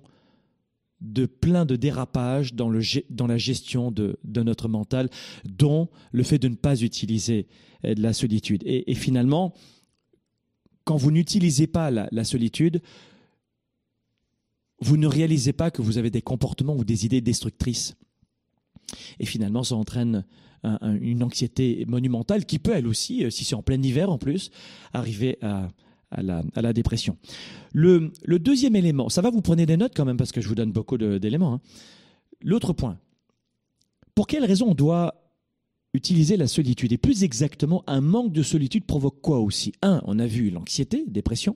de 1.01 1.25
plein 1.25 1.65
de 1.65 1.75
dérapages 1.75 2.53
dans, 2.53 2.69
la 2.69 3.37
gestion 3.37 3.91
de, 3.91 4.17
notre 4.23 4.69
mental, 4.69 5.09
dont 5.43 5.89
le 6.13 6.23
fait 6.23 6.39
de 6.39 6.47
ne 6.47 6.55
pas 6.55 6.81
utiliser 6.81 7.47
euh, 7.83 7.93
de 7.93 8.01
la 8.01 8.13
solitude. 8.13 8.63
et 8.65 8.95
finalement, 8.95 9.53
quand 10.83 10.97
vous 10.97 11.11
n'utilisez 11.11 11.67
pas 11.67 11.91
la, 11.91 12.23
solitude, 12.23 12.81
vous 14.79 14.97
ne 14.97 15.07
réalisez 15.07 15.53
pas 15.53 15.71
que 15.71 15.81
vous 15.81 15.97
avez 15.97 16.09
des 16.09 16.21
comportements 16.21 16.75
ou 16.75 16.83
des 16.83 17.05
idées 17.05 17.21
destructrices. 17.21 17.95
Et 19.19 19.25
finalement, 19.25 19.63
ça 19.63 19.75
entraîne 19.75 20.25
une 21.01 21.23
anxiété 21.23 21.85
monumentale 21.87 22.45
qui 22.45 22.59
peut, 22.59 22.73
elle 22.73 22.87
aussi, 22.87 23.25
euh, 23.25 23.29
si 23.29 23.43
c'est 23.43 23.55
en 23.55 23.61
plein 23.61 23.81
hiver 23.81 24.09
en 24.09 24.17
plus, 24.17 24.49
arriver 24.93 25.37
à, 25.41 25.69
la, 26.21 26.73
dépression. 26.73 27.17
Le, 27.73 28.13
deuxième 28.39 28.75
élément, 28.75 29.09
ça 29.09 29.21
va, 29.21 29.29
vous 29.29 29.41
prenez 29.41 29.65
des 29.65 29.75
notes 29.75 29.93
quand 29.95 30.05
même 30.05 30.15
parce 30.15 30.31
que 30.31 30.39
je 30.39 30.47
vous 30.47 30.55
donne 30.55 30.71
beaucoup 30.71 30.97
d'éléments. 30.97 31.55
Hein. 31.55 31.61
L'autre 32.41 32.71
point, 32.71 32.97
pour 34.15 34.27
quelle 34.27 34.45
raison 34.45 34.67
on 34.69 34.75
doit 34.75 35.22
utiliser 35.93 36.37
la 36.37 36.47
solitude. 36.47 36.91
Et 36.91 36.97
plus 36.97 37.23
exactement, 37.23 37.83
un 37.87 38.01
manque 38.01 38.33
de 38.33 38.43
solitude 38.43 38.85
provoque 38.85 39.21
quoi 39.21 39.39
aussi? 39.39 39.73
Un, 39.81 40.01
on 40.05 40.19
a 40.19 40.25
vu 40.25 40.49
l'anxiété, 40.49 41.05
dépression. 41.07 41.55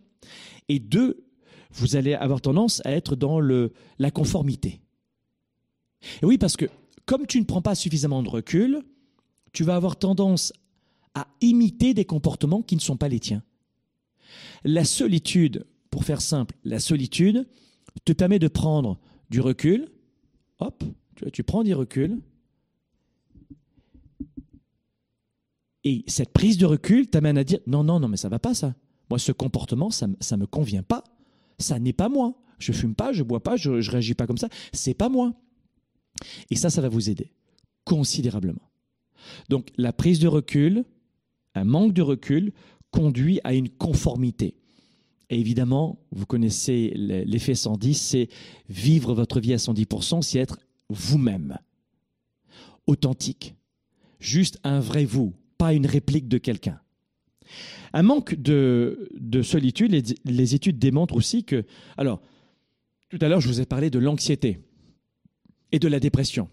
Et 0.70 0.80
deux, 0.80 1.26
vous 1.72 1.96
allez 1.96 2.14
avoir 2.14 2.42
tendance 2.42 2.82
à 2.86 2.92
être 2.92 3.16
dans 3.16 3.40
le, 3.40 3.74
la 4.00 4.12
conformité. 4.12 4.80
Et 6.22 6.26
oui, 6.26 6.38
parce 6.38 6.56
que 6.56 6.66
comme 7.06 7.26
tu 7.26 7.40
ne 7.40 7.46
prends 7.46 7.62
pas 7.62 7.76
suffisamment 7.76 8.22
de 8.22 8.30
recul, 8.30 8.84
tu 9.54 9.64
vas 9.64 9.76
avoir 9.76 9.98
tendance 9.98 10.54
à 11.16 11.28
imiter 11.42 11.94
des 11.94 12.06
comportements 12.06 12.62
qui 12.62 12.76
ne 12.76 12.82
sont 12.82 12.98
pas 12.98 13.08
les 13.08 13.20
tiens. 13.20 13.44
La 14.64 14.84
solitude, 14.84 15.66
pour 15.90 16.04
faire 16.04 16.22
simple, 16.22 16.56
la 16.64 16.80
solitude 16.80 17.48
te 18.06 18.14
permet 18.14 18.40
de 18.40 18.48
prendre 18.48 19.00
du 19.30 19.42
recul. 19.42 19.88
Hop, 20.60 20.84
tu 21.34 21.44
prends 21.44 21.64
du 21.64 21.74
recul 21.74 22.20
Et 25.84 26.04
cette 26.08 26.34
prise 26.34 26.58
de 26.58 26.66
recul 26.66 27.08
t'amène 27.08 27.38
à 27.38 27.44
dire 27.44 27.60
non, 27.68 27.84
non, 27.84 28.00
non, 28.00 28.08
mais 28.08 28.18
ça 28.18 28.30
va 28.30 28.40
pas 28.40 28.54
ça. 28.54 28.76
Moi, 29.10 29.20
ce 29.20 29.32
comportement, 29.32 29.90
ça 29.90 30.08
ne 30.08 30.36
me 30.36 30.46
convient 30.46 30.84
pas. 30.84 31.04
Ça 31.60 31.80
n'est 31.80 31.94
pas 31.94 32.10
moi. 32.10 32.36
Je 32.60 32.72
fume 32.72 32.96
pas, 32.96 33.14
je 33.14 33.24
bois 33.24 33.42
pas, 33.42 33.56
je, 33.56 33.72
ne 33.72 33.90
réagis 33.90 34.16
pas 34.16 34.28
comme 34.28 34.38
ça. 34.38 34.50
C'est 34.74 34.94
pas 34.94 35.10
moi. 35.10 35.34
Et 36.50 36.56
ça, 36.56 36.70
ça 36.70 36.82
va 36.82 36.90
vous 36.90 37.10
aider 37.10 37.32
considérablement. 37.88 38.70
Donc, 39.50 39.70
la 39.78 39.94
prise 39.94 40.20
de 40.20 40.28
recul, 40.28 40.84
un 41.56 41.64
manque 41.64 41.94
de 41.94 42.02
recul, 42.02 42.52
conduit 42.92 43.40
à 43.44 43.54
une 43.54 43.70
conformité. 43.70 44.56
Et 45.30 45.40
évidemment, 45.40 46.00
vous 46.12 46.26
connaissez 46.26 46.92
l'effet 46.96 47.56
110, 47.56 47.96
c'est 47.96 48.30
vivre 48.70 49.14
votre 49.14 49.40
vie 49.40 49.54
à 49.54 49.58
110%, 49.58 50.22
c'est 50.22 50.40
être 50.40 50.60
vous-même, 50.90 51.58
authentique, 52.88 53.56
juste 54.20 54.60
un 54.64 54.80
vrai 54.80 55.06
vous, 55.06 55.34
pas 55.58 55.74
une 55.74 55.86
réplique 55.86 56.28
de 56.28 56.38
quelqu'un. 56.38 56.80
Un 57.94 58.04
manque 58.04 58.36
de, 58.36 59.10
solitude, 59.44 59.92
les, 60.26 60.56
études 60.56 60.80
démontrent 60.80 61.16
aussi 61.16 61.44
que... 61.44 61.66
Alors, 61.98 62.22
tout 63.10 63.18
à 63.22 63.30
l'heure, 63.30 63.40
je 63.40 63.48
vous 63.48 63.62
ai 63.62 63.66
parlé 63.66 63.90
de 63.90 64.00
l'anxiété 64.00 64.60
et 65.72 65.80
de 65.80 65.88
la 65.88 66.00
dépression. 66.00 66.50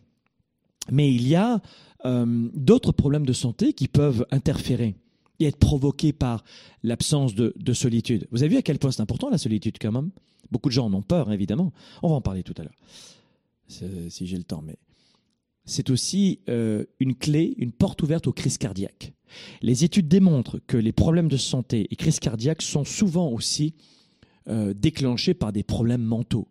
Mais 0.91 1.13
il 1.13 1.27
y 1.27 1.35
a 1.35 1.61
euh, 2.05 2.49
d'autres 2.55 2.93
problèmes 2.93 3.27
de 3.27 3.33
santé 3.33 3.73
qui 3.73 3.89
peuvent 3.89 4.27
interférer 4.31 4.95
et 5.41 5.47
être 5.47 5.59
provoqués 5.59 6.13
par 6.13 6.45
l'absence 6.83 7.35
de, 7.35 7.73
solitude. 7.73 8.29
Vous 8.31 8.43
avez 8.43 8.51
vu 8.51 8.57
à 8.57 8.63
quel 8.63 8.79
point 8.79 8.93
c'est 8.93 9.03
important 9.03 9.31
la 9.31 9.39
solitude 9.39 9.79
quand 9.81 9.93
même? 9.93 10.11
Beaucoup 10.51 10.69
de 10.69 10.75
gens 10.75 10.87
en 10.87 10.95
ont 10.95 11.03
peur, 11.03 11.33
évidemment. 11.33 11.73
On 12.03 12.09
va 12.09 12.15
en 12.15 12.21
parler 12.21 12.43
tout 12.43 12.55
à 12.59 12.63
l'heure, 12.63 12.77
si 13.67 14.27
j'ai 14.27 14.37
le 14.37 14.45
temps. 14.45 14.63
Mais 14.65 14.77
c'est 15.65 15.91
aussi 15.91 16.41
euh, 16.49 16.85
une 17.01 17.15
clé, 17.15 17.55
une 17.59 17.73
porte 17.73 18.03
ouverte 18.03 18.27
aux 18.27 18.33
crises 18.33 18.59
cardiaques. 18.59 19.13
Les 19.63 19.85
études 19.85 20.09
démontrent 20.09 20.61
que 20.67 20.77
les 20.77 20.93
problèmes 20.93 21.29
de 21.29 21.37
santé 21.37 21.89
et 21.91 21.97
crises 21.97 22.21
cardiaques 22.21 22.63
sont 22.63 22.85
souvent 22.85 23.31
aussi 23.31 23.75
euh, 24.49 24.75
déclenchés 24.75 25.35
par 25.35 25.53
des 25.53 25.63
problèmes 25.63 26.03
mentaux, 26.03 26.49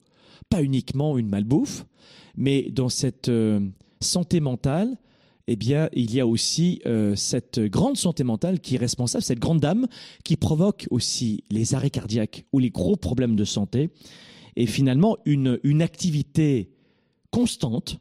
pas 0.49 0.63
uniquement 0.63 1.17
une 1.17 1.30
malbouffe, 1.30 1.86
mais 2.36 2.69
dans 2.71 2.89
cette 2.89 3.30
euh, 3.30 3.60
santé 4.02 4.39
mentale, 4.39 4.97
eh 5.47 5.56
bien, 5.56 5.89
il 5.93 6.13
y 6.13 6.21
a 6.21 6.26
aussi 6.26 6.82
cette 7.15 7.60
grande 7.60 7.97
santé 7.97 8.23
mentale 8.23 8.62
qui 8.62 8.76
est 8.76 8.78
responsable, 8.78 9.26
cette 9.26 9.41
grande 9.41 9.60
dame 9.60 9.88
qui 10.23 10.38
provoque 10.38 10.88
aussi 10.89 11.43
les 11.52 11.76
arrêts 11.76 11.89
cardiaques 11.89 12.45
ou 12.54 12.60
les 12.60 12.69
gros 12.69 12.95
problèmes 12.95 13.36
de 13.36 13.43
santé. 13.43 13.89
Et 14.56 14.65
finalement, 14.65 15.17
une 15.26 15.82
activité 15.82 16.71
constante 17.30 17.99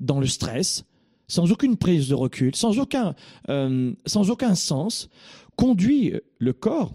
dans 0.00 0.20
le 0.20 0.26
stress, 0.26 0.84
sans 1.28 1.50
aucune 1.50 1.76
prise 1.76 2.08
de 2.08 2.14
recul, 2.14 2.54
sans 2.54 2.78
aucun, 2.78 3.14
euh, 3.48 3.92
sans 4.06 4.30
aucun 4.30 4.54
sens, 4.54 5.08
conduit 5.56 6.14
le 6.38 6.52
corps 6.52 6.94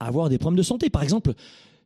à 0.00 0.06
avoir 0.06 0.28
des 0.28 0.38
problèmes 0.38 0.58
de 0.58 0.62
santé. 0.62 0.90
Par 0.90 1.02
exemple, 1.02 1.34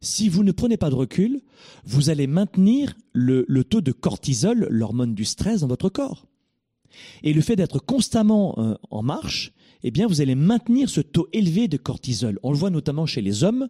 si 0.00 0.28
vous 0.28 0.44
ne 0.44 0.52
prenez 0.52 0.76
pas 0.76 0.90
de 0.90 0.94
recul, 0.94 1.40
vous 1.84 2.10
allez 2.10 2.26
maintenir 2.26 2.94
le, 3.12 3.44
taux 3.64 3.80
de 3.80 3.92
cortisol, 3.92 4.66
l'hormone 4.70 5.14
du 5.14 5.24
stress, 5.24 5.60
dans 5.60 5.66
votre 5.66 5.88
corps. 5.88 6.26
Et 7.22 7.32
le 7.32 7.40
fait 7.40 7.56
d'être 7.56 7.78
constamment 7.78 8.54
euh, 8.58 8.74
en 8.90 9.02
marche, 9.02 9.52
eh 9.82 9.90
bien, 9.90 10.06
vous 10.06 10.20
allez 10.20 10.34
maintenir 10.34 10.88
ce 10.88 11.00
taux 11.00 11.28
élevé 11.32 11.68
de 11.68 11.76
cortisol. 11.76 12.38
On 12.42 12.50
le 12.50 12.56
voit 12.56 12.70
notamment 12.70 13.06
chez 13.06 13.20
les 13.20 13.44
hommes 13.44 13.68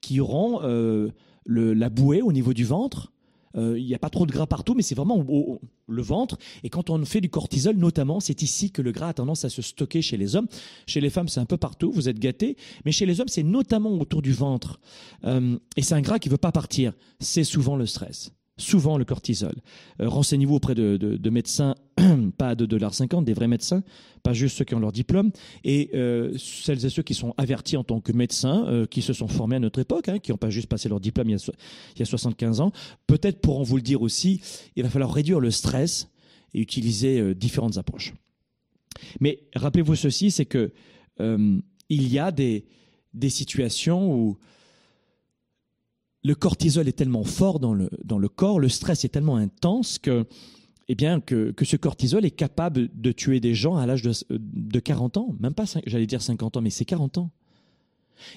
qui 0.00 0.20
auront 0.20 0.62
euh, 0.62 1.10
la 1.46 1.90
bouée 1.90 2.22
au 2.22 2.32
niveau 2.32 2.54
du 2.54 2.64
ventre. 2.64 3.12
Euh, 3.56 3.78
Il 3.78 3.86
n'y 3.86 3.94
a 3.94 3.98
pas 3.98 4.10
trop 4.10 4.26
de 4.26 4.32
gras 4.32 4.46
partout, 4.46 4.74
mais 4.74 4.82
c'est 4.82 4.94
vraiment 4.94 5.18
au- 5.28 5.60
le 5.86 6.02
ventre. 6.02 6.38
Et 6.62 6.70
quand 6.70 6.90
on 6.90 7.04
fait 7.04 7.20
du 7.20 7.28
cortisol, 7.28 7.76
notamment, 7.76 8.20
c'est 8.20 8.42
ici 8.42 8.70
que 8.70 8.82
le 8.82 8.90
gras 8.92 9.08
a 9.08 9.14
tendance 9.14 9.44
à 9.44 9.50
se 9.50 9.62
stocker 9.62 10.02
chez 10.02 10.16
les 10.16 10.34
hommes. 10.36 10.46
Chez 10.86 11.00
les 11.00 11.10
femmes, 11.10 11.28
c'est 11.28 11.40
un 11.40 11.44
peu 11.46 11.56
partout, 11.56 11.92
vous 11.92 12.08
êtes 12.08 12.18
gâtés. 12.18 12.56
Mais 12.84 12.92
chez 12.92 13.06
les 13.06 13.20
hommes, 13.20 13.28
c'est 13.28 13.42
notamment 13.42 13.90
autour 13.92 14.22
du 14.22 14.32
ventre. 14.32 14.80
Euh, 15.24 15.58
et 15.76 15.82
c'est 15.82 15.94
un 15.94 16.00
gras 16.00 16.18
qui 16.18 16.28
ne 16.28 16.32
veut 16.32 16.38
pas 16.38 16.52
partir. 16.52 16.92
C'est 17.20 17.44
souvent 17.44 17.76
le 17.76 17.86
stress. 17.86 18.32
Souvent 18.56 18.98
le 18.98 19.04
cortisol. 19.04 19.54
Euh, 20.00 20.08
Renseignez-vous 20.08 20.54
auprès 20.54 20.76
de, 20.76 20.96
de- 20.96 21.16
de 21.16 21.30
médecins, 21.30 21.74
pas 22.38 22.50
à 22.50 22.54
2,50$, 22.54 23.24
des 23.24 23.32
vrais 23.34 23.48
médecins, 23.48 23.82
pas 24.22 24.32
juste 24.32 24.56
ceux 24.56 24.64
qui 24.64 24.76
ont 24.76 24.80
leur 24.80 24.92
diplôme, 24.92 25.32
et 25.64 25.90
euh, 25.94 26.32
celles 26.38 26.84
et 26.86 26.88
ceux 26.88 27.02
qui 27.02 27.14
sont 27.14 27.34
avertis 27.36 27.76
en 27.76 27.82
tant 27.82 28.00
que 28.00 28.12
médecins, 28.12 28.64
euh, 28.68 28.86
qui 28.86 29.02
se 29.02 29.12
sont 29.12 29.26
formés 29.26 29.56
à 29.56 29.58
notre 29.58 29.80
époque, 29.80 30.08
hein, 30.08 30.20
qui 30.20 30.30
n'ont 30.30 30.36
pas 30.38 30.50
juste 30.50 30.68
passé 30.68 30.88
leur 30.88 31.00
diplôme 31.00 31.28
il 31.30 31.32
y 31.32 31.34
a, 31.34 31.52
il 31.96 31.98
y 31.98 32.02
a 32.02 32.06
75 32.06 32.60
ans. 32.60 32.70
Peut-être 33.08 33.40
pourront 33.40 33.64
vous 33.64 33.76
le 33.76 33.82
dire 33.82 34.02
aussi, 34.02 34.40
il 34.76 34.84
va 34.84 34.88
falloir 34.88 35.12
réduire 35.12 35.40
le 35.40 35.50
stress 35.50 36.08
et 36.54 36.60
utiliser 36.60 37.34
différentes 37.34 37.76
approches. 37.76 38.14
Mais 39.18 39.40
rappelez-vous 39.56 39.96
ceci, 39.96 40.30
c'est 40.30 40.46
que 40.46 40.72
il 41.18 42.08
y 42.08 42.18
a 42.20 42.30
des 42.30 42.64
situations 43.28 44.14
où 44.14 44.38
le 46.24 46.34
cortisol 46.34 46.88
est 46.88 46.92
tellement 46.92 47.24
fort 47.24 47.60
dans 47.60 47.74
le, 47.74 48.28
corps, 48.28 48.58
le 48.58 48.68
stress 48.68 49.04
est 49.04 49.10
tellement 49.10 49.36
intense 49.36 49.98
que, 49.98 50.26
eh 50.88 50.96
que, 50.96 51.64
ce 51.64 51.76
cortisol 51.76 52.24
est 52.24 52.30
capable 52.30 52.88
de 52.94 53.12
tuer 53.12 53.40
des 53.40 53.54
gens 53.54 53.76
à 53.76 53.86
l'âge 53.86 54.02
de, 54.02 54.12
de 54.30 54.80
40 54.80 55.18
ans, 55.18 55.36
même 55.38 55.54
pas, 55.54 55.64
j'allais 55.86 56.06
dire 56.06 56.22
50 56.22 56.56
ans, 56.56 56.60
mais 56.62 56.70
c'est 56.70 56.86
40 56.86 57.18
ans. 57.18 57.30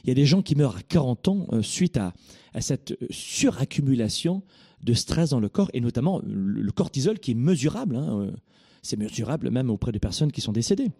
Il 0.03 0.09
y 0.09 0.11
a 0.11 0.15
des 0.15 0.25
gens 0.25 0.41
qui 0.41 0.55
meurent 0.55 0.77
à 0.77 0.81
40 0.81 1.27
ans 1.27 1.47
euh, 1.53 1.61
suite 1.61 1.97
à, 1.97 2.13
cette 2.59 2.97
suraccumulation 3.11 4.41
de 4.83 4.93
stress 4.93 5.29
dans 5.29 5.39
le 5.39 5.47
corps, 5.49 5.69
et 5.73 5.79
notamment 5.79 6.21
le, 6.25 6.71
cortisol 6.71 7.19
qui 7.19 7.31
est 7.31 7.35
mesurable. 7.35 7.95
hein, 7.95 8.19
euh, 8.19 8.31
c'est 8.81 8.97
mesurable 8.97 9.49
même 9.51 9.69
auprès 9.69 9.91
de 9.91 9.99
personnes 9.99 10.31
qui 10.31 10.41
sont 10.41 10.51
décédées. 10.51 10.91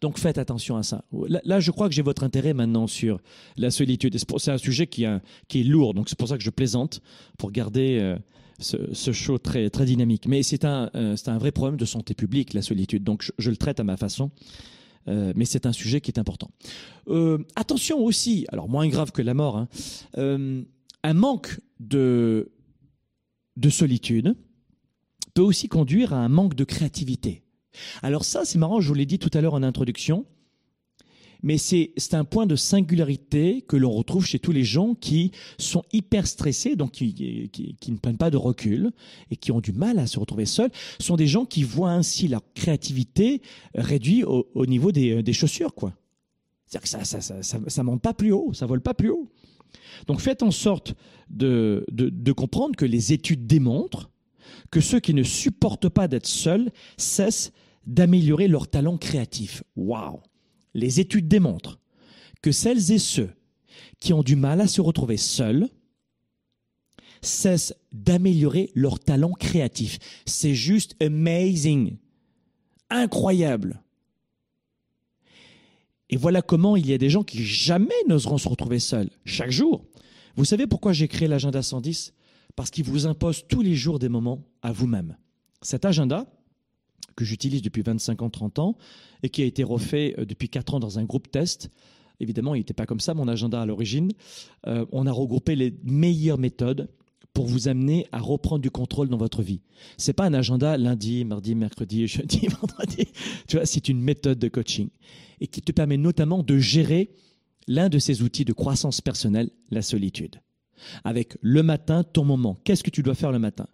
Donc 0.00 0.18
faites 0.18 0.38
attention 0.38 0.76
à 0.76 0.82
ça. 0.82 1.04
Là, 1.28 1.60
je 1.60 1.70
crois 1.70 1.88
que 1.88 1.94
j'ai 1.94 2.02
votre 2.02 2.24
intérêt 2.24 2.54
maintenant 2.54 2.86
sur 2.86 3.20
la 3.56 3.70
solitude. 3.70 4.16
C'est 4.38 4.50
un 4.50 4.58
sujet 4.58 4.86
qui, 4.86 5.04
est 5.04 5.62
lourd, 5.62 5.94
donc 5.94 6.08
c'est 6.08 6.18
pour 6.18 6.28
ça 6.28 6.36
que 6.36 6.42
je 6.42 6.50
plaisante, 6.50 7.00
pour 7.38 7.50
garder 7.50 7.98
euh, 8.00 8.16
ce, 8.58 9.12
show 9.12 9.38
très, 9.38 9.70
dynamique. 9.70 10.26
Mais 10.26 10.42
c'est 10.42 10.64
un, 10.64 10.90
euh, 10.94 11.16
c'est 11.16 11.28
un 11.28 11.38
vrai 11.38 11.52
problème 11.52 11.78
de 11.78 11.84
santé 11.84 12.14
publique, 12.14 12.54
la 12.54 12.62
solitude. 12.62 13.04
Donc 13.04 13.30
je, 13.38 13.50
le 13.50 13.56
traite 13.56 13.80
à 13.80 13.84
ma 13.84 13.96
façon. 13.96 14.30
Euh, 15.06 15.34
mais 15.36 15.44
c'est 15.44 15.66
un 15.66 15.72
sujet 15.72 16.00
qui 16.00 16.10
est 16.10 16.18
important. 16.18 16.50
Attention 17.56 17.98
aussi, 17.98 18.46
alors 18.48 18.68
moins 18.68 18.88
grave 18.88 19.12
que 19.12 19.20
la 19.20 19.34
mort, 19.34 19.58
hein, 19.58 19.68
un 20.16 21.14
manque 21.14 21.60
de 21.78 22.48
solitude 23.68 24.34
peut 25.34 25.42
aussi 25.42 25.68
conduire 25.68 26.14
à 26.14 26.18
un 26.18 26.28
manque 26.28 26.54
de 26.54 26.64
créativité. 26.64 27.43
Alors 28.02 28.24
ça, 28.24 28.44
c'est 28.44 28.58
marrant, 28.58 28.80
je 28.80 28.88
vous 28.88 28.94
l'ai 28.94 29.06
dit 29.06 29.18
tout 29.18 29.30
à 29.32 29.40
l'heure 29.40 29.54
en 29.54 29.62
introduction, 29.62 30.24
mais 31.44 31.58
c'est 31.58 31.92
un 32.12 32.24
point 32.24 32.46
de 32.46 32.56
singularité 32.56 33.60
que 33.68 33.76
l'on 33.76 33.90
retrouve 33.90 34.24
chez 34.24 34.38
tous 34.38 34.50
les 34.52 34.64
gens 34.64 34.94
qui 34.94 35.30
sont 35.58 35.84
hyper 35.92 36.26
stressés, 36.26 36.74
donc 36.74 36.92
qui, 36.92 37.50
qui, 37.52 37.92
ne 37.92 37.98
prennent 37.98 38.16
pas 38.16 38.30
de 38.30 38.38
recul 38.38 38.92
et 39.30 39.36
qui 39.36 39.52
ont 39.52 39.60
du 39.60 39.72
mal 39.72 39.98
à 39.98 40.06
se 40.06 40.18
retrouver 40.18 40.46
seuls, 40.46 40.70
sont 40.98 41.16
des 41.16 41.26
gens 41.26 41.44
qui 41.44 41.62
voient 41.62 41.92
ainsi 41.92 42.28
leur 42.28 42.40
créativité 42.54 43.42
réduite 43.74 44.24
au, 44.24 44.48
au 44.54 44.64
niveau 44.64 44.90
des, 44.90 45.22
des 45.22 45.32
chaussures, 45.34 45.74
quoi. 45.74 45.92
C'est-à-dire 46.66 46.82
que 46.82 46.88
ça, 46.88 47.20
ça, 47.20 47.42
ça, 47.42 47.58
ça, 47.66 47.82
monte 47.82 48.00
pas 48.00 48.14
plus 48.14 48.32
haut, 48.32 48.54
ça 48.54 48.64
vole 48.64 48.80
pas 48.80 48.94
plus 48.94 49.10
haut. 49.10 49.28
Donc 50.06 50.20
faites 50.20 50.42
en 50.42 50.50
sorte 50.50 50.94
de, 51.28 51.84
de 51.90 52.32
comprendre 52.32 52.74
que 52.74 52.86
les 52.86 53.12
études 53.12 53.46
démontrent 53.46 54.10
que 54.70 54.80
ceux 54.80 55.00
qui 55.00 55.12
ne 55.12 55.22
supportent 55.22 55.90
pas 55.90 56.08
d'être 56.08 56.26
seuls 56.26 56.70
cessent 56.96 57.52
d'améliorer 57.86 58.48
leur 58.48 58.68
talent 58.68 58.96
créatif. 58.96 59.62
Waouh 59.76 60.20
Les 60.74 61.00
études 61.00 61.28
démontrent 61.28 61.80
que 62.42 62.52
celles 62.52 62.92
et 62.92 62.98
ceux 62.98 63.30
qui 64.00 64.12
ont 64.12 64.22
du 64.22 64.36
mal 64.36 64.60
à 64.60 64.66
se 64.66 64.80
retrouver 64.80 65.16
seuls 65.16 65.68
cessent 67.22 67.74
d'améliorer 67.92 68.70
leur 68.74 69.00
talent 69.00 69.32
créatif. 69.32 69.98
C'est 70.26 70.54
juste 70.54 70.94
amazing. 71.02 71.96
Incroyable. 72.90 73.82
Et 76.10 76.16
voilà 76.16 76.42
comment 76.42 76.76
il 76.76 76.86
y 76.86 76.92
a 76.92 76.98
des 76.98 77.08
gens 77.08 77.22
qui 77.22 77.42
jamais 77.44 77.94
n'oseront 78.06 78.38
se 78.38 78.48
retrouver 78.48 78.78
seuls, 78.78 79.10
chaque 79.24 79.50
jour. 79.50 79.86
Vous 80.36 80.44
savez 80.44 80.66
pourquoi 80.66 80.92
j'ai 80.92 81.08
créé 81.08 81.28
l'agenda 81.28 81.62
110 81.62 82.12
Parce 82.56 82.70
qu'il 82.70 82.84
vous 82.84 83.06
impose 83.06 83.44
tous 83.48 83.62
les 83.62 83.74
jours 83.74 83.98
des 83.98 84.08
moments 84.08 84.44
à 84.62 84.70
vous-même. 84.70 85.16
Cet 85.62 85.84
agenda, 85.84 86.26
que 87.16 87.24
j'utilise 87.24 87.62
depuis 87.62 87.82
25 87.82 88.22
ans, 88.22 88.30
30 88.30 88.58
ans, 88.58 88.76
et 89.22 89.28
qui 89.28 89.42
a 89.42 89.44
été 89.44 89.62
refait 89.62 90.14
euh, 90.18 90.24
depuis 90.24 90.48
4 90.48 90.74
ans 90.74 90.80
dans 90.80 90.98
un 90.98 91.04
groupe 91.04 91.30
test, 91.30 91.70
évidemment, 92.20 92.54
il 92.54 92.58
n'était 92.58 92.74
pas 92.74 92.86
comme 92.86 93.00
ça, 93.00 93.14
mon 93.14 93.28
agenda 93.28 93.60
à 93.60 93.66
l'origine, 93.66 94.12
euh, 94.66 94.86
on 94.92 95.06
a 95.06 95.12
regroupé 95.12 95.56
les 95.56 95.74
meilleures 95.84 96.38
méthodes 96.38 96.88
pour 97.32 97.46
vous 97.46 97.66
amener 97.66 98.06
à 98.12 98.20
reprendre 98.20 98.62
du 98.62 98.70
contrôle 98.70 99.08
dans 99.08 99.16
votre 99.16 99.42
vie. 99.42 99.60
C'est 99.98 100.12
pas 100.12 100.24
un 100.24 100.34
agenda 100.34 100.76
lundi, 100.76 101.24
mardi, 101.24 101.54
mercredi, 101.56 102.06
jeudi, 102.06 102.46
vendredi. 102.46 103.08
Tu 103.48 103.56
vois, 103.56 103.66
c'est 103.66 103.88
une 103.88 104.00
méthode 104.00 104.38
de 104.38 104.48
coaching 104.48 104.88
et 105.40 105.48
qui 105.48 105.60
te 105.60 105.72
permet 105.72 105.96
notamment 105.96 106.42
de 106.42 106.58
gérer 106.58 107.10
l'un 107.66 107.88
de 107.88 107.98
ces 107.98 108.22
outils 108.22 108.44
de 108.44 108.52
croissance 108.52 109.00
personnelle, 109.00 109.50
la 109.70 109.82
solitude. 109.82 110.40
Avec 111.02 111.36
le 111.40 111.62
matin, 111.62 112.04
ton 112.04 112.24
moment. 112.24 112.56
Qu'est-ce 112.64 112.84
que 112.84 112.90
tu 112.90 113.02
dois 113.02 113.14
faire 113.14 113.32
le 113.32 113.38
matin? 113.38 113.66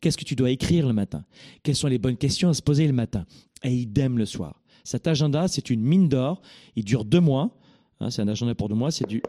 Qu'est-ce 0.00 0.16
que 0.16 0.24
tu 0.24 0.36
dois 0.36 0.50
écrire 0.50 0.86
le 0.86 0.92
matin? 0.92 1.24
Quelles 1.62 1.76
sont 1.76 1.88
les 1.88 1.98
bonnes 1.98 2.16
questions 2.16 2.48
à 2.48 2.54
se 2.54 2.62
poser 2.62 2.86
le 2.86 2.92
matin? 2.92 3.26
Et 3.62 3.74
idem 3.74 4.16
le 4.18 4.26
soir. 4.26 4.62
Cet 4.84 5.06
agenda, 5.06 5.46
c'est 5.48 5.70
une 5.70 5.82
mine 5.82 6.08
d'or. 6.08 6.40
Il 6.76 6.84
dure 6.84 7.04
deux 7.04 7.20
mois. 7.20 7.50
Hein, 8.00 8.10
c'est 8.10 8.22
un 8.22 8.28
agenda 8.28 8.54
pour 8.54 8.70
deux 8.70 8.74
mois. 8.74 8.90
C'est 8.90 9.10
une 9.12 9.20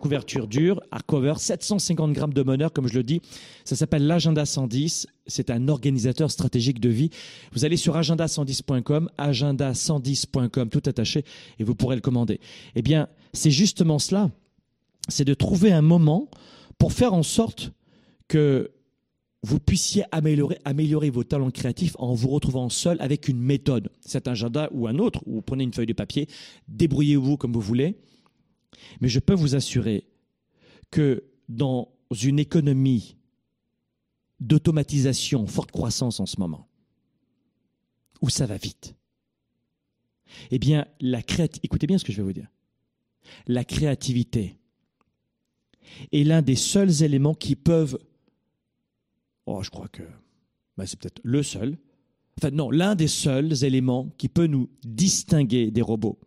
couverture 0.00 0.48
dure, 0.48 0.80
hardcover, 0.90 1.34
750 1.36 2.12
grammes 2.12 2.32
de 2.32 2.42
bonheur, 2.42 2.72
comme 2.72 2.88
je 2.88 2.94
le 2.94 3.02
dis. 3.02 3.20
Ça 3.64 3.76
s'appelle 3.76 4.06
l'agenda 4.06 4.46
110. 4.46 5.06
C'est 5.26 5.50
un 5.50 5.68
organisateur 5.68 6.30
stratégique 6.30 6.80
de 6.80 6.88
vie. 6.88 7.10
Vous 7.52 7.66
allez 7.66 7.76
sur 7.76 7.96
agenda110.com, 7.96 9.10
agenda110.com, 9.18 10.68
tout 10.70 10.82
attaché, 10.86 11.24
et 11.58 11.64
vous 11.64 11.74
pourrez 11.74 11.96
le 11.96 12.02
commander. 12.02 12.40
Eh 12.74 12.82
bien, 12.82 13.08
c'est 13.34 13.50
justement 13.50 13.98
cela. 13.98 14.30
C'est 15.08 15.26
de 15.26 15.34
trouver 15.34 15.72
un 15.72 15.82
moment 15.82 16.30
pour 16.78 16.94
faire 16.94 17.12
en 17.12 17.22
sorte 17.22 17.72
que 18.26 18.70
vous 19.44 19.60
puissiez 19.60 20.04
améliorer, 20.10 21.10
vos 21.10 21.22
talents 21.22 21.50
créatifs 21.50 21.94
en 21.98 22.14
vous 22.14 22.28
retrouvant 22.28 22.70
seul 22.70 22.96
avec 23.00 23.28
une 23.28 23.38
méthode. 23.38 23.90
Cet 24.00 24.26
agenda 24.26 24.70
ou 24.72 24.86
un 24.88 24.98
autre, 24.98 25.22
où 25.26 25.34
vous 25.34 25.42
prenez 25.42 25.64
une 25.64 25.72
feuille 25.74 25.86
de 25.86 25.92
papier, 25.92 26.28
débrouillez-vous 26.68 27.36
comme 27.36 27.52
vous 27.52 27.60
voulez. 27.60 27.98
Mais 29.02 29.08
je 29.08 29.20
peux 29.20 29.34
vous 29.34 29.54
assurer 29.54 30.06
que 30.90 31.24
dans 31.50 31.92
une 32.22 32.38
économie 32.38 33.16
d'automatisation 34.40 35.46
forte 35.46 35.72
croissance 35.72 36.20
en 36.20 36.26
ce 36.26 36.40
moment, 36.40 36.66
où 38.22 38.30
ça 38.30 38.46
va 38.46 38.56
vite, 38.56 38.94
eh 40.50 40.58
bien, 40.58 40.86
la 41.00 41.22
créativité, 41.22 41.66
écoutez 41.66 41.86
bien 41.86 41.98
ce 41.98 42.04
que 42.04 42.12
je 42.12 42.16
vais 42.16 42.22
vous 42.22 42.32
dire, 42.32 42.48
la 43.46 43.64
créativité 43.64 44.56
est 46.12 46.24
l'un 46.24 46.40
des 46.40 46.56
seuls 46.56 47.02
éléments 47.02 47.34
qui 47.34 47.56
peuvent 47.56 47.98
Oh, 49.46 49.62
je 49.62 49.70
crois 49.70 49.88
que 49.88 50.02
bah, 50.76 50.86
c'est 50.86 50.98
peut-être 50.98 51.20
le 51.22 51.42
seul. 51.42 51.76
Enfin, 52.38 52.50
non, 52.50 52.70
l'un 52.70 52.94
des 52.94 53.08
seuls 53.08 53.64
éléments 53.64 54.10
qui 54.18 54.28
peut 54.28 54.46
nous 54.46 54.68
distinguer 54.84 55.70
des 55.70 55.82
robots. 55.82 56.18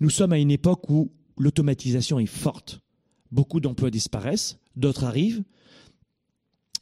Nous 0.00 0.10
sommes 0.10 0.32
à 0.32 0.38
une 0.38 0.50
époque 0.50 0.88
où 0.90 1.12
l'automatisation 1.36 2.18
est 2.18 2.26
forte. 2.26 2.80
Beaucoup 3.30 3.60
d'emplois 3.60 3.90
disparaissent, 3.90 4.58
d'autres 4.74 5.04
arrivent, 5.04 5.44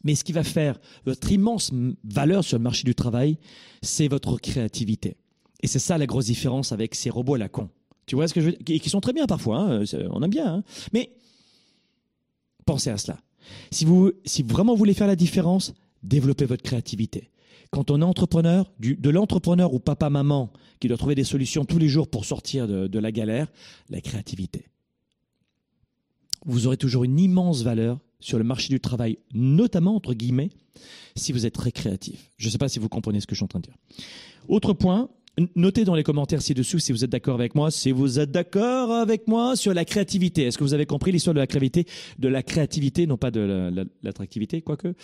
Mais 0.07 0.15
ce 0.15 0.23
qui 0.23 0.33
va 0.33 0.45
faire 0.45 0.79
votre 1.05 1.33
immense 1.33 1.73
valeur 2.05 2.45
sur 2.45 2.59
le 2.59 2.62
marché 2.62 2.85
du 2.85 2.95
travail, 2.95 3.39
c'est 3.83 4.07
votre 4.07 4.39
créativité. 4.39 5.17
Et 5.62 5.67
c'est 5.67 5.81
ça 5.81 5.99
la 5.99 6.07
grosse 6.07 6.27
différence 6.27 6.71
avec 6.71 6.95
ces 6.95 7.11
robots 7.11 7.35
à 7.35 7.39
la 7.39 7.49
con. 7.49 7.71
Tu 8.07 8.15
vois 8.15 8.29
ce 8.29 8.35
que 8.35 8.41
je 8.41 8.47
veux 8.47 8.53
dire? 8.53 8.77
Et 8.77 8.79
qui 8.79 8.89
sont 8.89 9.01
très 9.01 9.12
bien 9.12 9.27
parfois, 9.27 9.59
hein, 9.59 9.85
on 10.11 10.23
aime 10.23 10.31
bien. 10.31 10.55
Hein. 10.55 10.65
Mais 10.93 11.11
pensez 12.65 12.91
à 12.91 12.99
cela. 12.99 13.19
Si 13.71 13.85
vous, 13.85 14.13
si 14.25 14.43
vraiment 14.43 14.73
vous 14.73 14.79
voulez 14.79 14.95
faire 14.95 15.07
la 15.07 15.17
différence, 15.17 15.75
développez 16.03 16.45
votre 16.45 16.63
créativité. 16.63 17.31
Quand 17.71 17.91
on 17.91 18.01
est 18.01 18.05
entrepreneur, 18.05 18.71
de 18.79 19.11
l'entrepreneur 19.11 19.75
ou 19.75 19.81
papa-maman 19.81 20.53
qui 20.81 20.89
doit 20.89 20.97
trouver 20.97 21.15
des 21.15 21.25
solutions 21.25 21.65
tous 21.65 21.79
les 21.79 21.89
jours 21.89 22.09
pour 22.09 22.25
sortir 22.25 22.69
de, 22.69 22.87
de 22.87 22.99
la 22.99 23.11
galère, 23.11 23.49
la 23.91 24.01
créativité. 24.01 24.67
Vous 26.45 26.67
aurez 26.67 26.77
toujours 26.77 27.05
une 27.05 27.19
immense 27.19 27.63
valeur 27.63 27.99
sur 28.21 28.39
le 28.39 28.45
marché 28.45 28.69
du 28.69 28.81
travail, 28.81 29.19
notamment 29.35 29.97
entre 29.97 30.15
guillemets, 30.15 30.51
si 31.17 31.33
vous 31.33 31.45
êtes 31.45 31.55
très 31.55 31.73
créatif. 31.73 32.31
Je 32.37 32.47
ne 32.47 32.51
sais 32.51 32.59
pas 32.59 32.69
si 32.69 32.79
vous 32.79 32.89
comprenez 32.89 33.21
ce 33.21 33.27
que 33.27 33.35
je 33.35 33.39
suis 33.39 33.45
en 33.45 33.49
train 33.49 33.61
de 33.61 33.67
dire. 33.67 33.77
Autre 34.49 34.73
point, 34.73 35.09
Notez 35.55 35.85
dans 35.85 35.94
les 35.94 36.03
commentaires 36.03 36.40
ci-dessous 36.40 36.79
si 36.79 36.92
vous 36.92 37.05
êtes 37.05 37.11
d'accord 37.11 37.35
avec 37.35 37.55
moi, 37.55 37.70
si 37.70 37.92
vous 37.92 38.18
êtes 38.18 38.31
d'accord 38.31 38.90
avec 38.90 39.29
moi 39.29 39.55
sur 39.55 39.75
la 39.75 39.85
créativité. 39.85 40.44
Est-ce 40.44 40.57
que 40.57 40.64
vous 40.64 40.72
avez 40.72 40.87
compris 40.87 41.12
l'histoire 41.12 41.35
de 41.35 41.40
la 41.40 41.46
créativité, 41.46 41.87
de 42.18 42.29
la 42.29 42.42
créativité, 42.42 43.07
non 43.07 43.18
pas 43.18 43.31
de 43.31 43.87
l'attractivité, 44.03 44.62
quoique? 44.62 44.94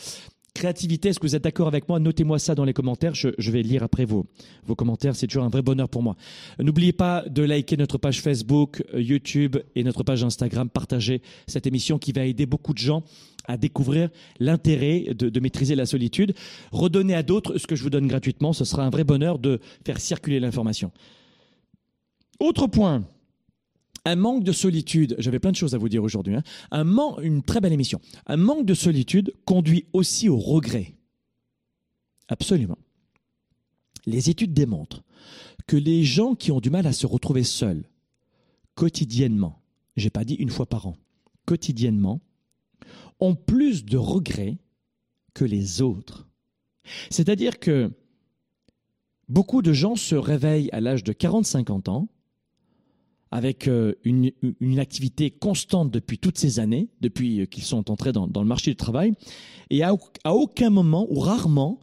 Créativité, 0.55 1.09
est-ce 1.09 1.19
que 1.19 1.27
vous 1.27 1.35
êtes 1.35 1.45
d'accord 1.45 1.67
avec 1.67 1.89
moi? 1.89 1.99
Notez-moi 1.99 2.39
ça 2.39 2.55
dans 2.55 2.65
les 2.65 2.75
commentaires. 2.75 3.15
Je, 3.15 3.51
vais 3.51 3.63
lire 3.63 3.83
après 3.83 4.05
vos, 4.05 4.27
vos 4.67 4.75
commentaires. 4.75 5.17
C'est 5.17 5.27
toujours 5.27 5.45
un 5.45 5.49
vrai 5.49 5.63
bonheur 5.63 5.89
pour 5.89 6.03
moi. 6.03 6.15
N'oubliez 6.59 6.93
pas 6.93 7.25
de 7.27 7.43
liker 7.43 7.79
notre 7.79 7.97
page 7.97 8.21
Facebook, 8.21 8.85
euh, 8.93 9.01
YouTube 9.01 9.57
et 9.75 9.83
notre 9.83 10.03
page 10.03 10.23
Instagram. 10.23 10.69
Partagez 10.69 11.23
cette 11.47 11.67
émission 11.67 11.99
qui 11.99 12.13
va 12.13 12.27
aider 12.27 12.45
beaucoup 12.45 12.75
de 12.75 12.79
gens 12.79 13.03
à 13.47 13.57
découvrir 13.57 14.11
l'intérêt 14.41 15.15
de, 15.15 15.31
de, 15.31 15.41
maîtriser 15.41 15.75
la 15.75 15.87
solitude. 15.87 16.35
Redonnez 16.71 17.15
à 17.15 17.23
d'autres 17.23 17.57
ce 17.57 17.67
que 17.67 17.75
je 17.75 17.83
vous 17.83 17.91
donne 17.91 18.07
gratuitement. 18.07 18.53
Ce 18.53 18.67
sera 18.67 18.85
un 18.85 18.91
vrai 18.91 19.05
bonheur 19.05 19.39
de 19.39 19.59
faire 19.87 20.01
circuler 20.01 20.39
l'information. 20.39 20.93
Autre 22.41 22.67
point. 22.67 23.05
Un 24.05 24.17
manque 24.17 24.43
de 24.43 24.53
solitude, 24.53 25.15
j'avais 25.19 25.39
plein 25.39 25.53
de 25.53 25.57
choses 25.57 25.75
à 25.75 25.79
vous 25.79 25.89
dire 25.89 26.03
aujourd'hui, 26.03 26.35
hein. 26.35 26.43
un 26.73 26.85
une 27.23 27.43
très 27.43 27.61
belle 27.61 27.73
émission. 27.73 28.01
Un 28.27 28.37
manque 28.37 28.67
de 28.67 28.75
solitude 28.75 29.33
conduit 29.45 29.87
aussi 29.93 30.29
au 30.29 30.39
regret. 30.39 30.95
Absolument. 32.29 32.79
Les 34.07 34.31
études 34.31 34.53
démontrent 34.53 35.05
que 35.67 35.77
les 35.77 36.03
gens 36.03 36.35
qui 36.35 36.51
ont 36.51 36.61
du 36.61 36.71
mal 36.71 36.87
à 36.87 36.93
se 36.93 37.07
retrouver 37.07 37.45
seuls, 37.45 37.85
quotidiennement, 38.75 39.63
j'ai 39.97 40.11
pas 40.11 40.25
dit 40.25 40.35
une 40.35 40.51
fois 40.51 40.67
par 40.67 40.87
an, 40.87 40.97
quotidiennement, 41.45 42.21
ont 43.21 43.37
plus 43.37 43.85
de 43.85 43.99
regrets 43.99 44.59
que 45.35 45.45
les 45.45 45.81
autres. 45.81 46.27
C'est-à-dire 47.11 47.61
que 47.61 47.93
beaucoup 49.29 49.63
de 49.63 49.73
gens 49.73 49.95
se 49.95 50.17
réveillent 50.17 50.71
à 50.73 50.81
l'âge 50.81 51.05
de 51.05 51.13
40-50 51.13 51.89
ans 51.89 52.09
avec 53.33 53.67
euh, 53.67 53.95
une, 54.05 54.79
activité 54.79 55.31
constante 55.31 55.91
depuis 55.91 56.19
toutes 56.19 56.37
ces 56.37 56.61
années, 56.61 56.91
depuis 57.01 57.41
euh, 57.41 57.47
qu'ils 57.47 57.65
sont 57.65 57.91
entrés 57.91 58.13
dans, 58.13 58.27
le 58.27 58.45
marché 58.45 58.71
du 58.71 58.77
travail, 58.77 59.15
et 59.71 59.83
à, 59.83 59.95
aucun 60.27 60.69
moment 60.69 61.07
ou 61.09 61.19
rarement, 61.19 61.81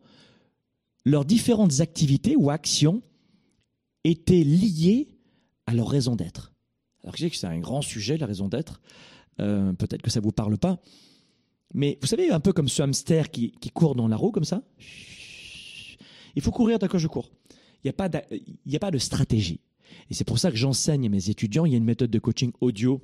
leurs 1.05 1.25
différentes 1.25 1.79
activités 1.79 2.35
ou 2.35 2.51
actions 2.51 3.01
étaient 4.03 4.43
liées 4.43 5.07
à 5.65 5.73
leur 5.73 5.89
raison 5.89 6.15
d'être. 6.15 6.53
Alors 7.03 7.15
je 7.15 7.23
sais 7.23 7.29
que 7.31 7.35
c'est 7.35 7.47
un 7.47 7.59
grand 7.59 7.81
sujet, 7.81 8.17
la 8.17 8.27
raison 8.27 8.47
d'être, 8.47 8.79
euh, 9.41 9.73
peut-être 9.73 10.03
que 10.03 10.11
ça 10.11 10.19
ne 10.19 10.25
vous 10.25 10.31
parle 10.31 10.59
pas, 10.59 10.79
mais 11.73 11.97
vous 11.99 12.07
savez, 12.07 12.29
un 12.29 12.39
peu 12.39 12.53
comme 12.53 12.69
ce 12.69 12.83
hamster 12.83 13.31
qui, 13.31 13.51
court 13.73 13.95
dans 13.95 14.07
la 14.07 14.17
roue 14.17 14.31
comme 14.31 14.43
ça, 14.45 14.61
il 16.35 16.43
faut 16.43 16.51
courir 16.51 16.77
d'accord 16.77 16.99
je 16.99 17.07
cours. 17.07 17.31
Il 17.83 17.87
n'y 17.87 18.75
a 18.75 18.79
pas 18.79 18.91
de 18.91 18.97
stratégie. 18.99 19.61
Et 20.09 20.13
c'est 20.13 20.23
pour 20.23 20.39
ça 20.39 20.51
que 20.51 20.57
j'enseigne 20.57 21.05
à 21.05 21.09
mes 21.09 21.29
étudiants. 21.29 21.65
Il 21.65 21.71
y 21.71 21.75
a 21.75 21.77
une 21.77 21.83
méthode 21.83 22.11
de 22.11 22.19
coaching 22.19 22.51
audio 22.61 23.01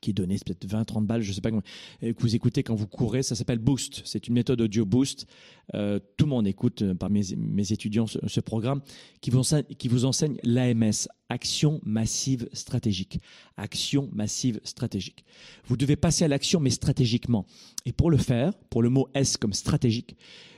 qui 0.00 0.10
est 0.10 0.14
donnée 0.14 0.38
peut-être 0.44 0.64
20, 0.66 0.84
30 0.84 1.06
balles, 1.06 1.22
je 1.22 1.30
ne 1.30 1.34
sais 1.34 1.40
pas 1.40 1.50
comment, 1.50 1.62
que 2.00 2.20
vous 2.20 2.34
écoutez 2.34 2.62
quand 2.62 2.74
vous 2.74 2.86
courez. 2.86 3.22
Ça 3.22 3.34
s'appelle 3.34 3.58
Boost. 3.58 4.02
C'est 4.04 4.28
une 4.28 4.34
méthode 4.34 4.60
audio 4.60 4.84
Boost. 4.84 5.26
Euh, 5.74 5.98
tout 6.16 6.24
le 6.24 6.30
monde 6.30 6.46
écoute 6.46 6.82
euh, 6.82 6.94
par 6.94 7.10
mes, 7.10 7.22
mes 7.36 7.72
étudiants 7.72 8.06
ce, 8.06 8.40
programme 8.40 8.80
qui 9.20 9.30
vous 9.30 9.38
enseigne, 9.38 9.64
qui 9.78 9.88
vous 9.88 10.04
enseigne 10.04 10.38
l'AMS, 10.42 11.08
Action 11.28 11.80
Massive 11.84 12.48
Stratégique. 12.52 13.20
Action 13.56 14.08
Massive 14.12 14.60
Stratégique. 14.64 15.24
Vous 15.66 15.76
devez 15.76 15.96
passer 15.96 16.24
à 16.24 16.28
l'action, 16.28 16.60
mais 16.60 16.70
stratégiquement. 16.70 17.44
Et 17.84 17.92
pour 17.92 18.10
le 18.10 18.16
faire, 18.16 18.54
pour 18.70 18.82
le 18.82 18.90
mot 18.90 19.08
S 19.14 19.36
comme 19.36 19.52
stratégique, 19.52 20.16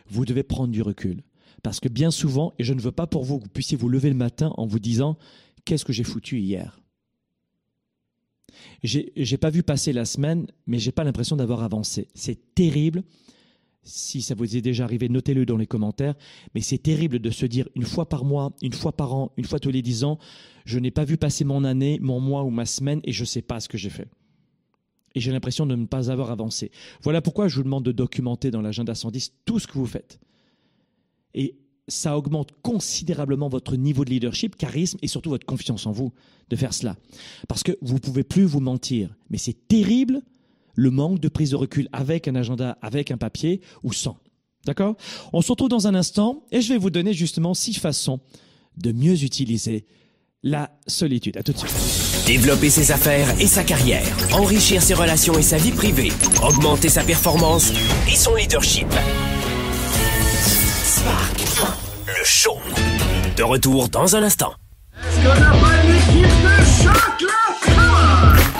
vous 0.09 0.25
devez 0.25 0.43
prendre 0.43 0.73
du 0.73 0.83
recul. 0.83 1.23
Parce 1.63 1.81
que 1.81 1.89
bien 1.89 2.11
souvent, 2.11 2.55
et 2.59 2.65
je 2.65 2.75
ne 2.75 2.81
veux 2.81 2.93
pas 2.93 3.07
pour 3.07 3.25
vous 3.25 3.39
que 3.39 3.45
vous 3.45 3.51
puissiez 3.51 3.77
vous 3.77 3.89
lever 3.89 4.09
le 4.09 4.17
matin 4.17 4.53
en 4.57 4.67
vous 4.67 4.79
disant 4.79 5.17
qu'est-ce 5.65 5.85
que 5.85 5.93
j'ai 5.93 6.05
foutu 6.05 6.41
hier? 6.41 6.81
J'ai 8.83 9.37
pas 9.37 9.51
vu 9.51 9.63
passer 9.63 9.93
la 9.93 10.05
semaine, 10.05 10.47
mais 10.67 10.79
j'ai 10.79 10.93
pas 10.93 11.05
l'impression 11.05 11.37
d'avoir 11.37 11.63
avancé. 11.63 12.09
C'est 12.15 12.55
terrible. 12.55 13.03
Si 13.83 14.21
ça 14.21 14.35
vous 14.35 14.57
est 14.57 14.61
déjà 14.61 14.85
arrivé, 14.85 15.09
notez-le 15.09 15.47
dans 15.47 15.57
les 15.57 15.67
commentaires. 15.67 16.15
Mais 16.55 16.61
c'est 16.61 16.79
terrible 16.79 17.19
de 17.19 17.31
se 17.31 17.47
dire 17.47 17.69
une 17.75 17.85
fois 17.85 18.09
par 18.09 18.25
mois, 18.25 18.53
une 18.63 18.73
fois 18.73 18.93
par 18.93 19.15
an, 19.15 19.33
une 19.37 19.45
fois 19.45 19.61
tous 19.61 19.71
les 19.71 19.83
dix 19.83 20.05
ans, 20.05 20.19
je 20.65 20.79
n'ai 20.79 20.91
pas 20.91 21.05
vu 21.05 21.17
passer 21.17 21.45
mon 21.45 21.65
année, 21.65 21.99
mon 22.01 22.21
mois 22.21 22.43
ou 22.43 22.51
ma 22.51 22.67
semaine 22.67 23.01
et 23.05 23.13
je 23.13 23.23
ne 23.23 23.27
sais 23.27 23.43
pas 23.43 23.61
ce 23.61 23.69
que 23.69 23.79
j'ai 23.79 23.91
fait. 23.91 24.09
Et 25.15 25.21
j'ai 25.21 25.33
l'impression 25.33 25.67
de 25.67 25.75
ne 25.75 25.87
pas 25.87 26.11
avoir 26.11 26.31
avancé. 26.31 26.71
Voilà 27.03 27.21
pourquoi 27.23 27.49
je 27.49 27.57
vous 27.57 27.65
demande 27.65 27.85
de 27.85 27.93
documenter 27.93 28.51
dans 28.51 28.61
l'agenda 28.61 28.95
110 28.95 29.33
tout 29.45 29.59
ce 29.59 29.67
que 29.67 29.75
vous 29.75 29.87
faites. 29.87 30.21
Et 31.35 31.57
ça 31.89 32.17
augmente 32.17 32.51
considérablement 32.63 33.49
votre 33.49 33.77
niveau 33.77 34.05
de 34.05 34.11
leadership, 34.11 34.57
charisme 34.57 34.99
et 35.03 35.09
surtout 35.09 35.31
votre 35.31 35.47
confiance 35.47 35.87
en 35.87 35.93
vous 35.93 36.13
de 36.49 36.57
faire 36.57 36.73
cela. 36.73 36.97
Parce 37.49 37.63
que 37.63 37.73
vous 37.83 37.95
ne 37.95 37.99
pouvez 37.99 38.23
plus 38.23 38.45
vous 38.45 38.61
mentir. 38.61 39.15
Mais 39.29 39.39
c'est 39.39 39.69
terrible 39.69 40.23
le 40.75 40.91
manque 40.91 41.21
de 41.21 41.29
prise 41.29 41.51
de 41.51 41.57
recul 41.57 41.89
avec 41.93 42.29
un 42.29 42.35
agenda, 42.35 42.79
avec 42.81 43.11
un 43.11 43.17
papier 43.17 43.61
ou 43.83 43.93
sans. 43.93 44.19
D'accord? 44.65 44.97
On 45.33 45.43
se 45.43 45.51
retrouve 45.51 45.69
dans 45.69 45.87
un 45.87 45.95
instant 45.95 46.45
et 46.53 46.61
je 46.61 46.73
vais 46.73 46.79
vous 46.79 46.91
donner 46.91 47.13
justement 47.13 47.55
six 47.55 47.75
façons 47.75 48.21
de 48.77 48.93
mieux 48.93 49.25
utiliser 49.25 49.87
la 50.43 50.71
solitude. 50.87 51.37
À 51.37 51.43
tout 51.43 51.53
de 51.53 51.59
suite. 51.59 51.75
Développer 52.27 52.71
ses 52.71 52.93
affaires 52.93 53.29
et 53.41 53.47
sa 53.47 53.65
carrière, 53.65 54.07
enrichir 54.33 54.83
ses 54.83 54.95
relations 54.95 55.37
et 55.39 55.43
sa 55.43 55.59
vie 55.59 55.73
privée, 55.73 56.13
augmenter 56.43 56.89
sa 56.89 57.03
performance 57.03 57.73
et 58.11 58.17
son 58.17 58.35
leadership. 58.35 58.87
Le 62.21 62.27
show. 62.27 62.59
De 63.35 63.43
retour 63.43 63.89
dans 63.89 64.15
un 64.15 64.23
instant. 64.23 64.53
Est-ce 65.03 65.17
qu'on 65.27 65.41
n'a 65.41 65.51
pas 65.53 65.73
une 65.83 65.97
équipe 65.97 66.43
de 66.43 66.57
choc 66.83 67.21
là? 67.23 68.60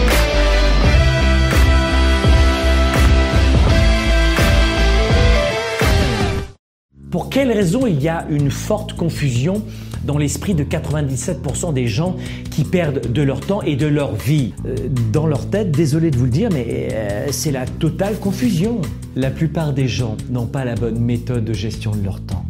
Pour 7.11 7.29
quelles 7.29 7.51
raisons 7.51 7.85
il 7.85 8.01
y 8.01 8.07
a 8.07 8.25
une 8.29 8.49
forte 8.49 8.93
confusion 8.93 9.61
dans 10.05 10.17
l'esprit 10.17 10.55
de 10.55 10.63
97% 10.63 11.73
des 11.73 11.85
gens 11.85 12.15
qui 12.49 12.63
perdent 12.63 13.11
de 13.11 13.21
leur 13.21 13.41
temps 13.41 13.61
et 13.61 13.75
de 13.75 13.85
leur 13.85 14.15
vie? 14.15 14.53
Euh, 14.65 14.75
Dans 15.11 15.27
leur 15.27 15.49
tête, 15.49 15.71
désolé 15.71 16.09
de 16.09 16.17
vous 16.17 16.25
le 16.25 16.31
dire, 16.31 16.49
mais 16.53 16.87
euh, 16.93 17.27
c'est 17.31 17.51
la 17.51 17.65
totale 17.65 18.17
confusion. 18.17 18.79
La 19.17 19.29
plupart 19.29 19.73
des 19.73 19.89
gens 19.89 20.15
n'ont 20.29 20.47
pas 20.47 20.63
la 20.63 20.75
bonne 20.75 20.99
méthode 20.99 21.43
de 21.43 21.53
gestion 21.53 21.91
de 21.91 22.03
leur 22.03 22.21
temps 22.21 22.45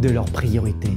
de 0.00 0.08
leurs 0.08 0.26
priorités. 0.26 0.96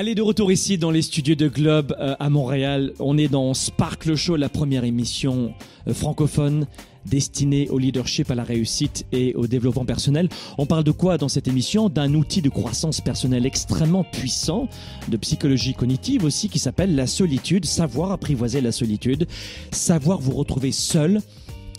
Allez, 0.00 0.14
de 0.14 0.22
retour 0.22 0.50
ici 0.50 0.78
dans 0.78 0.90
les 0.90 1.02
studios 1.02 1.34
de 1.34 1.46
Globe 1.46 1.94
euh, 2.00 2.16
à 2.18 2.30
Montréal. 2.30 2.94
On 3.00 3.18
est 3.18 3.28
dans 3.28 3.52
Spark 3.52 4.06
le 4.06 4.16
Show, 4.16 4.36
la 4.36 4.48
première 4.48 4.84
émission 4.84 5.52
euh, 5.86 5.92
francophone 5.92 6.66
destinée 7.04 7.68
au 7.68 7.78
leadership, 7.78 8.30
à 8.30 8.34
la 8.34 8.42
réussite 8.42 9.04
et 9.12 9.34
au 9.34 9.46
développement 9.46 9.84
personnel. 9.84 10.30
On 10.56 10.64
parle 10.64 10.84
de 10.84 10.90
quoi 10.90 11.18
dans 11.18 11.28
cette 11.28 11.48
émission? 11.48 11.90
D'un 11.90 12.14
outil 12.14 12.40
de 12.40 12.48
croissance 12.48 13.02
personnelle 13.02 13.44
extrêmement 13.44 14.04
puissant, 14.04 14.70
de 15.08 15.18
psychologie 15.18 15.74
cognitive 15.74 16.24
aussi, 16.24 16.48
qui 16.48 16.58
s'appelle 16.58 16.94
la 16.94 17.06
solitude, 17.06 17.66
savoir 17.66 18.10
apprivoiser 18.10 18.62
la 18.62 18.72
solitude, 18.72 19.26
savoir 19.70 20.18
vous 20.18 20.32
retrouver 20.32 20.72
seul 20.72 21.20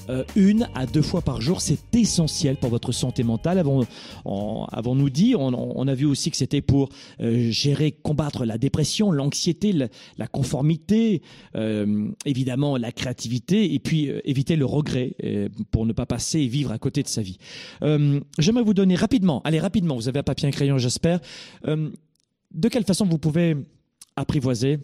euh, 0.09 0.23
une 0.35 0.67
à 0.75 0.85
deux 0.85 1.01
fois 1.01 1.21
par 1.21 1.41
jour, 1.41 1.61
c'est 1.61 1.95
essentiel 1.95 2.57
pour 2.57 2.69
votre 2.69 2.91
santé 2.91 3.23
mentale. 3.23 3.59
Avons, 3.59 3.85
on, 4.25 4.65
avons 4.71 4.95
nous 4.95 5.09
dit, 5.09 5.35
on, 5.37 5.87
a 5.87 5.93
vu 5.93 6.05
aussi 6.05 6.31
que 6.31 6.37
c'était 6.37 6.61
pour 6.61 6.89
euh, 7.21 7.49
gérer, 7.51 7.91
combattre 7.91 8.45
la 8.45 8.57
dépression, 8.57 9.11
l'anxiété, 9.11 9.73
la, 9.73 10.27
conformité, 10.27 11.21
euh, 11.55 12.09
évidemment 12.25 12.77
la 12.77 12.91
créativité, 12.91 13.73
et 13.73 13.79
puis 13.79 14.09
éviter 14.23 14.55
le 14.55 14.65
regret 14.65 15.15
pour 15.71 15.85
ne 15.85 15.93
pas 15.93 16.05
passer 16.05 16.39
et 16.39 16.47
vivre 16.47 16.71
à 16.71 16.77
côté 16.77 17.03
de 17.03 17.07
sa 17.07 17.21
vie. 17.21 17.37
J'aimerais 17.81 18.63
vous 18.63 18.73
donner 18.73 18.95
rapidement, 18.95 19.41
allez 19.43 19.59
rapidement, 19.59 19.95
vous 19.95 20.07
avez 20.07 20.19
un 20.19 20.23
papier, 20.23 20.47
un 20.47 20.51
crayon, 20.51 20.77
j'espère. 20.77 21.19
de 21.65 22.67
quelle 22.69 22.83
façon 22.85 23.05
vous 23.05 23.17
pouvez 23.17 23.55
apprivoiser 24.15 24.79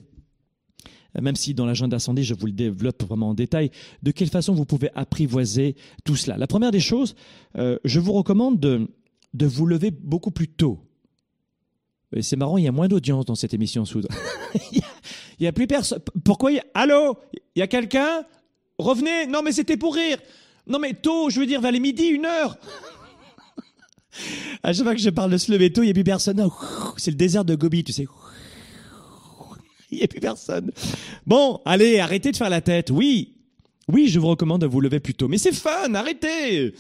même 1.22 1.36
si 1.36 1.54
dans 1.54 1.66
l'agenda 1.66 1.98
incendie, 1.98 2.24
je 2.24 2.34
vous 2.34 2.46
le 2.46 2.52
développe 2.52 3.04
vraiment 3.04 3.30
en 3.30 3.34
détail, 3.34 3.72
de 4.04 4.12
quelle 4.12 4.30
façon 4.30 4.54
vous 4.54 4.66
pouvez 4.66 4.90
apprivoiser 4.96 5.76
tout 6.06 6.16
cela? 6.16 6.38
La 6.38 6.48
première 6.48 6.72
des 6.72 6.80
choses, 6.80 7.16
euh, 7.58 7.78
je 7.84 8.00
vous 8.00 8.14
recommande 8.14 8.60
de, 8.60 8.88
de 9.34 9.46
vous 9.46 9.66
lever 9.66 9.92
beaucoup 9.92 10.32
plus 10.32 10.48
tôt. 10.48 10.80
C'est 12.22 12.38
marrant, 12.38 12.58
il 12.58 12.64
y 12.64 12.68
a 12.68 12.72
moins 12.72 12.88
d'audience 12.88 13.26
dans 13.26 13.36
cette 13.36 13.54
émission 13.54 13.84
soudain. 13.84 14.14
il 14.72 14.82
n'y 15.42 15.48
a, 15.48 15.50
a, 15.50 15.52
plus 15.52 15.68
personne. 15.68 16.00
Pourquoi 16.24 16.52
il 16.52 16.58
y. 16.58 16.62
Allô? 16.74 17.18
Il 17.56 17.60
y 17.60 17.62
a 17.62 17.68
quelqu'un? 17.68 18.24
Revenez 18.78 19.28
Non, 19.28 19.42
mais 19.44 19.52
c'était 19.52 19.76
pour 19.76 19.96
rire. 19.96 20.18
Non, 20.68 20.80
mais 20.80 20.94
tôt, 20.94 21.30
je 21.30 21.40
veux 21.40 21.46
dire 21.46 21.60
vers 21.60 21.72
les 21.72 21.80
midi, 21.80 22.06
une 22.06 22.26
heure. 22.26 22.58
à 24.64 24.72
chaque 24.72 24.84
fois 24.84 24.96
que 24.96 25.02
je 25.02 25.10
parle 25.10 25.32
de 25.32 25.38
se 25.38 25.52
lever 25.52 25.72
tôt, 25.74 25.82
il 25.82 25.86
n'y 25.86 25.92
a 25.92 25.94
plus 25.94 26.06
personne. 26.06 26.42
C'est 26.96 27.12
le 27.12 27.18
désert 27.18 27.44
de 27.44 27.56
Gobi, 27.56 27.84
tu 27.84 27.92
sais 27.92 28.08
il 29.92 30.00
n'y 30.00 30.04
a 30.04 30.08
plus 30.08 30.20
personne. 30.20 30.72
Bon, 31.26 31.62
allez, 31.66 32.00
arrêtez 32.00 32.32
de 32.32 32.38
faire 32.38 32.50
la 32.50 32.62
tête. 32.62 32.92
Oui, 32.92 33.36
oui, 33.88 34.08
je 34.08 34.20
vous 34.20 34.28
recommande 34.28 34.62
de 34.62 34.68
vous 34.68 34.82
lever 34.82 35.00
plus 35.00 35.14
tôt. 35.14 35.28
Mais 35.28 35.38
c'est 35.38 35.54
fun, 35.54 35.94
arrêtez 35.94 36.74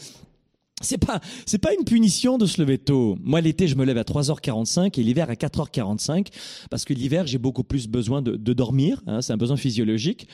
c'est 0.82 0.98
pas, 1.00 1.20
c'est 1.46 1.58
pas 1.58 1.74
une 1.74 1.86
punition 1.86 2.38
de 2.38 2.46
se 2.46 2.62
lever 2.62 2.78
tôt. 2.78 3.18
Moi, 3.24 3.42
l'été, 3.42 3.68
je 3.68 3.76
me 3.76 3.84
lève 3.84 3.98
à 3.98 4.04
3h45 4.04 5.00
et 5.00 5.04
l'hiver 5.04 5.30
à 5.30 5.34
4h45 5.34 6.28
parce 6.70 6.86
que 6.86 6.94
l'hiver, 6.94 7.26
j'ai 7.26 7.40
beaucoup 7.40 7.64
plus 7.64 7.88
besoin 7.88 8.22
de, 8.22 8.54
dormir. 8.54 9.02
Hein, 9.08 9.22
c'est 9.22 9.34
un 9.34 9.38
besoin 9.38 9.58
physiologique. 9.58 10.28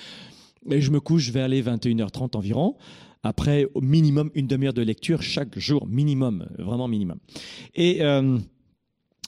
Et 0.69 0.81
je 0.81 0.91
me 0.91 0.99
couche 0.99 1.29
vers 1.29 1.47
les 1.47 1.63
21h30 1.63 2.35
environ. 2.35 2.75
Après, 3.23 3.67
au 3.73 3.79
minimum 3.79 4.31
une 4.35 4.47
demi-heure 4.47 4.73
de 4.73 4.81
lecture 4.81 5.21
chaque 5.21 5.57
jour, 5.57 5.87
minimum, 5.87 6.45
vraiment 6.59 6.89
minimum. 6.89 7.19
Et 7.73 8.01
euh, 8.01 8.37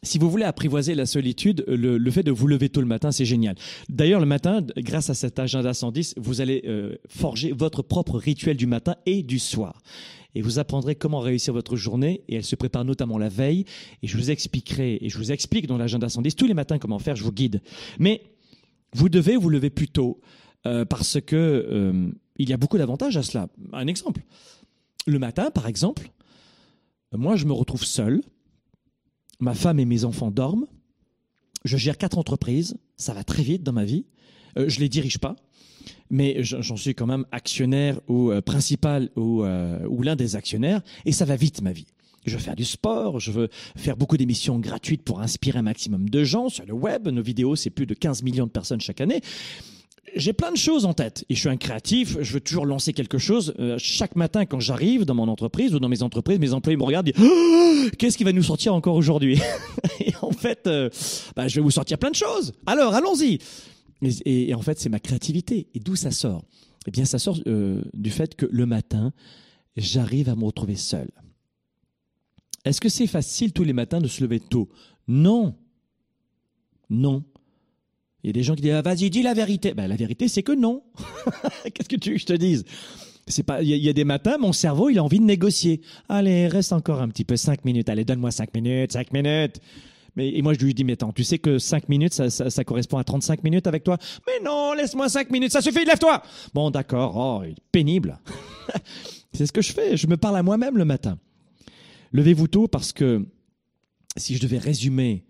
si 0.05 0.19
vous 0.19 0.29
voulez 0.29 0.45
apprivoiser 0.45 0.95
la 0.95 1.05
solitude, 1.05 1.63
le, 1.67 2.11
fait 2.11 2.23
de 2.23 2.31
vous 2.31 2.47
lever 2.47 2.69
tôt 2.69 2.81
le 2.81 2.87
matin, 2.87 3.11
c'est 3.11 3.25
génial. 3.25 3.55
D'ailleurs, 3.89 4.19
le 4.19 4.25
matin, 4.25 4.61
grâce 4.77 5.09
à 5.09 5.13
cet 5.13 5.39
agenda 5.39 5.73
110, 5.73 6.15
vous 6.17 6.41
allez 6.41 6.63
euh, 6.65 6.95
forger 7.07 7.51
votre 7.51 7.81
propre 7.81 8.17
rituel 8.17 8.55
du 8.57 8.67
matin 8.67 8.95
et 9.05 9.23
du 9.23 9.39
soir. 9.39 9.81
Et 10.35 10.41
vous 10.41 10.59
apprendrez 10.59 10.95
comment 10.95 11.19
réussir 11.19 11.53
votre 11.53 11.75
journée, 11.75 12.23
et 12.27 12.35
elle 12.35 12.43
se 12.43 12.55
prépare 12.55 12.85
notamment 12.85 13.17
la 13.17 13.29
veille, 13.29 13.65
et 14.03 14.07
je 14.07 14.17
vous 14.17 14.31
expliquerai, 14.31 14.99
et 15.01 15.09
je 15.09 15.17
vous 15.17 15.31
explique 15.31 15.67
dans 15.67 15.77
l'agenda 15.77 16.09
110 16.09 16.35
tous 16.35 16.45
les 16.45 16.53
matins 16.53 16.77
comment 16.77 16.99
faire, 16.99 17.15
je 17.15 17.23
vous 17.23 17.31
guide. 17.31 17.61
Mais 17.99 18.21
vous 18.93 19.09
devez 19.09 19.37
vous 19.37 19.49
lever 19.49 19.69
plus 19.69 19.87
tôt, 19.87 20.19
euh, 20.67 20.85
parce 20.85 21.19
que 21.21 21.35
euh, 21.35 22.11
il 22.37 22.49
y 22.49 22.53
a 22.53 22.57
beaucoup 22.57 22.77
d'avantages 22.77 23.17
à 23.17 23.23
cela. 23.23 23.47
Un 23.73 23.87
exemple. 23.87 24.21
Le 25.07 25.19
matin, 25.19 25.51
par 25.51 25.67
exemple, 25.67 26.09
moi, 27.13 27.35
je 27.35 27.45
me 27.45 27.53
retrouve 27.53 27.83
seul, 27.83 28.21
ma 29.39 29.53
femme 29.53 29.79
et 29.79 29.85
mes 29.85 30.05
enfants 30.05 30.31
dorment. 30.31 30.67
Je 31.63 31.77
gère 31.77 31.97
quatre 31.97 32.17
entreprises. 32.17 32.77
Ça 32.95 33.13
va 33.13 33.23
très 33.23 33.43
vite 33.43 33.63
dans 33.63 33.73
ma 33.73 33.85
vie. 33.85 34.05
Euh, 34.57 34.69
je 34.69 34.79
les 34.79 34.89
dirige 34.89 35.17
pas, 35.17 35.35
mais 36.09 36.37
j'en 36.41 36.77
suis 36.77 36.95
quand 36.95 37.07
même 37.07 37.25
actionnaire 37.31 37.99
ou 38.07 38.31
euh, 38.31 38.41
principal 38.41 39.09
ou, 39.15 39.43
euh, 39.43 39.85
ou 39.89 40.01
l'un 40.01 40.15
des 40.15 40.35
actionnaires. 40.35 40.81
Et 41.05 41.11
ça 41.11 41.25
va 41.25 41.35
vite 41.35 41.61
ma 41.61 41.71
vie. 41.71 41.87
Je 42.25 42.35
veux 42.35 42.41
faire 42.41 42.55
du 42.55 42.65
sport, 42.65 43.19
je 43.19 43.31
veux 43.31 43.49
faire 43.75 43.97
beaucoup 43.97 44.17
d'émissions 44.17 44.57
gratuites 44.57 45.03
pour 45.03 45.21
inspirer 45.21 45.59
un 45.59 45.63
maximum 45.63 46.09
de 46.09 46.23
gens 46.23 46.49
sur 46.49 46.65
le 46.65 46.73
web. 46.73 47.07
Nos 47.07 47.21
vidéos, 47.21 47.55
c'est 47.55 47.69
plus 47.69 47.85
de 47.85 47.93
15 47.93 48.23
millions 48.23 48.47
de 48.47 48.51
personnes 48.51 48.81
chaque 48.81 49.01
année 49.01 49.21
j'ai 50.15 50.33
plein 50.33 50.51
de 50.51 50.57
choses 50.57 50.85
en 50.85 50.93
tête 50.93 51.25
et 51.29 51.35
je 51.35 51.39
suis 51.39 51.49
un 51.49 51.57
créatif, 51.57 52.17
je 52.21 52.33
veux 52.33 52.39
toujours 52.39 52.65
lancer 52.65 52.93
quelque 52.93 53.17
chose. 53.17 53.53
Euh, 53.59 53.75
chaque 53.77 54.15
matin 54.15 54.45
quand 54.45 54.59
j'arrive 54.59 55.05
dans 55.05 55.13
mon 55.13 55.27
entreprise 55.27 55.75
ou 55.75 55.79
dans 55.79 55.89
mes 55.89 56.03
entreprises, 56.03 56.39
mes 56.39 56.53
employés 56.53 56.77
me 56.77 56.83
regardent 56.83 57.09
et 57.09 57.11
disent 57.11 57.27
oh, 57.29 57.85
qu'est-ce 57.97 58.17
qui 58.17 58.23
va 58.23 58.31
nous 58.31 58.43
sortir 58.43 58.73
encore 58.73 58.95
aujourd'hui 58.95 59.39
Et 59.99 60.13
en 60.21 60.31
fait, 60.31 60.67
euh, 60.67 60.89
bah, 61.35 61.47
je 61.47 61.55
vais 61.55 61.61
vous 61.61 61.71
sortir 61.71 61.97
plein 61.97 62.11
de 62.11 62.15
choses. 62.15 62.53
Alors 62.65 62.93
allons-y. 62.93 63.39
Et, 64.25 64.53
en 64.53 64.61
fait, 64.61 64.79
c'est 64.79 64.89
ma 64.89 64.99
créativité. 64.99 65.67
Et 65.73 65.79
d'où 65.79 65.95
ça 65.95 66.11
sort? 66.11 66.43
Eh 66.87 66.91
bien, 66.91 67.05
ça 67.05 67.17
sort 67.17 67.37
euh, 67.47 67.81
du 67.93 68.11
fait 68.11 68.35
que 68.35 68.45
le 68.51 68.65
matin, 68.65 69.13
j'arrive 69.77 70.29
à 70.29 70.35
me 70.35 70.45
retrouver 70.45 70.75
seul. 70.75 71.09
Est-ce 72.63 72.81
que 72.81 72.89
c'est 72.89 73.07
facile 73.07 73.53
tous 73.53 73.63
les 73.63 73.73
matins 73.73 74.01
de 74.01 74.07
se 74.07 74.21
lever 74.21 74.39
tôt? 74.39 74.69
Non. 75.07 75.55
Non. 76.89 77.23
Il 78.25 78.29
y 78.29 78.31
a 78.31 78.33
des 78.33 78.41
gens 78.41 78.55
qui 78.55 78.63
disent 78.63 78.73
ah, 78.73 78.81
vas-y 78.81 79.11
dis 79.11 79.21
la 79.21 79.35
vérité. 79.35 79.75
Ben, 79.75 79.85
la 79.85 79.95
vérité 79.95 80.27
c'est 80.27 80.41
que 80.41 80.51
non. 80.51 80.81
Qu'est-ce 81.75 81.87
que 81.87 81.95
tu 81.95 82.09
veux 82.09 82.15
que 82.15 82.21
je 82.21 82.25
te 82.25 82.33
dise? 82.33 82.65
C'est 83.27 83.43
pas. 83.43 83.61
Il 83.61 83.69
y, 83.69 83.87
a 83.87 83.93
des 83.93 84.03
matins 84.03 84.39
mon 84.39 84.51
cerveau 84.51 84.89
il 84.89 84.97
a 84.97 85.03
envie 85.03 85.19
de 85.19 85.25
négocier. 85.25 85.81
Allez 86.09 86.47
reste 86.47 86.73
encore 86.73 87.03
un 87.03 87.07
petit 87.07 87.23
peu 87.23 87.37
cinq 87.37 87.65
minutes. 87.65 87.87
Allez 87.87 88.03
donne-moi 88.03 88.31
cinq 88.31 88.51
minutes, 88.55 88.93
cinq 88.93 89.13
minutes. 89.13 89.61
Mais 90.15 90.29
et 90.29 90.41
moi 90.41 90.55
je 90.55 90.65
lui 90.65 90.73
dis 90.73 90.83
mais 90.83 90.93
attends 90.93 91.11
tu 91.11 91.23
sais 91.23 91.37
que 91.37 91.59
cinq 91.59 91.87
minutes 91.87 92.15
ça, 92.15 92.31
ça, 92.31 92.49
ça 92.49 92.63
correspond 92.63 92.97
à 92.97 93.03
35 93.03 93.43
minutes 93.43 93.67
avec 93.67 93.83
toi? 93.83 93.99
Mais 94.25 94.43
non 94.43 94.73
laisse-moi 94.73 95.07
cinq 95.07 95.29
minutes 95.29 95.51
ça 95.51 95.61
suffit 95.61 95.85
lève-toi. 95.85 96.23
Bon 96.55 96.71
d'accord 96.71 97.13
oh 97.15 97.43
pénible. 97.71 98.17
c'est 99.33 99.45
ce 99.45 99.51
que 99.51 99.61
je 99.61 99.71
fais 99.71 99.97
je 99.97 100.07
me 100.07 100.17
parle 100.17 100.37
à 100.37 100.41
moi-même 100.41 100.79
le 100.79 100.85
matin. 100.85 101.19
Levez-vous 102.11 102.47
tôt 102.47 102.67
parce 102.67 102.91
que 102.91 103.23
si 104.17 104.35
je 104.35 104.41
devais 104.41 104.57
résumer 104.57 105.25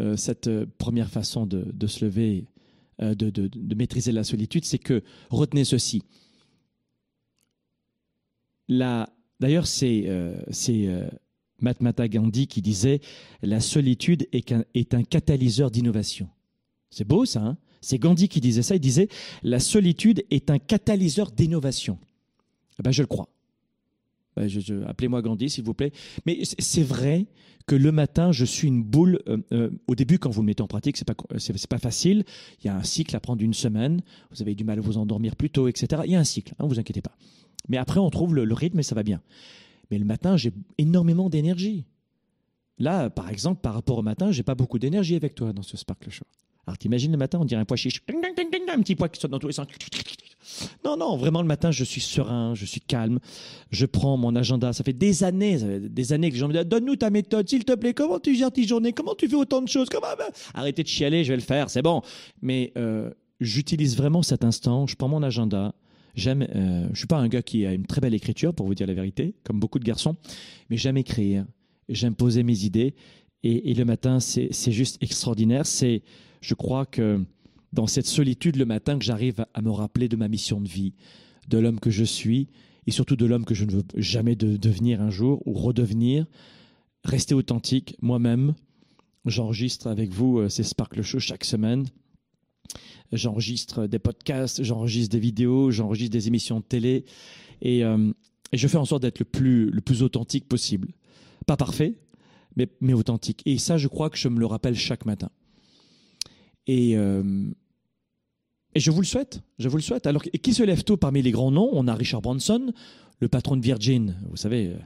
euh, 0.00 0.16
cette 0.16 0.48
euh, 0.48 0.66
première 0.78 1.10
façon 1.10 1.46
de, 1.46 1.86
se 1.86 2.04
lever, 2.04 2.46
euh, 3.00 3.14
de, 3.14 3.74
maîtriser 3.74 4.12
la 4.12 4.24
solitude, 4.24 4.64
c'est 4.64 4.78
que 4.78 5.02
retenez 5.30 5.64
ceci. 5.64 6.02
D'ailleurs, 8.68 9.66
c'est 9.66 10.04
euh, 10.06 11.08
Gandhi 11.62 12.46
qui 12.46 12.62
disait 12.62 13.00
la 13.42 13.60
solitude 13.60 14.28
est 14.32 14.94
un 14.94 15.02
catalyseur 15.02 15.70
d'innovation. 15.70 16.28
C'est 16.90 17.06
beau 17.06 17.24
ça, 17.24 17.40
hein? 17.40 17.58
C'est 17.80 17.98
Gandhi 17.98 18.28
qui 18.28 18.40
disait 18.40 18.62
ça. 18.62 18.74
Il 18.74 18.80
disait 18.80 19.08
la 19.42 19.60
solitude 19.60 20.24
est 20.30 20.50
un 20.50 20.58
catalyseur 20.58 21.30
d'innovation. 21.30 21.98
Eh 22.78 22.82
ben, 22.82 22.90
je 22.90 23.02
le 23.02 23.06
crois. 23.06 23.28
Je- 24.36 24.82
Appelez-moi 24.84 25.22
Gandhi, 25.22 25.50
s'il 25.50 25.64
vous 25.64 25.74
plaît. 25.74 25.92
Mais 26.26 26.40
c'est- 26.44 26.82
vrai 26.82 27.26
que 27.66 27.74
le 27.74 27.90
matin, 27.90 28.32
je 28.32 28.44
suis 28.44 28.68
une 28.68 28.82
boule. 28.82 29.20
euh, 29.28 29.38
euh, 29.52 29.70
au 29.88 29.94
début, 29.94 30.18
quand 30.18 30.30
vous 30.30 30.42
le 30.42 30.46
mettez 30.46 30.62
en 30.62 30.66
pratique, 30.68 30.96
c'est 30.96 31.04
pas 31.06 31.14
pas 31.14 31.78
facile. 31.78 32.24
Il 32.62 32.66
y 32.66 32.70
a 32.70 32.76
un 32.76 32.82
cycle 32.84 33.16
à 33.16 33.20
prendre 33.20 33.38
d'une 33.38 33.54
semaine. 33.54 34.02
Vous 34.30 34.40
avez 34.42 34.54
du 34.54 34.62
mal 34.64 34.78
à 34.78 34.82
vous 34.82 34.98
endormir 34.98 35.34
plus 35.36 35.50
tôt, 35.50 35.66
etc. 35.68 36.02
Il 36.04 36.12
y 36.12 36.16
a 36.16 36.20
un 36.20 36.24
cycle. 36.24 36.54
Hein, 36.58 36.66
vous 36.66 36.78
inquiétez 36.78 37.02
pas. 37.02 37.16
Mais 37.68 37.76
après, 37.76 37.98
on 37.98 38.10
trouve 38.10 38.34
le, 38.34 38.52
rythme 38.54 38.78
et 38.78 38.82
ça 38.84 38.94
va 38.94 39.02
bien. 39.02 39.20
Mais 39.90 39.98
le 39.98 40.04
matin, 40.04 40.36
j'ai 40.36 40.52
énormément 40.78 41.28
d'énergie. 41.28 41.84
Là, 42.78 43.10
par 43.10 43.30
exemple, 43.30 43.60
par 43.62 43.74
rapport 43.74 43.98
au 43.98 44.02
matin, 44.02 44.30
j'ai 44.30 44.42
pas 44.42 44.54
beaucoup 44.54 44.78
d'énergie 44.78 45.16
avec 45.16 45.34
toi 45.34 45.52
dans 45.52 45.62
ce 45.62 45.76
Sparkle 45.76 46.10
Show. 46.10 46.26
Alors, 46.66 46.78
t'imagines 46.78 47.10
le 47.12 47.18
matin, 47.18 47.38
on 47.40 47.44
dirait 47.44 47.60
un 47.60 47.64
pois 47.64 47.76
chiche. 47.76 48.02
Un 48.08 48.82
petit 48.82 48.94
pois 48.96 49.08
qui 49.08 49.20
saute 49.20 49.30
dans 49.30 49.38
tous 49.38 49.46
les 49.46 49.52
sens. 49.52 49.66
Non, 50.84 50.96
non, 50.96 51.16
vraiment, 51.16 51.42
le 51.42 51.48
matin, 51.48 51.70
je 51.70 51.84
suis 51.84 52.00
serein, 52.00 52.54
je 52.54 52.64
suis 52.64 52.80
calme. 52.80 53.18
Je 53.70 53.86
prends 53.86 54.16
mon 54.16 54.34
agenda. 54.36 54.72
Ça 54.72 54.84
fait 54.84 54.92
des 54.92 55.24
années, 55.24 55.58
des 55.80 56.12
années 56.12 56.28
que 56.28 56.34
les 56.34 56.40
gens 56.40 56.48
me 56.48 56.52
disent 56.52 56.64
Donne-nous 56.66 56.96
ta 56.96 57.10
méthode, 57.10 57.48
s'il 57.48 57.64
te 57.64 57.74
plaît. 57.74 57.94
Comment 57.94 58.18
tu 58.18 58.34
gères 58.34 58.52
tes 58.52 58.66
journées? 58.66 58.92
Comment 58.92 59.14
tu 59.14 59.28
fais 59.28 59.36
autant 59.36 59.62
de 59.62 59.68
choses? 59.68 59.88
Comment... 59.88 60.06
Arrêtez 60.54 60.82
de 60.82 60.88
chialer, 60.88 61.24
je 61.24 61.32
vais 61.32 61.36
le 61.36 61.42
faire, 61.42 61.70
c'est 61.70 61.82
bon. 61.82 62.02
Mais 62.42 62.72
euh, 62.76 63.10
j'utilise 63.40 63.96
vraiment 63.96 64.22
cet 64.22 64.44
instant. 64.44 64.86
Je 64.86 64.96
prends 64.96 65.08
mon 65.08 65.22
agenda. 65.22 65.74
J'aime. 66.14 66.46
Euh, 66.54 66.88
je 66.92 66.98
suis 66.98 67.06
pas 67.06 67.18
un 67.18 67.28
gars 67.28 67.42
qui 67.42 67.66
a 67.66 67.72
une 67.72 67.86
très 67.86 68.00
belle 68.00 68.14
écriture, 68.14 68.54
pour 68.54 68.66
vous 68.66 68.74
dire 68.74 68.86
la 68.86 68.94
vérité, 68.94 69.34
comme 69.44 69.60
beaucoup 69.60 69.78
de 69.78 69.84
garçons, 69.84 70.16
mais 70.70 70.76
j'aime 70.76 70.96
écrire. 70.96 71.44
J'aime 71.88 72.14
poser 72.14 72.42
mes 72.42 72.64
idées. 72.64 72.94
Et, 73.42 73.70
et 73.70 73.74
le 73.74 73.84
matin, 73.84 74.18
c'est 74.18 74.48
c'est 74.50 74.72
juste 74.72 75.00
extraordinaire. 75.02 75.66
C'est, 75.66 76.02
je 76.40 76.54
crois 76.54 76.86
que 76.86 77.20
dans 77.72 77.86
cette 77.86 78.06
solitude 78.06 78.56
le 78.56 78.64
matin 78.64 78.98
que 78.98 79.04
j'arrive 79.04 79.44
à, 79.52 79.62
me 79.62 79.70
rappeler 79.70 80.08
de 80.08 80.16
ma 80.16 80.28
mission 80.28 80.60
de 80.60 80.68
vie, 80.68 80.94
de 81.48 81.58
l'homme 81.58 81.80
que 81.80 81.90
je 81.90 82.04
suis, 82.04 82.48
et 82.86 82.90
surtout 82.90 83.16
de 83.16 83.26
l'homme 83.26 83.44
que 83.44 83.54
je 83.54 83.64
ne 83.64 83.72
veux 83.72 83.84
jamais 83.96 84.36
de- 84.36 84.56
devenir 84.56 85.00
un 85.00 85.10
jour 85.10 85.42
ou 85.46 85.52
redevenir. 85.52 86.26
Rester 87.04 87.34
authentique, 87.34 87.96
moi-même. 88.00 88.54
J'enregistre 89.24 89.88
avec 89.88 90.10
vous 90.10 90.38
euh, 90.38 90.48
ces 90.48 90.62
Sparkle 90.62 91.02
Show 91.02 91.18
chaque 91.18 91.44
semaine. 91.44 91.86
J'enregistre 93.12 93.86
des 93.86 93.98
podcasts, 93.98 94.62
j'enregistre 94.62 95.12
des 95.12 95.20
vidéos, 95.20 95.70
j'enregistre 95.70 96.12
des 96.12 96.28
émissions 96.28 96.60
de 96.60 96.64
télé. 96.64 97.04
Et, 97.62 97.84
euh, 97.84 98.12
je 98.52 98.68
fais 98.68 98.76
en 98.76 98.84
sorte 98.84 99.02
d'être 99.02 99.18
le 99.18 99.24
plus, 99.24 99.70
le 99.70 99.80
plus 99.80 100.02
authentique 100.02 100.48
possible. 100.48 100.88
Pas 101.46 101.56
parfait, 101.56 101.94
mais 102.54 102.92
authentique. 102.92 103.42
Et 103.44 103.58
ça, 103.58 103.76
je 103.76 103.88
crois 103.88 104.08
que 104.08 104.16
je 104.16 104.28
me 104.28 104.38
le 104.38 104.46
rappelle 104.46 104.76
chaque 104.76 105.04
matin. 105.04 105.30
Et, 106.66 106.96
euh, 106.96 107.22
et 108.76 108.78
je 108.78 108.90
vous 108.90 109.00
le 109.00 109.06
souhaite. 109.06 109.40
Je 109.58 109.70
vous 109.70 109.78
le 109.78 109.82
souhaite. 109.82 110.06
Alors, 110.06 110.22
qui 110.22 110.52
se 110.52 110.62
lève 110.62 110.84
tôt 110.84 110.98
parmi 110.98 111.22
les 111.22 111.30
grands 111.30 111.50
noms? 111.50 111.70
On 111.72 111.88
a 111.88 111.94
Richard 111.94 112.20
Branson, 112.20 112.74
le 113.20 113.28
patron 113.28 113.56
de 113.56 113.62
Virgin. 113.62 114.16
Vous 114.28 114.36
savez, 114.36 114.66
euh, 114.66 114.76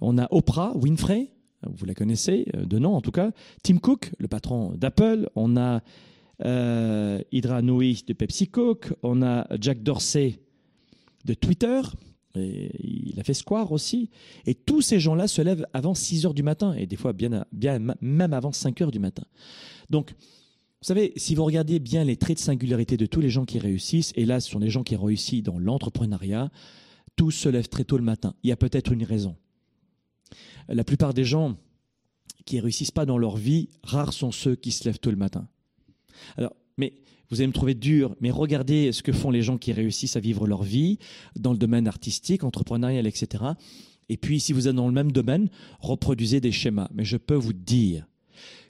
on 0.00 0.18
a 0.18 0.28
Oprah 0.30 0.72
Winfrey, 0.76 1.32
vous 1.66 1.84
la 1.84 1.94
connaissez, 1.94 2.46
euh, 2.54 2.64
de 2.64 2.78
nom 2.78 2.94
en 2.94 3.00
tout 3.00 3.10
cas. 3.10 3.32
Tim 3.64 3.78
Cook, 3.78 4.12
le 4.20 4.28
patron 4.28 4.74
d'Apple. 4.76 5.28
On 5.34 5.56
a 5.56 5.82
euh, 6.44 7.20
Hydra 7.32 7.60
Nui 7.60 8.04
de 8.06 8.12
PepsiCo. 8.12 8.78
On 9.02 9.20
a 9.20 9.48
Jack 9.60 9.82
Dorsey 9.82 10.38
de 11.24 11.34
Twitter. 11.34 11.80
Il 12.36 13.18
a 13.18 13.24
fait 13.24 13.34
Square 13.34 13.72
aussi. 13.72 14.10
Et 14.46 14.54
tous 14.54 14.80
ces 14.80 15.00
gens-là 15.00 15.26
se 15.26 15.42
lèvent 15.42 15.66
avant 15.72 15.94
6 15.94 16.26
heures 16.26 16.34
du 16.34 16.44
matin, 16.44 16.74
et 16.74 16.86
des 16.86 16.96
fois 16.96 17.12
bien 17.12 17.44
même 18.00 18.32
avant 18.32 18.52
5 18.52 18.80
heures 18.80 18.90
du 18.92 19.00
matin. 19.00 19.24
Donc, 19.90 20.14
vous 20.84 20.88
savez, 20.88 21.14
si 21.16 21.34
vous 21.34 21.46
regardez 21.46 21.78
bien 21.78 22.04
les 22.04 22.18
traits 22.18 22.36
de 22.36 22.42
singularité 22.42 22.98
de 22.98 23.06
tous 23.06 23.22
les 23.22 23.30
gens 23.30 23.46
qui 23.46 23.58
réussissent, 23.58 24.12
et 24.16 24.26
là, 24.26 24.38
ce 24.38 24.50
sont 24.50 24.60
des 24.60 24.68
gens 24.68 24.82
qui 24.82 24.96
réussissent 24.96 25.42
dans 25.42 25.58
l'entrepreneuriat, 25.58 26.50
tous 27.16 27.30
se 27.30 27.48
lèvent 27.48 27.70
très 27.70 27.84
tôt 27.84 27.96
le 27.96 28.02
matin. 28.02 28.34
Il 28.42 28.50
y 28.50 28.52
a 28.52 28.56
peut-être 28.56 28.92
une 28.92 29.02
raison. 29.02 29.34
La 30.68 30.84
plupart 30.84 31.14
des 31.14 31.24
gens 31.24 31.56
qui 32.44 32.60
réussissent 32.60 32.90
pas 32.90 33.06
dans 33.06 33.16
leur 33.16 33.38
vie, 33.38 33.70
rares 33.82 34.12
sont 34.12 34.30
ceux 34.30 34.56
qui 34.56 34.72
se 34.72 34.84
lèvent 34.84 34.98
tôt 34.98 35.10
le 35.10 35.16
matin. 35.16 35.48
Alors, 36.36 36.54
mais 36.76 36.92
vous 37.30 37.40
allez 37.40 37.46
me 37.46 37.54
trouver 37.54 37.72
dur, 37.72 38.14
mais 38.20 38.30
regardez 38.30 38.92
ce 38.92 39.02
que 39.02 39.12
font 39.12 39.30
les 39.30 39.40
gens 39.40 39.56
qui 39.56 39.72
réussissent 39.72 40.16
à 40.16 40.20
vivre 40.20 40.46
leur 40.46 40.64
vie 40.64 40.98
dans 41.34 41.52
le 41.52 41.58
domaine 41.58 41.88
artistique, 41.88 42.44
entrepreneurial, 42.44 43.06
etc. 43.06 43.42
Et 44.10 44.18
puis, 44.18 44.38
si 44.38 44.52
vous 44.52 44.68
êtes 44.68 44.76
dans 44.76 44.88
le 44.88 44.92
même 44.92 45.12
domaine, 45.12 45.48
reproduisez 45.80 46.42
des 46.42 46.52
schémas. 46.52 46.90
Mais 46.92 47.06
je 47.06 47.16
peux 47.16 47.36
vous 47.36 47.54
dire 47.54 48.06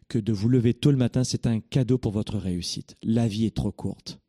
que 0.09 0.19
de 0.19 0.33
vous 0.33 0.49
lever 0.49 0.75
tôt 0.75 0.91
le 0.91 0.97
matin, 0.97 1.25
c'est 1.25 1.47
un 1.47 1.61
cadeau 1.61 1.99
pour 1.99 2.13
votre 2.13 2.39
réussite. 2.39 2.97
La 3.03 3.27
vie 3.27 3.47
est 3.47 3.57
trop 3.57 3.73
courte 3.73 4.21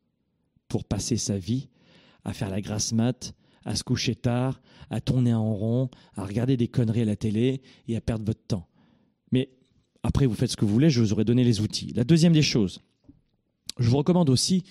pour 0.68 0.84
passer 0.84 1.16
sa 1.16 1.38
vie 1.38 1.68
à 2.24 2.32
faire 2.32 2.50
la 2.50 2.60
grasse 2.60 2.92
mat, 2.92 3.34
à 3.64 3.76
se 3.76 3.84
coucher 3.84 4.14
tard, 4.14 4.60
à 4.90 5.00
tourner 5.00 5.34
en 5.34 5.54
rond, 5.54 5.90
à 6.16 6.24
regarder 6.24 6.56
des 6.56 6.68
conneries 6.68 7.02
à 7.02 7.04
la 7.04 7.16
télé 7.16 7.62
et 7.88 7.96
à 7.96 8.00
perdre 8.00 8.24
votre 8.24 8.44
temps. 8.46 8.68
Mais 9.32 9.50
après, 10.02 10.26
vous 10.26 10.34
faites 10.34 10.50
ce 10.50 10.56
que 10.56 10.64
vous 10.64 10.72
voulez, 10.72 10.90
je 10.90 11.00
vous 11.00 11.12
aurais 11.12 11.24
donné 11.24 11.44
les 11.44 11.60
outils. 11.60 11.92
La 11.94 12.04
deuxième 12.04 12.32
des 12.32 12.42
choses, 12.42 12.80
je 13.78 13.88
vous 13.88 13.96
recommande 13.96 14.30
aussi 14.30 14.64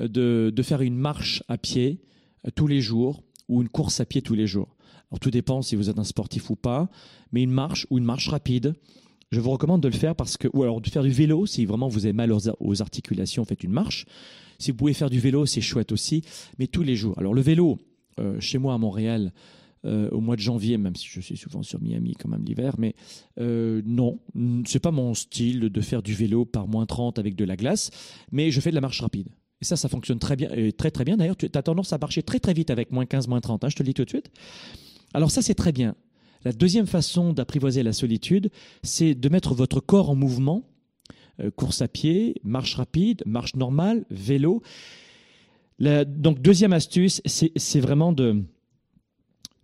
euh, 0.00 0.08
de, 0.08 0.52
de 0.54 0.62
faire 0.62 0.82
une 0.82 0.96
marche 0.96 1.42
à 1.48 1.58
pied 1.58 2.00
euh, 2.46 2.50
tous 2.54 2.66
les 2.66 2.80
jours 2.80 3.22
ou 3.48 3.62
une 3.62 3.68
course 3.68 4.00
à 4.00 4.06
pied 4.06 4.22
tous 4.22 4.34
les 4.34 4.46
jours. 4.46 4.76
Alors 5.10 5.20
tout 5.20 5.30
dépend 5.30 5.62
si 5.62 5.76
vous 5.76 5.88
êtes 5.88 5.98
un 5.98 6.04
sportif 6.04 6.50
ou 6.50 6.56
pas, 6.56 6.90
mais 7.32 7.42
une 7.42 7.50
marche 7.50 7.86
ou 7.90 7.98
une 7.98 8.04
marche 8.04 8.28
rapide, 8.28 8.74
je 9.30 9.40
vous 9.40 9.50
recommande 9.50 9.82
de 9.82 9.88
le 9.88 9.94
faire 9.94 10.14
parce 10.14 10.36
que, 10.36 10.48
ou 10.52 10.62
alors 10.62 10.80
de 10.80 10.88
faire 10.88 11.02
du 11.02 11.10
vélo 11.10 11.46
si 11.46 11.66
vraiment 11.66 11.88
vous 11.88 12.06
avez 12.06 12.12
mal 12.12 12.32
aux, 12.32 12.82
articulations, 12.82 13.44
faites 13.44 13.64
une 13.64 13.72
marche. 13.72 14.06
Si 14.58 14.70
vous 14.70 14.76
pouvez 14.76 14.94
faire 14.94 15.10
du 15.10 15.20
vélo, 15.20 15.46
c'est 15.46 15.60
chouette 15.60 15.92
aussi, 15.92 16.22
mais 16.58 16.66
tous 16.66 16.82
les 16.82 16.96
jours. 16.96 17.18
Alors 17.18 17.34
le 17.34 17.40
vélo, 17.40 17.78
euh, 18.18 18.40
chez 18.40 18.58
moi 18.58 18.74
à 18.74 18.78
Montréal, 18.78 19.32
euh, 19.84 20.08
au 20.10 20.20
mois 20.20 20.34
de 20.34 20.40
janvier, 20.40 20.76
même 20.76 20.96
si 20.96 21.06
je 21.08 21.20
suis 21.20 21.36
souvent 21.36 21.62
sur 21.62 21.80
Miami 21.80 22.14
quand 22.18 22.28
même 22.28 22.44
l'hiver, 22.44 22.74
mais 22.78 22.94
euh, 23.38 23.80
non, 23.86 24.18
c'est 24.66 24.80
pas 24.80 24.90
mon 24.90 25.14
style 25.14 25.60
de 25.60 25.80
faire 25.80 26.02
du 26.02 26.14
vélo 26.14 26.44
par 26.44 26.66
moins 26.66 26.84
30 26.84 27.18
avec 27.18 27.36
de 27.36 27.44
la 27.44 27.56
glace, 27.56 27.90
mais 28.32 28.50
je 28.50 28.60
fais 28.60 28.70
de 28.70 28.74
la 28.74 28.80
marche 28.80 29.00
rapide. 29.00 29.28
Et 29.60 29.64
ça, 29.64 29.76
ça 29.76 29.88
fonctionne 29.88 30.18
très 30.18 30.34
bien, 30.34 30.50
et 30.52 30.72
très 30.72 30.90
très 30.90 31.04
bien. 31.04 31.16
D'ailleurs, 31.16 31.36
tu 31.36 31.48
as 31.52 31.62
tendance 31.62 31.92
à 31.92 31.98
marcher 31.98 32.22
très 32.22 32.40
très 32.40 32.54
vite 32.54 32.70
avec 32.70 32.90
moins 32.90 33.06
15, 33.06 33.28
moins 33.28 33.40
30, 33.40 33.64
hein, 33.64 33.68
je 33.68 33.76
te 33.76 33.82
le 33.82 33.88
dis 33.88 33.94
tout 33.94 34.04
de 34.04 34.10
suite. 34.10 34.30
Alors 35.14 35.30
ça, 35.30 35.42
c'est 35.42 35.54
très 35.54 35.72
bien. 35.72 35.94
La 36.44 36.52
deuxième 36.52 36.86
façon 36.86 37.32
d'apprivoiser 37.32 37.82
la 37.82 37.92
solitude, 37.92 38.50
c'est 38.82 39.14
de 39.14 39.28
mettre 39.28 39.54
votre 39.54 39.80
corps 39.80 40.10
en 40.10 40.14
mouvement. 40.14 40.62
Euh, 41.40 41.50
course 41.50 41.82
à 41.82 41.88
pied, 41.88 42.40
marche 42.44 42.74
rapide, 42.74 43.22
marche 43.26 43.54
normale, 43.54 44.04
vélo. 44.10 44.62
Donc 45.80 46.40
deuxième 46.40 46.72
astuce, 46.72 47.22
c'est 47.24 47.80
vraiment 47.80 48.12
de, 48.12 48.42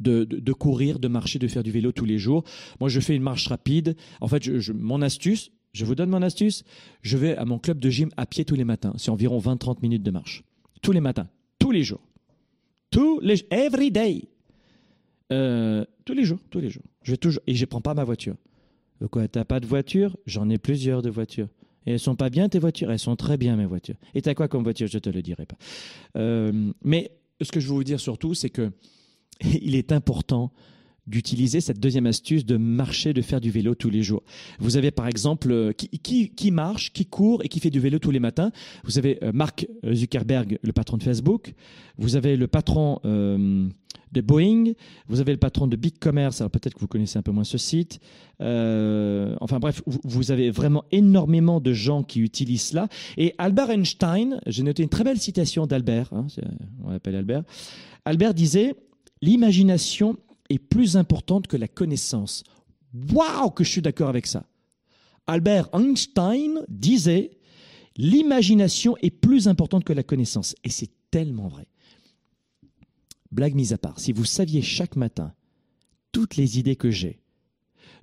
de, 0.00 0.52
courir, 0.52 0.98
de 0.98 1.08
marcher, 1.08 1.38
de 1.38 1.48
faire 1.48 1.62
du 1.62 1.70
vélo 1.70 1.92
tous 1.92 2.04
les 2.04 2.18
jours. 2.18 2.44
Moi, 2.80 2.88
je 2.88 3.00
fais 3.00 3.16
une 3.16 3.22
marche 3.22 3.48
rapide. 3.48 3.96
En 4.20 4.28
fait, 4.28 4.48
mon 4.72 5.02
astuce, 5.02 5.50
je 5.72 5.84
vous 5.84 5.94
donne 5.94 6.10
mon 6.10 6.22
astuce, 6.22 6.62
je 7.02 7.16
vais 7.16 7.36
à 7.36 7.44
mon 7.44 7.58
club 7.58 7.80
de 7.80 7.90
gym 7.90 8.10
à 8.16 8.26
pied 8.26 8.44
tous 8.44 8.54
les 8.54 8.64
matins. 8.64 8.92
C'est 8.96 9.10
environ 9.10 9.38
20-30 9.38 9.78
minutes 9.82 10.02
de 10.02 10.10
marche. 10.10 10.44
Tous 10.82 10.92
les 10.92 11.00
matins, 11.00 11.28
tous 11.58 11.72
les 11.72 11.82
jours. 11.82 12.06
Tous 12.90 13.18
les 13.20 13.44
every 13.50 13.90
day. 13.90 14.28
Euh, 15.32 15.84
tous 16.04 16.14
les 16.14 16.24
jours, 16.24 16.38
tous 16.50 16.60
les 16.60 16.70
jours. 16.70 16.84
Je 17.02 17.12
vais 17.12 17.16
toujours 17.16 17.42
et 17.46 17.54
je 17.54 17.64
prends 17.64 17.80
pas 17.80 17.94
ma 17.94 18.04
voiture. 18.04 18.36
Quoi, 19.10 19.28
t'as 19.28 19.44
pas 19.44 19.60
de 19.60 19.66
voiture 19.66 20.16
J'en 20.26 20.48
ai 20.48 20.58
plusieurs 20.58 21.02
de 21.02 21.10
voitures. 21.10 21.48
Et 21.86 21.92
elles 21.92 22.00
sont 22.00 22.16
pas 22.16 22.30
bien 22.30 22.48
tes 22.48 22.58
voitures 22.58 22.90
Elles 22.90 22.98
sont 22.98 23.16
très 23.16 23.36
bien 23.36 23.56
mes 23.56 23.66
voitures. 23.66 23.96
Et 24.14 24.22
t'as 24.22 24.34
quoi 24.34 24.48
comme 24.48 24.62
voiture? 24.62 24.86
Je 24.86 24.98
te 24.98 25.10
le 25.10 25.22
dirai 25.22 25.46
pas. 25.46 25.56
Euh, 26.16 26.72
mais 26.82 27.10
ce 27.40 27.52
que 27.52 27.60
je 27.60 27.68
veux 27.68 27.74
vous 27.74 27.84
dire 27.84 28.00
surtout, 28.00 28.34
c'est 28.34 28.50
que 28.50 28.70
il 29.40 29.74
est 29.74 29.92
important 29.92 30.52
d'utiliser 31.06 31.60
cette 31.60 31.80
deuxième 31.80 32.06
astuce 32.06 32.46
de 32.46 32.56
marcher, 32.56 33.12
de 33.12 33.20
faire 33.20 33.38
du 33.38 33.50
vélo 33.50 33.74
tous 33.74 33.90
les 33.90 34.02
jours. 34.02 34.22
Vous 34.58 34.78
avez 34.78 34.90
par 34.90 35.06
exemple 35.06 35.50
euh, 35.52 35.72
qui, 35.72 36.30
qui, 36.30 36.50
marche, 36.50 36.94
qui 36.94 37.04
court 37.04 37.44
et 37.44 37.48
qui 37.48 37.60
fait 37.60 37.68
du 37.68 37.78
vélo 37.78 37.98
tous 37.98 38.10
les 38.10 38.20
matins. 38.20 38.52
Vous 38.84 38.96
avez 38.96 39.22
euh, 39.22 39.30
Mark 39.34 39.66
Zuckerberg, 39.92 40.58
le 40.62 40.72
patron 40.72 40.96
de 40.96 41.02
Facebook. 41.02 41.52
Vous 41.98 42.16
avez 42.16 42.38
le 42.38 42.46
patron 42.46 43.00
de 44.14 44.22
Boeing. 44.22 44.72
Vous 45.08 45.20
avez 45.20 45.32
le 45.32 45.38
patron 45.38 45.66
de 45.66 45.76
Big 45.76 45.98
Commerce. 45.98 46.40
Alors 46.40 46.50
peut-être 46.50 46.74
que 46.74 46.80
vous 46.80 46.88
connaissez 46.88 47.18
un 47.18 47.22
peu 47.22 47.32
moins 47.32 47.44
ce 47.44 47.58
site. 47.58 48.00
Euh, 48.40 49.36
enfin 49.40 49.58
bref, 49.58 49.82
vous, 49.86 50.30
avez 50.30 50.50
vraiment 50.50 50.84
énormément 50.90 51.60
de 51.60 51.74
gens 51.74 52.02
qui 52.02 52.20
utilisent 52.20 52.68
cela. 52.68 52.88
Et 53.18 53.34
Albert 53.36 53.70
Einstein, 53.70 54.40
j'ai 54.46 54.62
noté 54.62 54.82
une 54.82 54.88
très 54.88 55.04
belle 55.04 55.20
citation 55.20 55.66
d'Albert. 55.66 56.12
Hein, 56.12 56.26
on 56.82 56.90
l'appelle 56.90 57.16
Albert. 57.16 57.42
Albert 58.06 58.32
disait 58.32 58.74
l'imagination 59.20 60.16
est 60.48 60.58
plus 60.58 60.96
importante 60.96 61.46
que 61.46 61.56
la 61.56 61.68
connaissance. 61.68 62.44
Waouh, 63.12 63.50
que 63.50 63.64
je 63.64 63.70
suis 63.70 63.82
d'accord 63.82 64.08
avec 64.08 64.26
ça. 64.26 64.46
Albert 65.26 65.68
Einstein 65.72 66.60
disait 66.68 67.38
l'imagination 67.96 68.96
est 69.02 69.10
plus 69.10 69.48
importante 69.48 69.84
que 69.84 69.92
la 69.92 70.02
connaissance. 70.02 70.54
Et 70.64 70.70
c'est 70.70 70.90
tellement 71.10 71.48
vrai. 71.48 71.66
Blague 73.34 73.54
mise 73.54 73.72
à 73.72 73.78
part, 73.78 73.98
si 73.98 74.12
vous 74.12 74.24
saviez 74.24 74.62
chaque 74.62 74.96
matin 74.96 75.34
toutes 76.12 76.36
les 76.36 76.60
idées 76.60 76.76
que 76.76 76.90
j'ai, 76.90 77.20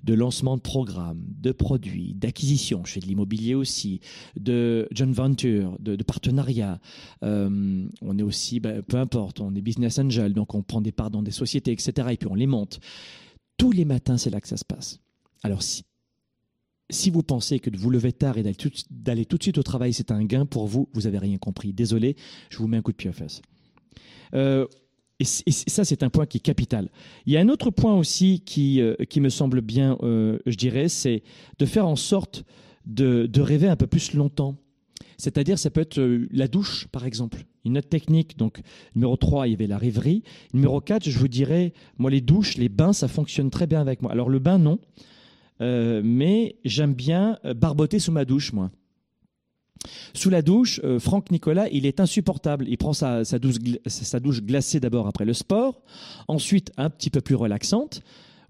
de 0.04 0.14
lancement 0.14 0.58
de 0.58 0.62
programmes, 0.62 1.24
de 1.40 1.54
produits, 1.54 2.14
d'acquisition, 2.16 2.84
je 2.86 2.94
fais 2.94 3.00
de 3.00 3.06
l'immobilier 3.06 3.56
aussi, 3.56 4.02
de 4.38 4.90
joint 4.92 5.12
venture, 5.12 5.78
de, 5.80 5.96
de 5.96 6.04
partenariat. 6.04 6.82
Euh, 7.24 7.88
on 8.02 8.20
est 8.20 8.24
aussi, 8.24 8.60
ben, 8.60 8.82
peu 8.82 8.98
importe, 8.98 9.40
on 9.40 9.56
est 9.56 9.62
business 9.62 10.00
angel, 10.00 10.34
donc 10.34 10.54
on 10.54 10.64
prend 10.64 10.82
des 10.82 10.92
parts 10.92 11.12
dans 11.12 11.24
des 11.24 11.32
sociétés, 11.32 11.72
etc. 11.72 12.10
Et 12.12 12.18
puis 12.18 12.28
on 12.30 12.36
les 12.36 12.48
monte. 12.48 12.80
Tous 13.58 13.72
les 13.72 13.86
matins, 13.86 14.18
c'est 14.18 14.32
là 14.32 14.42
que 14.42 14.50
ça 14.50 14.58
se 14.58 14.66
passe. 14.66 15.00
Alors 15.44 15.64
si, 15.64 15.84
si 16.90 17.10
vous 17.10 17.24
pensez 17.24 17.60
que 17.60 17.70
de 17.70 17.78
vous 17.78 17.90
lever 17.90 18.12
tard 18.12 18.38
et 18.38 18.44
d'aller 18.44 19.26
tout, 19.26 19.38
de 19.38 19.44
suite 19.44 19.58
au 19.58 19.64
travail, 19.64 19.94
c'est 19.94 20.12
un 20.12 20.26
gain 20.26 20.46
pour 20.46 20.68
vous, 20.68 20.90
vous 20.94 21.08
avez 21.08 21.20
rien 21.20 21.38
compris. 21.38 21.72
Désolé, 21.72 22.18
je 22.50 22.58
vous 22.58 22.68
mets 22.68 22.78
un 22.78 22.82
coup 22.82 22.92
de 22.92 22.98
pied 22.98 23.10
aux 23.10 23.14
fesses. 23.14 23.42
Euh, 24.34 24.68
et, 25.22 25.52
ça, 25.52 25.86
c'est 25.86 26.04
un 26.04 26.10
point 26.10 26.26
qui 26.26 26.38
est 26.38 26.42
capital. 26.42 26.90
Il 27.26 27.34
y 27.34 27.38
a 27.38 27.42
un 27.42 27.50
autre 27.50 27.70
point 27.70 27.96
aussi 27.96 28.42
qui, 28.42 28.82
euh, 28.82 28.96
me 29.18 29.30
semble 29.30 29.62
bien, 29.62 29.98
euh, 30.02 30.40
je 30.46 30.56
dirais, 30.56 30.90
c'est 30.90 31.24
de 31.60 31.66
faire 31.66 31.88
en 31.88 31.96
sorte 31.96 32.44
de, 32.86 33.28
de, 33.28 33.42
rêver 33.42 33.68
un 33.68 33.76
peu 33.76 33.88
plus 33.88 34.14
longtemps. 34.14 34.56
C'est-à-dire, 35.18 35.60
ça 35.60 35.70
peut 35.70 35.82
être 35.82 36.00
euh, 36.00 36.28
la 36.32 36.48
douche, 36.48 36.88
par 36.92 37.06
exemple. 37.06 37.46
Une 37.64 37.78
autre 37.78 37.90
technique. 37.90 38.38
Donc, 38.38 38.62
numéro 38.96 39.16
3, 39.16 39.48
il 39.48 39.52
y 39.52 39.54
avait 39.54 39.68
la 39.68 39.78
rêverie. 39.78 40.24
Numéro 40.54 40.82
4, 40.82 41.08
je 41.08 41.20
vous 41.20 41.28
dirais, 41.28 41.74
moi, 42.00 42.10
les 42.10 42.22
douches, 42.22 42.58
les 42.58 42.70
bains, 42.70 42.94
ça 42.94 43.08
fonctionne 43.08 43.52
très 43.52 43.68
bien 43.68 43.80
avec 43.80 44.02
moi. 44.02 44.12
Alors, 44.12 44.30
le 44.30 44.40
bain, 44.40 44.58
non. 44.58 44.80
mais 45.60 46.56
j'aime 46.66 46.96
bien 46.96 47.38
barboter 47.56 48.00
sous 48.00 48.12
ma 48.12 48.26
douche, 48.26 48.52
moi. 48.52 48.72
Sous 50.14 50.30
la 50.30 50.42
douche, 50.42 50.80
euh, 50.84 51.00
Franck 51.00 51.32
Nicolas, 51.32 51.68
il 51.70 51.86
est 51.86 52.00
insupportable. 52.00 52.66
Il 52.68 52.78
prend 52.78 52.94
sa, 52.94 53.24
douche, 53.40 54.42
glacée 54.42 54.80
d'abord 54.80 55.08
après 55.08 55.26
le 55.26 55.34
sport, 55.34 55.82
ensuite 56.28 56.72
un 56.78 56.90
petit 56.90 57.10
peu 57.10 57.22
plus 57.22 57.36
relaxante. 57.36 58.02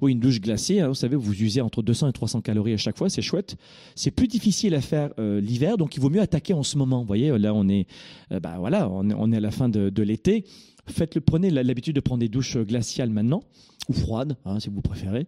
Oui, 0.02 0.14
une 0.14 0.20
douche 0.20 0.42
glacée, 0.42 0.80
hein, 0.80 0.88
vous 0.88 0.96
savez, 0.96 1.16
vous 1.16 1.44
usez 1.44 1.62
entre 1.62 1.84
200 1.84 2.10
et 2.10 2.14
300 2.14 2.42
calories 2.42 2.74
à 2.74 2.78
chaque 2.78 2.98
fois, 2.98 3.08
c'est 3.08 3.22
chouette. 3.22 3.56
C'est 3.96 4.10
plus 4.10 4.28
difficile 4.28 4.74
à 4.74 4.82
faire 4.82 5.12
euh, 5.20 5.40
l'hiver, 5.40 5.78
donc 5.78 5.96
il 5.96 6.00
vaut 6.00 6.10
mieux 6.10 6.22
attaquer 6.22 6.54
en 6.54 6.64
ce 6.64 6.80
moment. 6.80 7.02
Vous 7.02 7.08
voyez, 7.08 7.38
là 7.38 7.54
on 7.54 7.70
est, 7.70 7.86
euh, 8.32 8.40
bah, 8.40 8.56
voilà, 8.58 8.90
on 8.90 9.32
est, 9.32 9.38
à 9.38 9.40
la 9.40 9.52
fin 9.52 9.70
de, 9.70 10.02
l'été. 10.02 10.44
Faites-le, 10.88 11.22
prenez 11.22 11.52
l'habitude 11.52 11.96
de 11.96 12.02
prendre 12.02 12.22
des 12.22 12.30
douches 12.30 12.58
glaciales 12.58 13.12
maintenant, 13.12 13.44
ou 13.90 13.94
froides, 13.94 14.38
hein, 14.46 14.60
si 14.60 14.70
vous 14.70 14.82
préférez. 14.82 15.28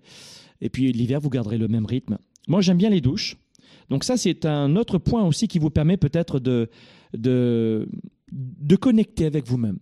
Et 0.59 0.69
puis 0.69 0.91
l'hiver, 0.91 1.19
vous 1.19 1.29
garderez 1.29 1.59
le 1.59 1.67
même 1.67 1.85
rythme. 1.85 2.17
Moi, 2.47 2.61
j'aime 2.61 2.77
bien 2.77 2.89
les 2.89 2.99
douches. 2.99 3.37
Donc 3.89 4.03
ça, 4.03 4.17
c'est 4.17 4.45
un 4.45 4.75
autre 4.75 4.97
point 4.97 5.25
aussi 5.25 5.47
qui 5.47 5.59
vous 5.59 5.69
permet 5.69 5.97
peut-être 5.97 6.39
de, 6.39 6.69
de, 7.17 7.87
de 8.31 8.75
connecter 8.75 9.25
avec 9.25 9.47
vous-même. 9.47 9.77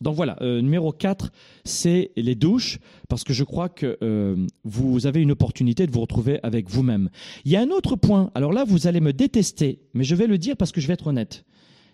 Donc 0.00 0.16
voilà, 0.16 0.36
euh, 0.42 0.60
numéro 0.60 0.90
4, 0.92 1.30
c'est 1.64 2.10
les 2.16 2.34
douches, 2.34 2.80
parce 3.08 3.24
que 3.24 3.32
je 3.32 3.44
crois 3.44 3.68
que 3.68 3.98
euh, 4.02 4.46
vous 4.64 5.06
avez 5.06 5.20
une 5.20 5.30
opportunité 5.30 5.86
de 5.86 5.92
vous 5.92 6.00
retrouver 6.00 6.40
avec 6.42 6.68
vous-même. 6.68 7.08
Il 7.44 7.52
y 7.52 7.56
a 7.56 7.60
un 7.60 7.70
autre 7.70 7.94
point, 7.94 8.30
alors 8.34 8.52
là, 8.52 8.64
vous 8.64 8.86
allez 8.86 9.00
me 9.00 9.12
détester, 9.12 9.80
mais 9.94 10.02
je 10.04 10.14
vais 10.14 10.26
le 10.26 10.38
dire 10.38 10.56
parce 10.56 10.72
que 10.72 10.80
je 10.80 10.88
vais 10.88 10.94
être 10.94 11.06
honnête. 11.06 11.44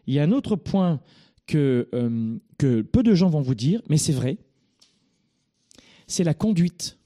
Il 0.07 0.15
y 0.15 0.21
a 0.21 0.23
un 0.23 0.33
autre 0.33 0.57
point 0.57 1.01
que, 1.47 1.89
euh, 1.93 2.39
que 2.57 2.83
peu 2.83 3.03
de 3.03 3.15
gens 3.15 3.29
vont 3.29 3.43
vous 3.43 3.55
dire, 3.55 3.83
mais 3.89 3.99
c'est 3.99 4.13
vrai, 4.13 4.39
c'est 6.07 6.25
la 6.25 6.35
conduite 6.35 6.99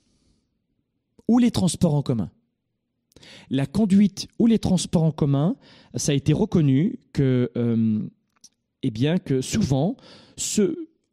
ou 1.27 1.39
les 1.39 1.51
transports 1.51 1.95
en 1.95 2.03
commun. 2.03 2.31
La 3.51 3.67
conduite 3.67 4.29
ou 4.39 4.47
les 4.47 4.59
transports 4.59 5.05
en 5.05 5.13
commun, 5.13 5.57
ça 5.95 6.13
a 6.13 6.15
été 6.15 6.33
reconnu 6.33 6.99
que, 7.13 7.51
euh, 7.57 8.01
eh 8.83 8.91
bien, 8.91 9.19
que 9.19 9.41
souvent, 9.41 9.97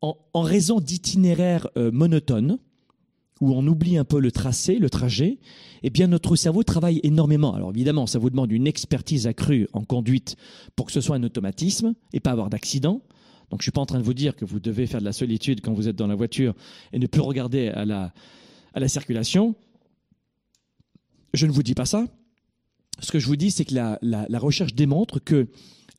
en, 0.01 0.41
raison 0.41 0.79
d'itinéraires 0.79 1.67
euh, 1.77 1.91
monotones, 1.91 2.59
où 3.41 3.53
on 3.53 3.65
oublie 3.67 3.97
un 3.97 4.03
peu 4.03 4.19
le 4.19 4.31
tracé, 4.31 4.79
le 4.79 4.89
trajet, 4.89 5.37
eh 5.83 5.89
bien 5.89 6.07
notre 6.07 6.35
cerveau 6.35 6.63
travaille 6.63 6.99
énormément. 7.03 7.53
Alors 7.53 7.69
évidemment, 7.69 8.05
ça 8.05 8.19
vous 8.19 8.29
demande 8.29 8.51
une 8.51 8.67
expertise 8.67 9.27
accrue 9.27 9.67
en 9.73 9.83
conduite 9.83 10.35
pour 10.75 10.87
que 10.87 10.91
ce 10.91 11.01
soit 11.01 11.15
un 11.15 11.23
automatisme 11.23 11.95
et 12.13 12.19
pas 12.19 12.31
avoir 12.31 12.49
d'accident. 12.49 13.01
Donc 13.49 13.61
je 13.61 13.63
suis 13.63 13.71
pas 13.71 13.81
en 13.81 13.85
train 13.85 13.97
de 13.97 14.03
vous 14.03 14.13
dire 14.13 14.35
que 14.35 14.45
vous 14.45 14.59
devez 14.59 14.87
faire 14.87 14.99
de 14.99 15.05
la 15.05 15.13
solitude 15.13 15.61
quand 15.61 15.73
vous 15.73 15.87
êtes 15.87 15.95
dans 15.95 16.07
la 16.07 16.15
voiture 16.15 16.53
et 16.93 16.99
ne 16.99 17.07
plus 17.07 17.21
regarder 17.21 17.69
à 17.69 17.85
la, 17.85 18.13
à 18.73 18.79
la 18.79 18.87
circulation. 18.87 19.55
Je 21.33 21.45
ne 21.45 21.51
vous 21.51 21.63
dis 21.63 21.75
pas 21.75 21.85
ça. 21.85 22.05
Ce 23.01 23.11
que 23.11 23.19
je 23.19 23.27
vous 23.27 23.35
dis, 23.35 23.51
c'est 23.51 23.65
que 23.65 23.73
la, 23.73 24.39
recherche 24.39 24.73
démontre 24.73 25.19
que 25.19 25.47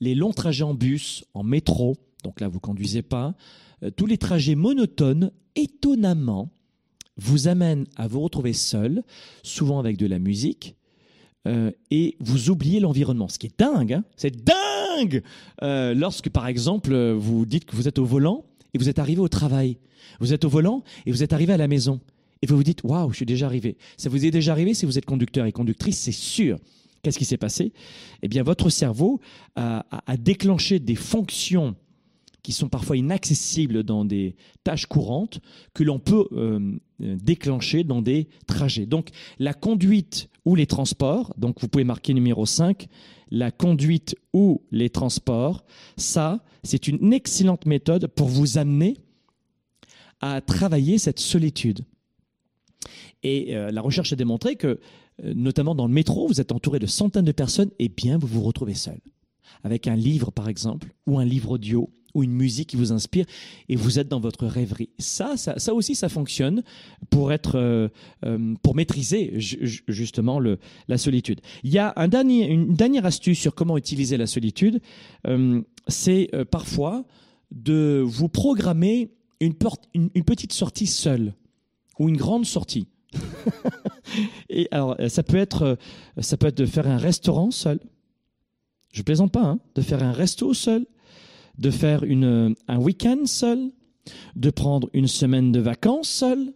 les 0.00 0.14
longs 0.14 0.32
trajets 0.32 0.64
en 0.64 0.74
bus, 0.74 1.24
en 1.34 1.42
métro, 1.42 1.96
donc 2.24 2.40
là 2.40 2.48
vous 2.48 2.60
conduisez 2.60 3.02
pas, 3.02 3.34
euh, 3.82 3.90
tous 3.90 4.06
les 4.06 4.18
trajets 4.18 4.54
monotones, 4.54 5.30
étonnamment, 5.56 6.50
vous 7.16 7.48
amènent 7.48 7.86
à 7.96 8.08
vous 8.08 8.20
retrouver 8.20 8.52
seul, 8.52 9.02
souvent 9.42 9.78
avec 9.78 9.96
de 9.96 10.06
la 10.06 10.18
musique, 10.18 10.76
euh, 11.46 11.70
et 11.90 12.16
vous 12.20 12.50
oubliez 12.50 12.80
l'environnement. 12.80 13.28
Ce 13.28 13.38
qui 13.38 13.46
est 13.46 13.58
dingue, 13.58 13.94
hein 13.94 14.04
c'est 14.16 14.44
dingue 14.44 15.22
euh, 15.62 15.94
Lorsque, 15.94 16.28
par 16.28 16.46
exemple, 16.46 16.94
vous 17.12 17.46
dites 17.46 17.64
que 17.64 17.76
vous 17.76 17.88
êtes 17.88 17.98
au 17.98 18.04
volant 18.04 18.44
et 18.74 18.78
vous 18.78 18.88
êtes 18.88 18.98
arrivé 18.98 19.20
au 19.20 19.28
travail. 19.28 19.78
Vous 20.18 20.32
êtes 20.32 20.44
au 20.44 20.48
volant 20.48 20.82
et 21.06 21.12
vous 21.12 21.22
êtes 21.22 21.32
arrivé 21.32 21.52
à 21.52 21.56
la 21.56 21.68
maison 21.68 22.00
et 22.42 22.46
vous 22.46 22.56
vous 22.56 22.64
dites 22.64 22.82
waouh, 22.84 23.10
je 23.10 23.16
suis 23.16 23.26
déjà 23.26 23.46
arrivé. 23.46 23.76
Ça 23.96 24.08
vous 24.08 24.24
est 24.24 24.30
déjà 24.30 24.52
arrivé 24.52 24.74
si 24.74 24.86
vous 24.86 24.98
êtes 24.98 25.04
conducteur 25.04 25.46
et 25.46 25.52
conductrice, 25.52 25.98
c'est 25.98 26.12
sûr. 26.12 26.58
Qu'est-ce 27.02 27.18
qui 27.18 27.24
s'est 27.24 27.38
passé? 27.38 27.72
Eh 28.22 28.28
bien, 28.28 28.42
votre 28.42 28.68
cerveau 28.68 29.20
a, 29.56 29.84
déclenché 30.18 30.78
des 30.80 30.96
fonctions 30.96 31.74
qui 32.42 32.52
sont 32.52 32.68
parfois 32.68 32.96
inaccessibles 32.96 33.82
dans 33.82 34.04
des 34.04 34.36
tâches 34.64 34.86
courantes 34.86 35.40
que 35.74 35.82
l'on 35.82 35.98
peut 35.98 36.26
euh, 36.32 36.78
déclencher 36.98 37.84
dans 37.84 38.02
des 38.02 38.28
trajets. 38.46 38.86
Donc, 38.86 39.10
la 39.38 39.54
conduite 39.54 40.28
ou 40.44 40.54
les 40.54 40.66
transports, 40.66 41.34
donc 41.36 41.60
vous 41.60 41.68
pouvez 41.68 41.84
marquer 41.84 42.14
numéro 42.14 42.46
5, 42.46 42.88
la 43.30 43.50
conduite 43.50 44.16
ou 44.32 44.62
les 44.70 44.90
transports, 44.90 45.64
ça, 45.96 46.42
c'est 46.62 46.88
une 46.88 47.12
excellente 47.12 47.66
méthode 47.66 48.06
pour 48.08 48.28
vous 48.28 48.58
amener 48.58 48.96
à 50.20 50.40
travailler 50.40 50.98
cette 50.98 51.20
solitude. 51.20 51.80
Et 53.22 53.56
euh, 53.56 53.70
la 53.70 53.80
recherche 53.80 54.12
a 54.12 54.16
démontré 54.16 54.56
que, 54.56 54.80
euh, 55.24 55.34
notamment 55.34 55.74
dans 55.74 55.86
le 55.86 55.92
métro, 55.92 56.26
vous 56.26 56.40
êtes 56.40 56.52
entouré 56.52 56.78
de 56.78 56.86
centaines 56.86 57.24
de 57.24 57.32
personnes 57.32 57.70
et 57.78 57.88
bien 57.88 58.18
vous 58.18 58.26
vous 58.26 58.42
retrouvez 58.42 58.74
seul. 58.74 58.98
Avec 59.64 59.86
un 59.86 59.96
livre, 59.96 60.30
par 60.30 60.48
exemple, 60.48 60.88
ou 61.06 61.18
un 61.18 61.24
livre 61.24 61.52
audio, 61.52 61.90
ou 62.14 62.24
une 62.24 62.32
musique 62.32 62.70
qui 62.70 62.76
vous 62.76 62.92
inspire, 62.92 63.24
et 63.68 63.76
vous 63.76 63.98
êtes 63.98 64.08
dans 64.08 64.18
votre 64.18 64.46
rêverie. 64.46 64.88
Ça, 64.98 65.36
ça, 65.36 65.74
aussi, 65.74 65.94
ça 65.94 66.08
fonctionne 66.08 66.64
pour 67.08 67.32
être, 67.32 67.56
euh, 67.56 67.88
pour 68.62 68.74
maîtriser 68.74 69.34
justement 69.36 70.40
le, 70.40 70.58
la 70.88 70.98
solitude. 70.98 71.40
Il 71.62 71.70
y 71.70 71.78
a 71.78 71.92
une 71.96 72.74
dernière 72.74 73.06
astuce 73.06 73.38
sur 73.38 73.54
comment 73.54 73.76
utiliser 73.76 74.16
la 74.16 74.26
solitude. 74.26 74.80
c'est 75.86 76.30
parfois 76.50 77.04
de 77.52 78.02
vous 78.04 78.28
programmer 78.28 79.10
une 79.40 79.54
petite 79.54 80.52
sortie 80.52 80.88
seule 80.88 81.34
ou 82.00 82.08
une 82.08 82.16
grande 82.16 82.46
sortie. 82.46 82.88
et 84.48 84.66
alors, 84.70 84.96
euh, 84.98 85.08
ça 85.08 85.22
peut 85.22 85.36
être, 85.36 85.62
euh, 85.62 86.22
ça 86.22 86.36
peut 86.38 86.46
être 86.46 86.56
de 86.56 86.66
faire 86.66 86.88
un 86.88 86.96
restaurant 86.96 87.50
seul. 87.50 87.78
Je 88.90 89.02
plaisante 89.02 89.30
pas, 89.30 89.44
hein, 89.44 89.60
de 89.74 89.82
faire 89.82 90.02
un 90.02 90.10
resto 90.10 90.54
seul, 90.54 90.86
de 91.58 91.70
faire 91.70 92.02
une, 92.02 92.24
euh, 92.24 92.54
un 92.68 92.78
week-end 92.78 93.26
seul, 93.26 93.70
de 94.34 94.50
prendre 94.50 94.88
une 94.94 95.06
semaine 95.06 95.52
de 95.52 95.60
vacances 95.60 96.08
seul. 96.08 96.54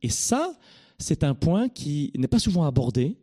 Et 0.00 0.08
ça, 0.08 0.58
c'est 0.98 1.22
un 1.22 1.34
point 1.34 1.68
qui 1.68 2.10
n'est 2.16 2.26
pas 2.26 2.38
souvent 2.38 2.64
abordé. 2.64 3.18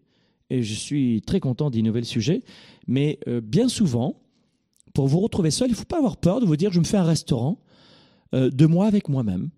Et 0.51 0.61
je 0.61 0.73
suis 0.75 1.23
très 1.23 1.39
content 1.39 1.71
d'innover 1.71 1.99
le 1.99 2.05
sujet. 2.05 2.43
Mais 2.87 3.19
bien 3.43 3.69
souvent, 3.69 4.21
pour 4.93 5.07
vous 5.07 5.19
retrouver 5.19 5.51
seul, 5.51 5.67
il 5.67 5.71
ne 5.71 5.75
faut 5.75 5.85
pas 5.85 5.97
avoir 5.97 6.17
peur 6.17 6.39
de 6.39 6.45
vous 6.45 6.55
dire 6.55 6.71
je 6.71 6.79
me 6.79 6.85
fais 6.85 6.97
un 6.97 7.03
restaurant 7.03 7.59
de 8.33 8.65
moi 8.65 8.87
avec 8.87 9.09
moi-même. 9.09 9.49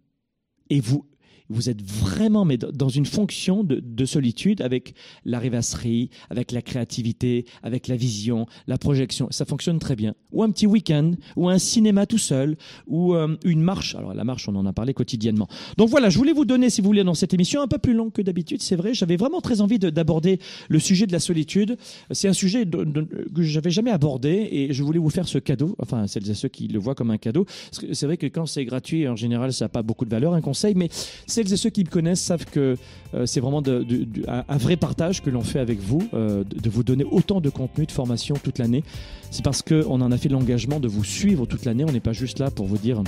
Et 0.69 0.81
vous 0.81 1.05
vous 1.51 1.69
êtes 1.69 1.81
vraiment 1.81 2.45
dans 2.73 2.89
une 2.89 3.05
fonction 3.05 3.63
de, 3.63 4.05
solitude 4.05 4.61
avec 4.61 4.95
la 5.25 5.39
rêvasserie, 5.39 6.09
avec 6.29 6.51
la 6.51 6.61
créativité, 6.61 7.45
avec 7.63 7.87
la 7.87 7.95
vision, 7.95 8.47
la 8.67 8.77
projection. 8.77 9.27
Ça 9.29 9.45
fonctionne 9.45 9.79
très 9.79 9.95
bien. 9.95 10.15
Ou 10.31 10.43
un 10.43 10.49
petit 10.49 10.65
week-end, 10.65 11.11
ou 11.35 11.49
un 11.49 11.59
cinéma 11.59 12.05
tout 12.05 12.17
seul, 12.17 12.57
ou 12.87 13.13
euh, 13.13 13.37
une 13.45 13.61
marche. 13.61 13.95
Alors 13.95 14.13
la 14.13 14.23
marche, 14.23 14.49
on 14.49 14.55
en 14.55 14.65
a 14.65 14.73
parlé 14.73 14.93
quotidiennement. 14.93 15.47
Donc 15.77 15.89
voilà, 15.89 16.09
je 16.09 16.17
voulais 16.17 16.33
vous 16.33 16.45
donner, 16.45 16.69
si 16.69 16.81
vous 16.81 16.87
voulez, 16.87 17.03
dans 17.03 17.13
cette 17.13 17.33
émission 17.33 17.61
un 17.61 17.67
peu 17.67 17.77
plus 17.77 17.93
longue 17.93 18.11
que 18.11 18.21
d'habitude, 18.21 18.61
c'est 18.61 18.75
vrai. 18.75 18.93
J'avais 18.93 19.17
vraiment 19.17 19.41
très 19.41 19.61
envie 19.61 19.79
d'aborder 19.79 20.39
le 20.67 20.79
sujet 20.79 21.05
de 21.05 21.11
la 21.11 21.19
solitude. 21.19 21.77
C'est 22.11 22.27
un 22.27 22.33
sujet 22.33 22.65
que 22.65 23.41
que 23.41 23.47
j'avais 23.47 23.71
jamais 23.71 23.91
abordé 23.91 24.47
et 24.51 24.73
je 24.73 24.83
voulais 24.83 24.99
vous 24.99 25.09
faire 25.09 25.27
ce 25.27 25.37
cadeau. 25.37 25.75
Enfin, 25.79 26.07
celles 26.07 26.29
et 26.29 26.33
ceux 26.33 26.47
qui 26.47 26.67
le 26.67 26.79
voient 26.79 26.95
comme 26.95 27.11
un 27.11 27.17
cadeau. 27.17 27.45
C'est 27.71 28.05
vrai 28.05 28.17
que 28.17 28.27
quand 28.27 28.45
c'est 28.45 28.65
gratuit, 28.65 29.07
en 29.07 29.15
général, 29.15 29.53
ça 29.53 29.65
n'a 29.65 29.69
pas 29.69 29.83
beaucoup 29.83 30.05
de 30.05 30.09
valeur, 30.09 30.33
un 30.33 30.41
conseil, 30.41 30.75
mais 30.75 30.89
c'est 31.25 31.40
celles 31.41 31.53
et 31.53 31.57
ceux 31.57 31.69
qui 31.69 31.83
me 31.83 31.89
connaissent 31.89 32.21
savent 32.21 32.45
que 32.45 32.77
euh, 33.13 33.25
c'est 33.25 33.39
vraiment 33.39 33.63
un, 33.65 34.57
vrai 34.57 34.75
partage 34.75 35.21
que 35.21 35.29
l'on 35.29 35.41
fait 35.41 35.59
avec 35.59 35.79
vous, 35.79 36.07
euh, 36.13 36.43
de, 36.43 36.69
vous 36.69 36.83
donner 36.83 37.03
autant 37.03 37.41
de 37.41 37.49
contenu, 37.49 37.85
de 37.85 37.91
formation 37.91 38.35
toute 38.41 38.59
l'année. 38.59 38.83
C'est 39.31 39.43
parce 39.43 39.61
qu'on 39.61 40.01
en 40.01 40.11
a 40.11 40.17
fait 40.17 40.29
l'engagement 40.29 40.79
de 40.79 40.87
vous 40.87 41.03
suivre 41.03 41.45
toute 41.45 41.65
l'année. 41.65 41.83
On 41.83 41.91
n'est 41.91 41.99
pas 41.99 42.13
juste 42.13 42.39
là 42.39 42.51
pour 42.51 42.67
vous 42.67 42.77
dire 42.77 43.01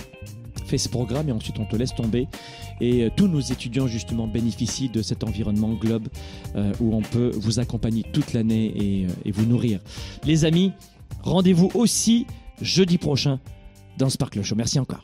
fais 0.66 0.78
ce 0.78 0.88
programme 0.88 1.28
et 1.30 1.32
ensuite 1.32 1.60
on 1.60 1.66
te 1.66 1.76
laisse 1.76 1.94
tomber. 1.94 2.28
Et 2.82 3.04
euh, 3.04 3.10
tous 3.16 3.28
nos 3.28 3.42
étudiants 3.42 3.88
justement 3.88 4.28
bénéficient 4.28 4.90
de 4.90 5.02
cet 5.02 5.24
environnement 5.24 5.74
globe 5.74 6.08
où 6.80 6.96
on 6.96 7.02
peut 7.02 7.32
vous 7.36 7.60
accompagner 7.60 8.04
toute 8.14 8.34
l'année 8.34 8.74
et, 8.76 9.08
et 9.26 9.32
vous 9.32 9.46
nourrir. 9.46 9.80
Les 10.24 10.46
amis, 10.46 10.72
rendez-vous 11.22 11.70
aussi 11.76 12.26
jeudi 12.62 12.98
prochain 12.98 13.40
dans 13.98 14.10
Sparkle 14.10 14.42
Show. 14.42 14.56
Merci 14.56 14.80
encore. 14.80 15.04